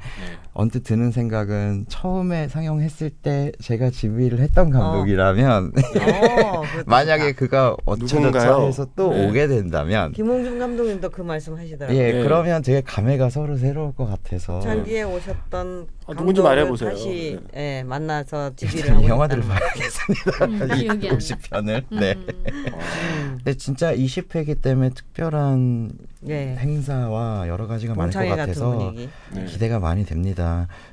언뜻 0.57 0.85
드는 0.85 1.11
생각은 1.11 1.87
처음에 1.89 2.47
상영했을 2.47 3.11
때 3.11 3.51
제가 3.61 3.91
지휘를 3.91 4.39
했던 4.39 4.71
감독이라면 4.71 5.73
어, 5.77 6.63
그것도 6.63 6.85
만약에. 6.87 7.33
그가 7.33 7.77
어쩌저쩌 7.85 8.17
누군가요? 8.21 8.67
해서 8.67 8.87
또 8.95 9.11
네. 9.13 9.27
오게 9.29 9.49
된다면 9.49 10.13
김홍준 10.13 10.59
감독님도 10.61 11.11
그 11.11 11.23
말씀 11.23 11.57
하시더라고요. 11.57 11.99
예 11.99 12.13
네. 12.13 12.23
그러면 12.23 12.63
되게 12.63 12.81
감회가 12.81 13.31
서로 13.31 13.57
새로울 13.57 13.93
것 13.95 14.07
같아서 14.07 14.61
장기에 14.61 15.03
오셨던 15.03 15.89
아, 16.07 16.13
누군지 16.15 16.41
말해보세요. 16.43 16.91
다시 16.91 17.39
네. 17.53 17.79
예, 17.79 17.83
만나서 17.83 18.55
지휘를 18.55 18.95
하고 18.97 19.09
영화들을. 19.09 19.43
봐야겠습니다. 19.43 20.45
음, 20.45 20.77
이 20.77 20.83
기억이 20.83 20.89
안 20.91 20.99
나. 21.01 21.17
50편을 21.17 21.85
음. 21.93 21.99
네. 21.99 22.13
어, 22.73 22.79
근데 23.39 23.55
진짜 23.55 23.93
20회기 23.95 24.61
때문에 24.63 24.91
특별한 24.91 25.91
예. 26.29 26.57
행사와 26.59 27.49
여러 27.49 27.67
가지가 27.67 27.95
많을 27.95 28.13
것 28.13 28.37
같아서 28.37 28.79
분위기. 28.79 29.09
네. 29.33 29.45
기대가 29.47 29.79
많이 29.81 30.05
됩니다. 30.05 30.44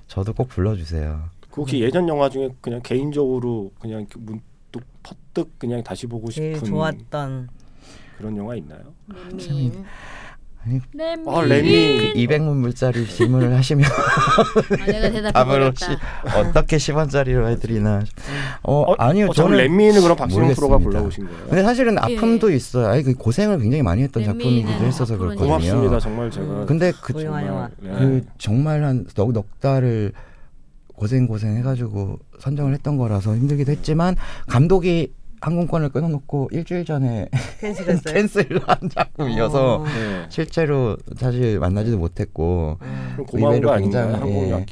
저도 0.07 0.33
꼭 0.33 0.47
불러주세요. 0.49 1.29
그 1.49 1.61
혹시 1.61 1.79
예전 1.79 2.07
영화 2.07 2.29
중에 2.29 2.49
그냥 2.61 2.81
개인적으로 2.81 3.71
그냥 3.79 4.05
문득 4.17 4.83
퍼뜩 5.03 5.59
그냥 5.59 5.83
다시 5.83 6.07
보고 6.07 6.29
싶은 6.31 6.63
좋았던 6.63 7.49
그런 8.17 8.37
영화 8.37 8.55
있나요? 8.55 8.93
레민. 9.07 9.85
아니, 10.63 10.79
레민. 10.93 11.27
아, 11.27 11.41
레민. 11.41 12.13
200문 12.13 12.55
물짜리 12.57 13.07
질문을 13.07 13.55
하시면 13.57 13.83
아, 13.89 14.85
내가 14.85 15.09
대답해 15.11 15.31
답으로 15.31 15.65
보겠다. 15.71 15.85
시, 15.85 15.97
어떻게 16.37 16.77
10원짜리로 16.77 17.47
해드리나. 17.49 18.03
어, 18.63 18.81
어, 18.81 18.95
아니요 18.99 19.27
어, 19.29 19.33
저는 19.33 19.57
렛미는 19.57 20.01
그럼 20.01 20.15
박진영 20.17 20.53
프로가 20.53 20.77
모르겠습니다. 20.77 20.89
불러오신 20.99 21.25
거예요. 21.25 21.47
근데 21.47 21.63
사실은 21.63 21.95
예. 21.95 22.15
아픔도 22.15 22.51
있어요. 22.51 22.87
아니 22.87 23.01
그 23.01 23.13
고생을 23.13 23.59
굉장히 23.59 23.81
많이 23.81 24.03
했던 24.03 24.23
작품이기도 24.23 24.85
했어서 24.85 25.17
그렇거든요. 25.17 25.47
고맙습니다. 25.47 25.99
정말 25.99 26.29
제가 26.29 26.65
근데 26.65 26.91
그. 27.01 27.13
네. 27.13 27.91
그 27.97 28.21
정말 28.37 28.83
한넉 28.83 29.31
넉 29.33 29.59
달을 29.59 30.11
고생 30.95 31.25
고생 31.25 31.55
해가지고 31.57 32.19
선정을 32.39 32.73
했던 32.73 32.97
거라서 32.97 33.35
힘들기도 33.35 33.71
했지만 33.71 34.15
감독이 34.47 35.11
항공권을 35.41 35.89
끊어놓고 35.89 36.49
일주일 36.51 36.85
전에. 36.85 37.27
캔슬한 37.59 38.89
작품이어서 38.93 39.75
어. 39.77 39.85
네. 39.85 40.25
실제로 40.29 40.95
사실 41.17 41.59
만나지도 41.59 41.97
못했고 41.97 42.77
음. 42.81 43.09
그럼 43.13 43.25
고마운 43.25 43.53
의외로 43.55 43.69
거 43.69 43.73
아닌가요? 43.75 44.07
굉장히, 44.11 44.21
항공이 44.21 44.51
예. 44.51 44.65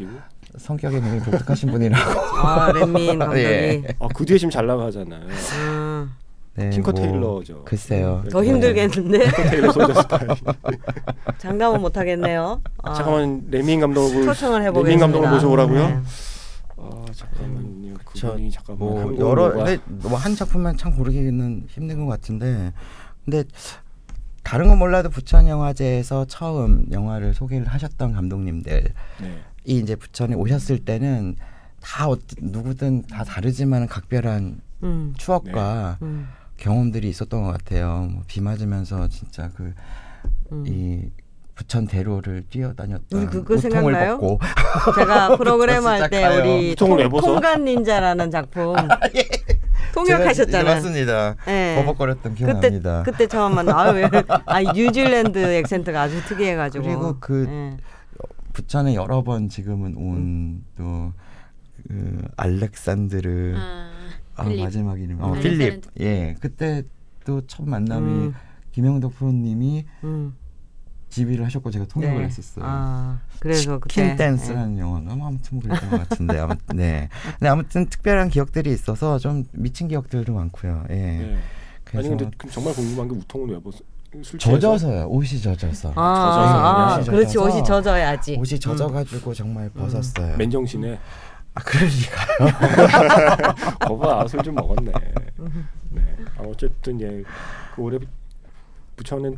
성격이 0.57 0.95
굉장히 1.01 1.19
독특하신 1.23 1.71
분이라고. 1.71 2.19
아 2.45 2.71
렛민 2.71 3.17
감독이. 3.19 3.41
예. 3.41 3.83
아, 3.99 4.07
그 4.13 4.25
뒤에 4.25 4.37
지금 4.37 4.51
잘 4.51 4.67
나가잖아요. 4.67 5.21
음, 5.21 6.11
네, 6.55 6.69
틴커 6.69 6.91
뭐, 6.91 7.01
테일러죠. 7.01 7.63
글쎄요. 7.65 8.21
네. 8.25 8.29
더 8.29 8.43
힘들겠는데. 8.43 9.25
장담은 11.39 11.81
못 11.81 11.97
하겠네요. 11.97 12.61
아, 12.83 12.93
잠깐만 12.93 13.43
레민 13.49 13.79
감독을 13.79 14.23
초청을 14.25 14.63
해보겠습니다. 14.63 15.05
감독을 15.05 15.29
모셔오라고요? 15.29 15.87
네. 15.87 15.99
아 16.81 17.05
잠깐만요. 17.11 17.95
저, 18.15 18.29
그분이 18.31 18.51
잠깐만 18.51 18.79
뭐 18.89 19.17
여러 19.17 19.51
근데 19.53 19.77
뭐 19.87 20.17
한 20.17 20.35
작품만 20.35 20.77
참 20.77 20.95
고르기는 20.95 21.65
힘든 21.67 21.99
것 22.05 22.07
같은데 22.07 22.71
근데 23.25 23.43
다른 24.43 24.67
건 24.69 24.79
몰라도 24.79 25.09
부천 25.09 25.47
영화제에서 25.47 26.25
처음 26.25 26.85
영화를 26.91 27.33
소개를 27.33 27.67
하셨던 27.67 28.13
감독님들이 28.13 28.87
네. 29.21 29.41
이제 29.65 29.95
부천에 29.95 30.35
오셨을 30.35 30.79
때는 30.85 31.35
다 31.81 32.09
어, 32.09 32.17
누구든 32.39 33.03
다 33.03 33.23
다르지만 33.23 33.87
각별한 33.87 34.61
음, 34.83 35.13
추억과 35.17 35.97
음, 36.01 36.27
경험들이 36.57 37.09
있었던 37.09 37.43
것 37.43 37.51
같아요. 37.51 38.07
뭐 38.11 38.23
비 38.27 38.41
맞으면서 38.41 39.07
진짜 39.09 39.49
그이 39.51 39.73
음. 40.51 41.11
부천 41.59 41.87
대로를 41.87 42.45
뛰어다녔던 42.49 43.19
우리 43.19 43.25
그거 43.27 43.57
생각나요? 43.57 44.17
벗고 44.17 44.39
제가 44.95 45.35
프로그램 45.35 45.85
할 45.85 46.09
때. 46.09 46.25
우리? 46.39 46.73
통간 46.73 47.65
닌자라는 47.65 48.31
작품 48.31 48.75
제가- 48.77 49.11
네, 49.13 49.27
통역하셨잖아요. 49.93 50.75
맞습니다. 50.75 51.35
예. 51.49 51.75
버벅거렸던 51.77 52.35
기억 52.35 52.47
그때 52.53 52.69
납니다. 52.69 53.03
그때 53.05 53.27
처음 53.27 53.55
만나. 53.55 53.77
아, 53.77 53.89
왜? 53.91 54.09
아 54.45 54.61
뉴질랜드 54.73 55.37
액센트가 55.37 56.03
아주 56.03 56.23
특이해가지고. 56.27 56.85
그리고 56.85 57.17
그 57.19 57.45
예. 57.49 57.77
부천에 58.53 58.95
여러 58.95 59.21
번 59.21 59.49
지금은 59.49 59.95
온또 59.97 61.11
그 61.89 62.21
알렉산드르 62.37 63.55
아, 63.57 63.89
아. 64.37 64.43
마지막 64.45 64.97
이름 65.01 65.21
어, 65.21 65.33
음. 65.33 65.39
필립. 65.41 65.81
예 65.99 66.35
그때 66.39 66.83
또 67.25 67.41
첫 67.47 67.67
만남이 67.67 68.27
음, 68.27 68.33
김영덕 68.71 69.13
프로님이 69.17 69.85
음. 70.05 70.33
지휘를 71.09 71.45
하셨고 71.45 71.71
제가 71.71 71.85
통역을 71.85 72.19
네. 72.19 72.23
했었어요. 72.25 72.65
아 72.67 73.19
그래서 73.39 73.79
그때 73.79 74.07
킨 74.07 74.15
댄스라는 74.15 74.77
영화가 74.77 75.15
뭐 75.15 75.27
아무튼 75.27 75.59
뭐 75.59 75.61
그랬던 75.63 75.89
것 75.89 76.09
같은데 76.09 76.39
아무튼 76.39 76.75
네. 76.77 77.09
근데 77.37 77.47
아무튼 77.49 77.85
특별한 77.87 78.29
기억들이 78.29 78.71
있어서 78.71 79.17
좀 79.19 79.45
미친 79.53 79.87
기억들도 79.87 80.33
많고요. 80.33 80.85
예. 80.91 80.95
네. 80.95 81.23
아니 81.93 82.07
그래서 82.07 82.09
근데 82.09 82.29
정말 82.51 82.73
궁금한 82.75 83.07
게 83.07 83.15
우통은 83.15 83.49
왜 83.49 83.59
벗어? 83.61 83.79
젖어서요. 84.39 85.05
옷이 85.07 85.39
젖어서. 85.39 85.89
아, 85.95 86.15
젖어서 86.15 86.57
아, 86.57 86.95
아, 86.95 87.01
그렇지 87.03 87.37
옷이 87.37 87.63
젖어야지. 87.63 88.37
옷이 88.39 88.59
젖어가지고 88.59 89.33
정말 89.35 89.69
벗었어요. 89.69 90.35
맨정신에 90.37 90.99
아 91.55 91.61
그럴 91.63 91.87
리가요. 91.89 93.53
거봐 93.81 94.27
술 94.27 94.41
좀 94.43 94.55
먹었네. 94.55 94.91
네. 95.91 96.15
아, 96.37 96.41
어쨌든 96.43 96.99
예, 97.01 97.23
그 97.75 97.81
올해 97.81 97.97
부천에 98.95 99.31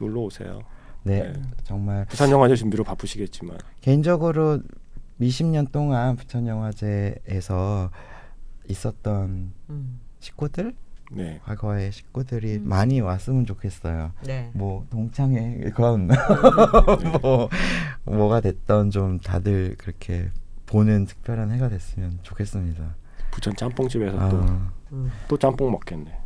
놀러 0.00 0.20
오세요. 0.22 0.60
네, 1.02 1.32
네. 1.32 1.40
정말 1.64 2.04
부산 2.06 2.30
영화제 2.30 2.54
준비로 2.54 2.84
바쁘시겠지만 2.84 3.58
개인적으로 3.80 4.60
20년 5.20 5.72
동안 5.72 6.16
부천 6.16 6.46
영화제에서 6.46 7.90
있었던 8.68 9.52
음. 9.70 10.00
식구들 10.20 10.74
네. 11.10 11.40
과거의 11.44 11.90
식구들이 11.90 12.56
음. 12.56 12.68
많이 12.68 13.00
왔으면 13.00 13.46
좋겠어요. 13.46 14.12
네. 14.24 14.50
뭐 14.54 14.86
동창회 14.90 15.70
건 15.74 16.08
뭐 17.22 17.48
뭐가 18.04 18.40
됐던 18.40 18.90
좀 18.90 19.18
다들 19.18 19.76
그렇게 19.78 20.30
보는 20.66 21.06
특별한 21.06 21.50
해가 21.52 21.68
됐으면 21.68 22.18
좋겠습니다. 22.22 22.94
부천 23.30 23.54
짬뽕집에서 23.56 24.28
또, 24.28 24.36
아, 24.36 24.72
음. 24.92 25.10
또 25.28 25.36
짬뽕 25.36 25.70
먹겠네. 25.70 26.18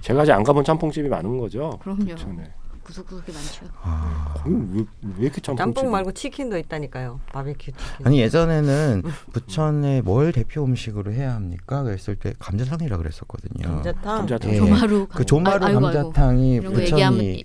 제가 0.00 0.22
아직 0.22 0.32
안 0.32 0.42
가본 0.42 0.64
짬뽕집이 0.64 1.08
많은 1.08 1.38
거죠. 1.38 1.78
그럼요. 1.80 2.04
부천에. 2.04 2.50
구석구석이 2.84 3.32
많죠. 3.32 3.66
아. 3.82 4.34
거기 4.36 4.54
왜, 4.72 4.84
왜 5.02 5.24
이렇게 5.24 5.40
짬뽕집? 5.40 5.56
짬뽕 5.74 5.90
말고 5.90 6.12
치킨도 6.12 6.58
있다니까요. 6.58 7.18
바베큐 7.32 7.72
치킨. 7.72 8.06
아니 8.06 8.20
예전에는 8.20 9.02
부천에 9.32 10.02
뭘 10.02 10.32
대표 10.32 10.62
음식으로 10.64 11.12
해야 11.12 11.34
합니까? 11.34 11.82
그랬을 11.82 12.16
때 12.16 12.34
감자탕이라 12.38 12.96
그랬었거든요. 12.98 13.68
감자탕. 13.68 14.16
감자탕. 14.18 14.50
예. 14.52 14.56
조마루. 14.58 15.06
그 15.08 15.24
조마루 15.24 15.64
아, 15.64 15.68
아이고, 15.68 15.86
아이고. 15.86 16.02
감자탕이 16.12 16.54
얘기하면 16.56 17.18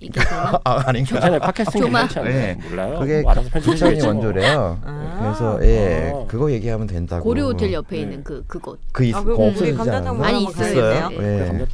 아 0.64 0.82
아닌가? 0.86 1.10
괜찮아요. 1.10 1.40
팟캐스팅 1.40 1.80
조마. 1.82 1.98
괜찮잖아요. 2.00 2.34
네. 2.34 2.58
몰라요. 2.68 2.98
그게 3.00 3.22
뭐 3.22 3.32
부천이. 3.34 4.00
원조래요. 4.02 4.78
아. 4.84 5.18
그래서 5.20 5.58
예 5.66 6.12
아. 6.14 6.26
그거 6.26 6.50
얘기하면 6.52 6.86
된다고. 6.86 7.24
고려 7.24 7.44
호텔 7.46 7.72
옆에 7.72 7.96
네. 7.96 8.02
있는 8.02 8.22
그 8.24 8.44
그곳. 8.46 8.78
그 8.92 9.04
있, 9.04 9.14
아, 9.14 9.18
거 9.18 9.24
그럼 9.24 9.40
우리 9.40 9.48
없어지지 9.48 9.76
감자탕 9.76 10.22
않았나? 10.22 10.38
있어요. 10.38 11.10
예. 11.20 11.66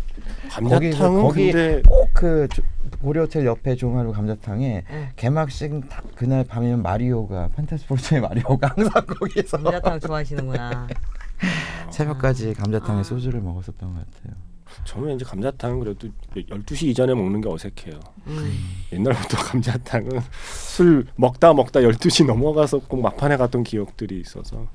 감자탕은 0.50 1.22
거기 1.22 1.52
근데 1.52 1.82
꼭 1.88 2.06
그 2.16 2.48
고려 3.02 3.22
호텔 3.22 3.46
옆에 3.46 3.74
조마루 3.76 4.12
감자탕에 4.12 4.84
네. 4.88 5.12
개막식 5.16 5.88
다- 5.88 6.02
그날 6.14 6.44
밤이면 6.44 6.82
마리오가 6.82 7.48
판타스포츠의 7.48 8.20
마리오가 8.20 8.68
항상 8.76 8.90
거기서 9.06 9.58
감자탕 9.58 10.00
좋아하시는구나. 10.00 10.88
새벽까지 11.92 12.54
감자탕에 12.54 13.00
아. 13.00 13.02
소주를 13.02 13.40
먹었었던 13.40 13.94
것 13.94 14.04
같아요. 14.10 14.34
저는 14.84 15.14
이제 15.16 15.24
감자탕은 15.24 15.80
그래도 15.80 16.08
12시 16.34 16.88
이전에 16.88 17.14
먹는 17.14 17.40
게 17.40 17.48
어색해요. 17.48 17.98
음. 18.26 18.52
옛날부터 18.92 19.36
감자탕은 19.44 20.10
술 20.52 21.06
먹다 21.16 21.52
먹다 21.54 21.80
12시 21.80 22.26
넘어가서 22.26 22.80
꼭 22.80 23.00
막판에 23.00 23.36
갔던 23.36 23.62
기억들이 23.64 24.20
있어서 24.20 24.66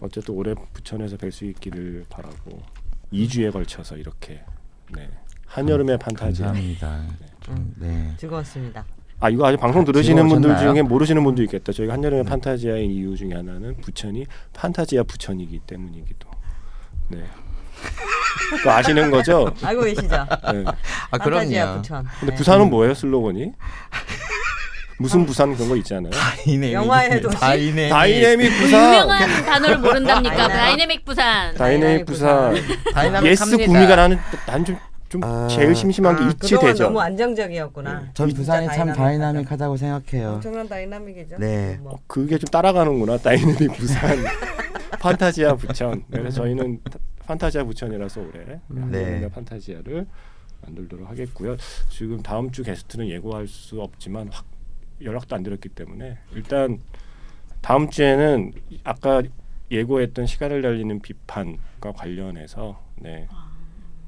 어쨌든 0.00 0.34
올해 0.34 0.54
부천에서 0.72 1.16
뵐 1.16 1.30
수 1.30 1.44
있기를 1.44 2.06
바라고 2.08 2.60
2주에 3.12 3.52
걸쳐서 3.52 3.96
이렇게 3.96 4.42
네. 4.94 5.08
한여름의 5.46 5.98
판타지야. 5.98 6.46
감사합니다. 6.48 7.04
좀, 7.46 7.72
네. 7.76 8.12
즐거웠습니다. 8.16 8.84
아 9.20 9.30
이거 9.30 9.46
아직 9.46 9.56
방송 9.58 9.82
아, 9.82 9.84
들으시는 9.84 10.28
분들 10.28 10.50
즐거우셨나요? 10.50 10.74
중에 10.74 10.82
모르시는 10.82 11.24
분도 11.24 11.42
있겠다. 11.44 11.72
저희가 11.72 11.94
한여름의 11.94 12.24
네. 12.24 12.28
판타지아인 12.30 12.90
이유 12.90 13.16
중에 13.16 13.30
하나는 13.34 13.76
부천이 13.80 14.26
판타지아 14.52 15.04
부천이기 15.04 15.60
때문이기도. 15.60 16.28
네. 17.08 17.24
그거 18.58 18.70
아시는 18.72 19.10
거죠? 19.10 19.50
알고 19.62 19.82
계시죠? 19.84 20.08
네. 20.08 20.64
아 21.10 21.18
판타지아 21.18 21.64
그럼요. 21.64 21.76
부천. 21.82 22.06
근데 22.20 22.32
네. 22.32 22.36
부산은 22.36 22.68
뭐예요 22.70 22.94
슬로건이? 22.94 23.52
무슨 24.98 25.24
부산 25.26 25.54
그런 25.54 25.68
거 25.68 25.76
있잖아요. 25.76 26.10
다이내믹 26.10 26.72
영화의 26.72 27.20
도시? 27.20 27.36
다이내믹 27.38 27.90
다이내믹 27.90 28.50
그 28.50 28.64
부산. 28.64 28.94
유명한 28.94 29.28
단어를 29.46 29.78
모른답니까? 29.78 30.48
다이내믹 30.48 31.04
부산. 31.04 31.54
다이내믹 31.54 32.06
부산. 32.06 32.54
dynamic 32.92 33.30
yes. 33.30 33.56
구미가 33.58 33.94
나는 33.96 34.18
난좀 34.46 34.78
좀 35.08 35.22
아. 35.22 35.46
제일 35.48 35.74
심심한 35.74 36.16
게 36.16 36.24
아, 36.24 36.28
이치 36.28 36.54
그동안 36.54 36.72
대죠. 36.72 36.84
너무 36.84 37.00
안정적이었구나. 37.00 38.10
전 38.12 38.28
진짜 38.28 38.36
부산이 38.40 38.66
참. 38.68 38.92
다이나믹하다고 38.92 39.76
생각해요. 39.76 40.32
엄청난 40.34 40.68
dynamic이죠. 40.68 41.36
네. 41.38 41.78
뭐. 41.80 41.98
그게 42.06 42.38
좀 42.38 42.46
따라가는구나. 42.48 43.18
다이내믹 43.18 43.72
부산. 43.74 44.16
판타지아 45.00 45.54
부천. 45.54 46.04
그래서 46.10 46.42
저희는 46.42 46.80
타- 46.84 46.98
판타지아 47.26 47.64
부천이라서 47.64 48.20
올해 48.20 48.60
네. 48.68 49.20
네. 49.20 49.28
판타지아를 49.30 50.06
만들도록 50.62 51.08
하겠고요. 51.08 51.56
지금 51.88 52.22
다음 52.22 52.50
주 52.50 52.62
게스트는 52.62 53.08
예고할 53.08 53.46
수 53.46 53.80
없지만 53.80 54.28
확 54.32 54.44
연락도 55.02 55.36
안 55.36 55.42
드렸기 55.42 55.68
때문에 55.68 56.18
일단 56.34 56.80
다음 57.60 57.90
주에는 57.90 58.52
아까 58.84 59.22
예고했던 59.70 60.26
시간을 60.26 60.62
달리는 60.62 61.00
비판과 61.00 61.92
관련해서 61.94 62.80
네. 62.96 63.26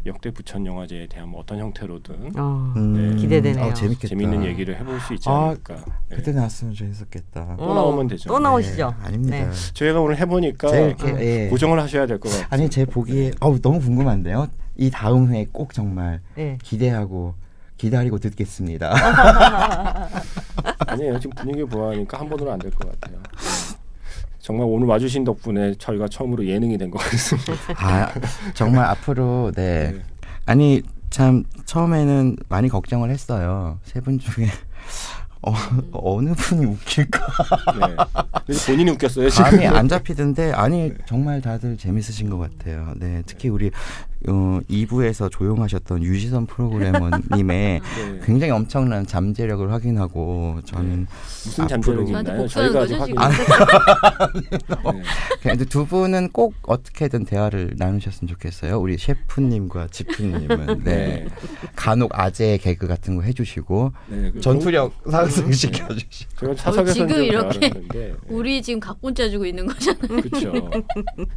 역대 0.06 0.30
부천 0.30 0.64
영화제에 0.64 1.06
대한 1.08 1.28
뭐 1.28 1.40
어떤 1.40 1.58
형태로든 1.58 2.32
어. 2.38 2.72
음, 2.76 3.16
기대되네요. 3.18 3.64
어, 3.64 3.74
재밌겠다. 3.74 4.08
재밌는 4.08 4.44
얘기를 4.44 4.78
해볼 4.78 5.00
수 5.00 5.12
있지 5.14 5.28
아, 5.28 5.48
않을까. 5.48 5.74
네. 6.08 6.16
그때 6.16 6.32
나왔으면 6.32 6.72
재밌었겠다. 6.74 7.56
또 7.58 7.74
나오면 7.74 8.08
되죠. 8.08 8.28
또 8.28 8.38
나오시죠. 8.38 8.94
네, 9.00 9.06
아닙니다. 9.06 9.36
네. 9.36 9.50
저희가 9.74 10.00
오늘 10.00 10.16
해보니까 10.18 10.68
제 10.70 10.84
이렇게 10.86 11.08
예. 11.44 11.48
고정을 11.48 11.80
하셔야 11.80 12.06
될 12.06 12.18
것 12.18 12.30
같아요. 12.30 12.46
아니 12.50 12.70
제 12.70 12.84
보기에 12.84 13.32
어우 13.40 13.60
너무 13.60 13.80
궁금한데요. 13.80 14.48
이 14.76 14.90
다음 14.90 15.32
회꼭 15.32 15.74
정말 15.74 16.20
네. 16.36 16.56
기대하고 16.62 17.34
기다리고 17.76 18.18
듣겠습니다. 18.18 18.94
아니에요. 20.86 21.18
지금 21.20 21.34
분위기 21.36 21.64
보아하니까 21.64 22.18
한 22.18 22.28
번으로 22.28 22.52
안 22.52 22.58
될 22.58 22.70
것 22.70 22.88
같아요. 23.00 23.18
정말 24.48 24.66
오늘 24.66 24.86
와주신 24.88 25.24
덕분에 25.24 25.74
저희가 25.74 26.08
처음으로 26.08 26.46
예능이 26.46 26.78
된 26.78 26.90
것 26.90 26.96
같습니다. 27.00 27.52
아 27.76 28.10
정말 28.54 28.86
앞으로 28.86 29.52
네. 29.54 29.92
네. 29.92 30.00
아니 30.46 30.80
참 31.10 31.44
처음에는 31.66 32.36
많이 32.48 32.70
걱정을 32.70 33.10
했어요. 33.10 33.78
세 33.84 34.00
분 34.00 34.18
중에 34.18 34.46
어, 35.42 35.52
어느 35.92 36.32
분이 36.32 36.64
웃길까 36.64 37.20
네. 38.46 38.54
본인이 38.66 38.90
웃겼어요 38.92 39.28
지금. 39.28 39.44
감이 39.50 39.66
안 39.66 39.86
잡히던데 39.86 40.52
아니 40.52 40.94
정말 41.04 41.42
다들 41.42 41.76
재밌으신 41.76 42.30
것 42.30 42.38
같아요. 42.38 42.94
네 42.96 43.22
특히 43.26 43.50
우리 43.50 43.70
어, 44.26 44.58
2부에서 44.68 45.30
조용하셨던 45.30 46.02
유지선 46.02 46.46
프로그래머님의 46.46 47.80
네. 47.80 48.20
굉장히 48.24 48.50
엄청난 48.50 49.06
잠재력을 49.06 49.70
확인하고 49.70 50.60
저는 50.64 51.06
무슨 51.44 51.68
저한테 51.68 51.92
있나요? 52.02 52.38
복수하는 52.38 52.72
저희가 52.72 52.80
아직 52.80 52.94
확인. 52.94 53.14
네. 55.42 55.50
근데 55.50 55.64
두 55.64 55.86
분은 55.86 56.30
꼭 56.30 56.54
어떻게든 56.62 57.26
대화를 57.26 57.74
나누셨으면 57.76 58.28
좋겠어요. 58.28 58.80
우리 58.80 58.98
셰프님과 58.98 59.88
지프님은 59.92 60.82
네. 60.82 60.96
네. 60.98 61.26
간혹 61.76 62.10
아재 62.18 62.58
개그 62.58 62.88
같은 62.88 63.14
거 63.16 63.22
해주시고 63.22 63.92
네. 64.08 64.30
그 64.32 64.40
전투력 64.40 64.94
상승 65.08 65.52
시켜주시고 65.52 66.34
제가 66.40 66.54
사석에서 66.56 66.94
지금 66.94 67.22
이렇게 67.22 67.70
네. 67.70 68.14
우리 68.28 68.60
지금 68.62 68.80
각본 68.80 69.14
짜 69.14 69.28
주고 69.28 69.46
있는 69.46 69.66
거잖아요. 69.66 70.22
그렇죠. 70.22 70.52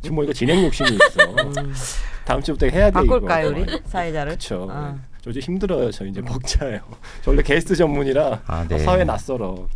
지금 0.02 0.16
뭐 0.16 0.24
이거 0.24 0.34
진행 0.34 0.66
욕심이 0.66 0.90
있어. 0.90 1.82
다음 2.26 2.42
주부터 2.42 2.68
해야 2.72 2.86
돼 2.88 2.92
바꿀까요 2.92 3.52
이거. 3.52 3.60
우리 3.62 3.80
사회자를? 3.86 4.32
그렇죠. 4.32 4.68
아. 4.72 4.96
저 5.22 5.30
이제 5.30 5.40
힘들어요. 5.40 5.92
저 5.92 6.06
이제 6.06 6.22
벅차요. 6.22 6.80
저 7.24 7.32
원래 7.32 7.44
게스트 7.44 7.76
전문이라 7.76 8.42
아, 8.48 8.66
네. 8.68 8.80
사회 8.80 9.04
낯설어. 9.04 9.68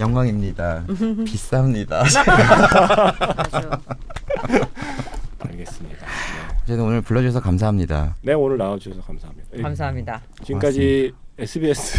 영광입니다. 0.00 0.84
비쌉니다. 0.88 2.02
알겠습니다. 5.38 6.06
네. 6.66 6.74
오늘 6.74 7.00
불러주셔서 7.02 7.40
감사합니다. 7.40 8.16
네 8.22 8.32
오늘 8.32 8.56
나와주셔서 8.58 9.02
감사합니다. 9.02 9.48
예. 9.56 9.62
감사합니다. 9.62 10.22
지금까지 10.44 11.12
SBS 11.38 11.98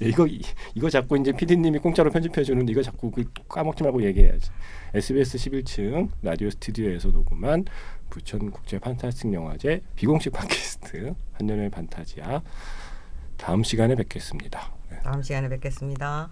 이거 0.00 0.26
이거 0.74 0.90
자꾸 0.90 1.18
이제 1.18 1.32
PD님이 1.32 1.78
공짜로 1.78 2.10
편집해 2.10 2.44
주는데 2.44 2.72
이거 2.72 2.82
자꾸 2.82 3.10
그 3.10 3.24
까먹지 3.48 3.82
말고 3.82 4.02
얘기해야지. 4.04 4.50
SBS 4.94 5.38
11층 5.38 6.08
라디오 6.22 6.50
스튜디오에서 6.50 7.08
녹음한 7.08 7.64
부천 8.12 8.50
국제 8.50 8.78
판타스틱 8.78 9.32
영화제 9.32 9.82
비공식 9.96 10.34
팟캐스트 10.34 11.14
한년의 11.32 11.70
판타지아 11.70 12.42
다음 13.38 13.64
시간에 13.64 13.94
뵙겠습니다. 13.94 14.70
네. 14.90 15.00
다음 15.00 15.22
시간에 15.22 15.48
뵙겠습니다. 15.48 16.30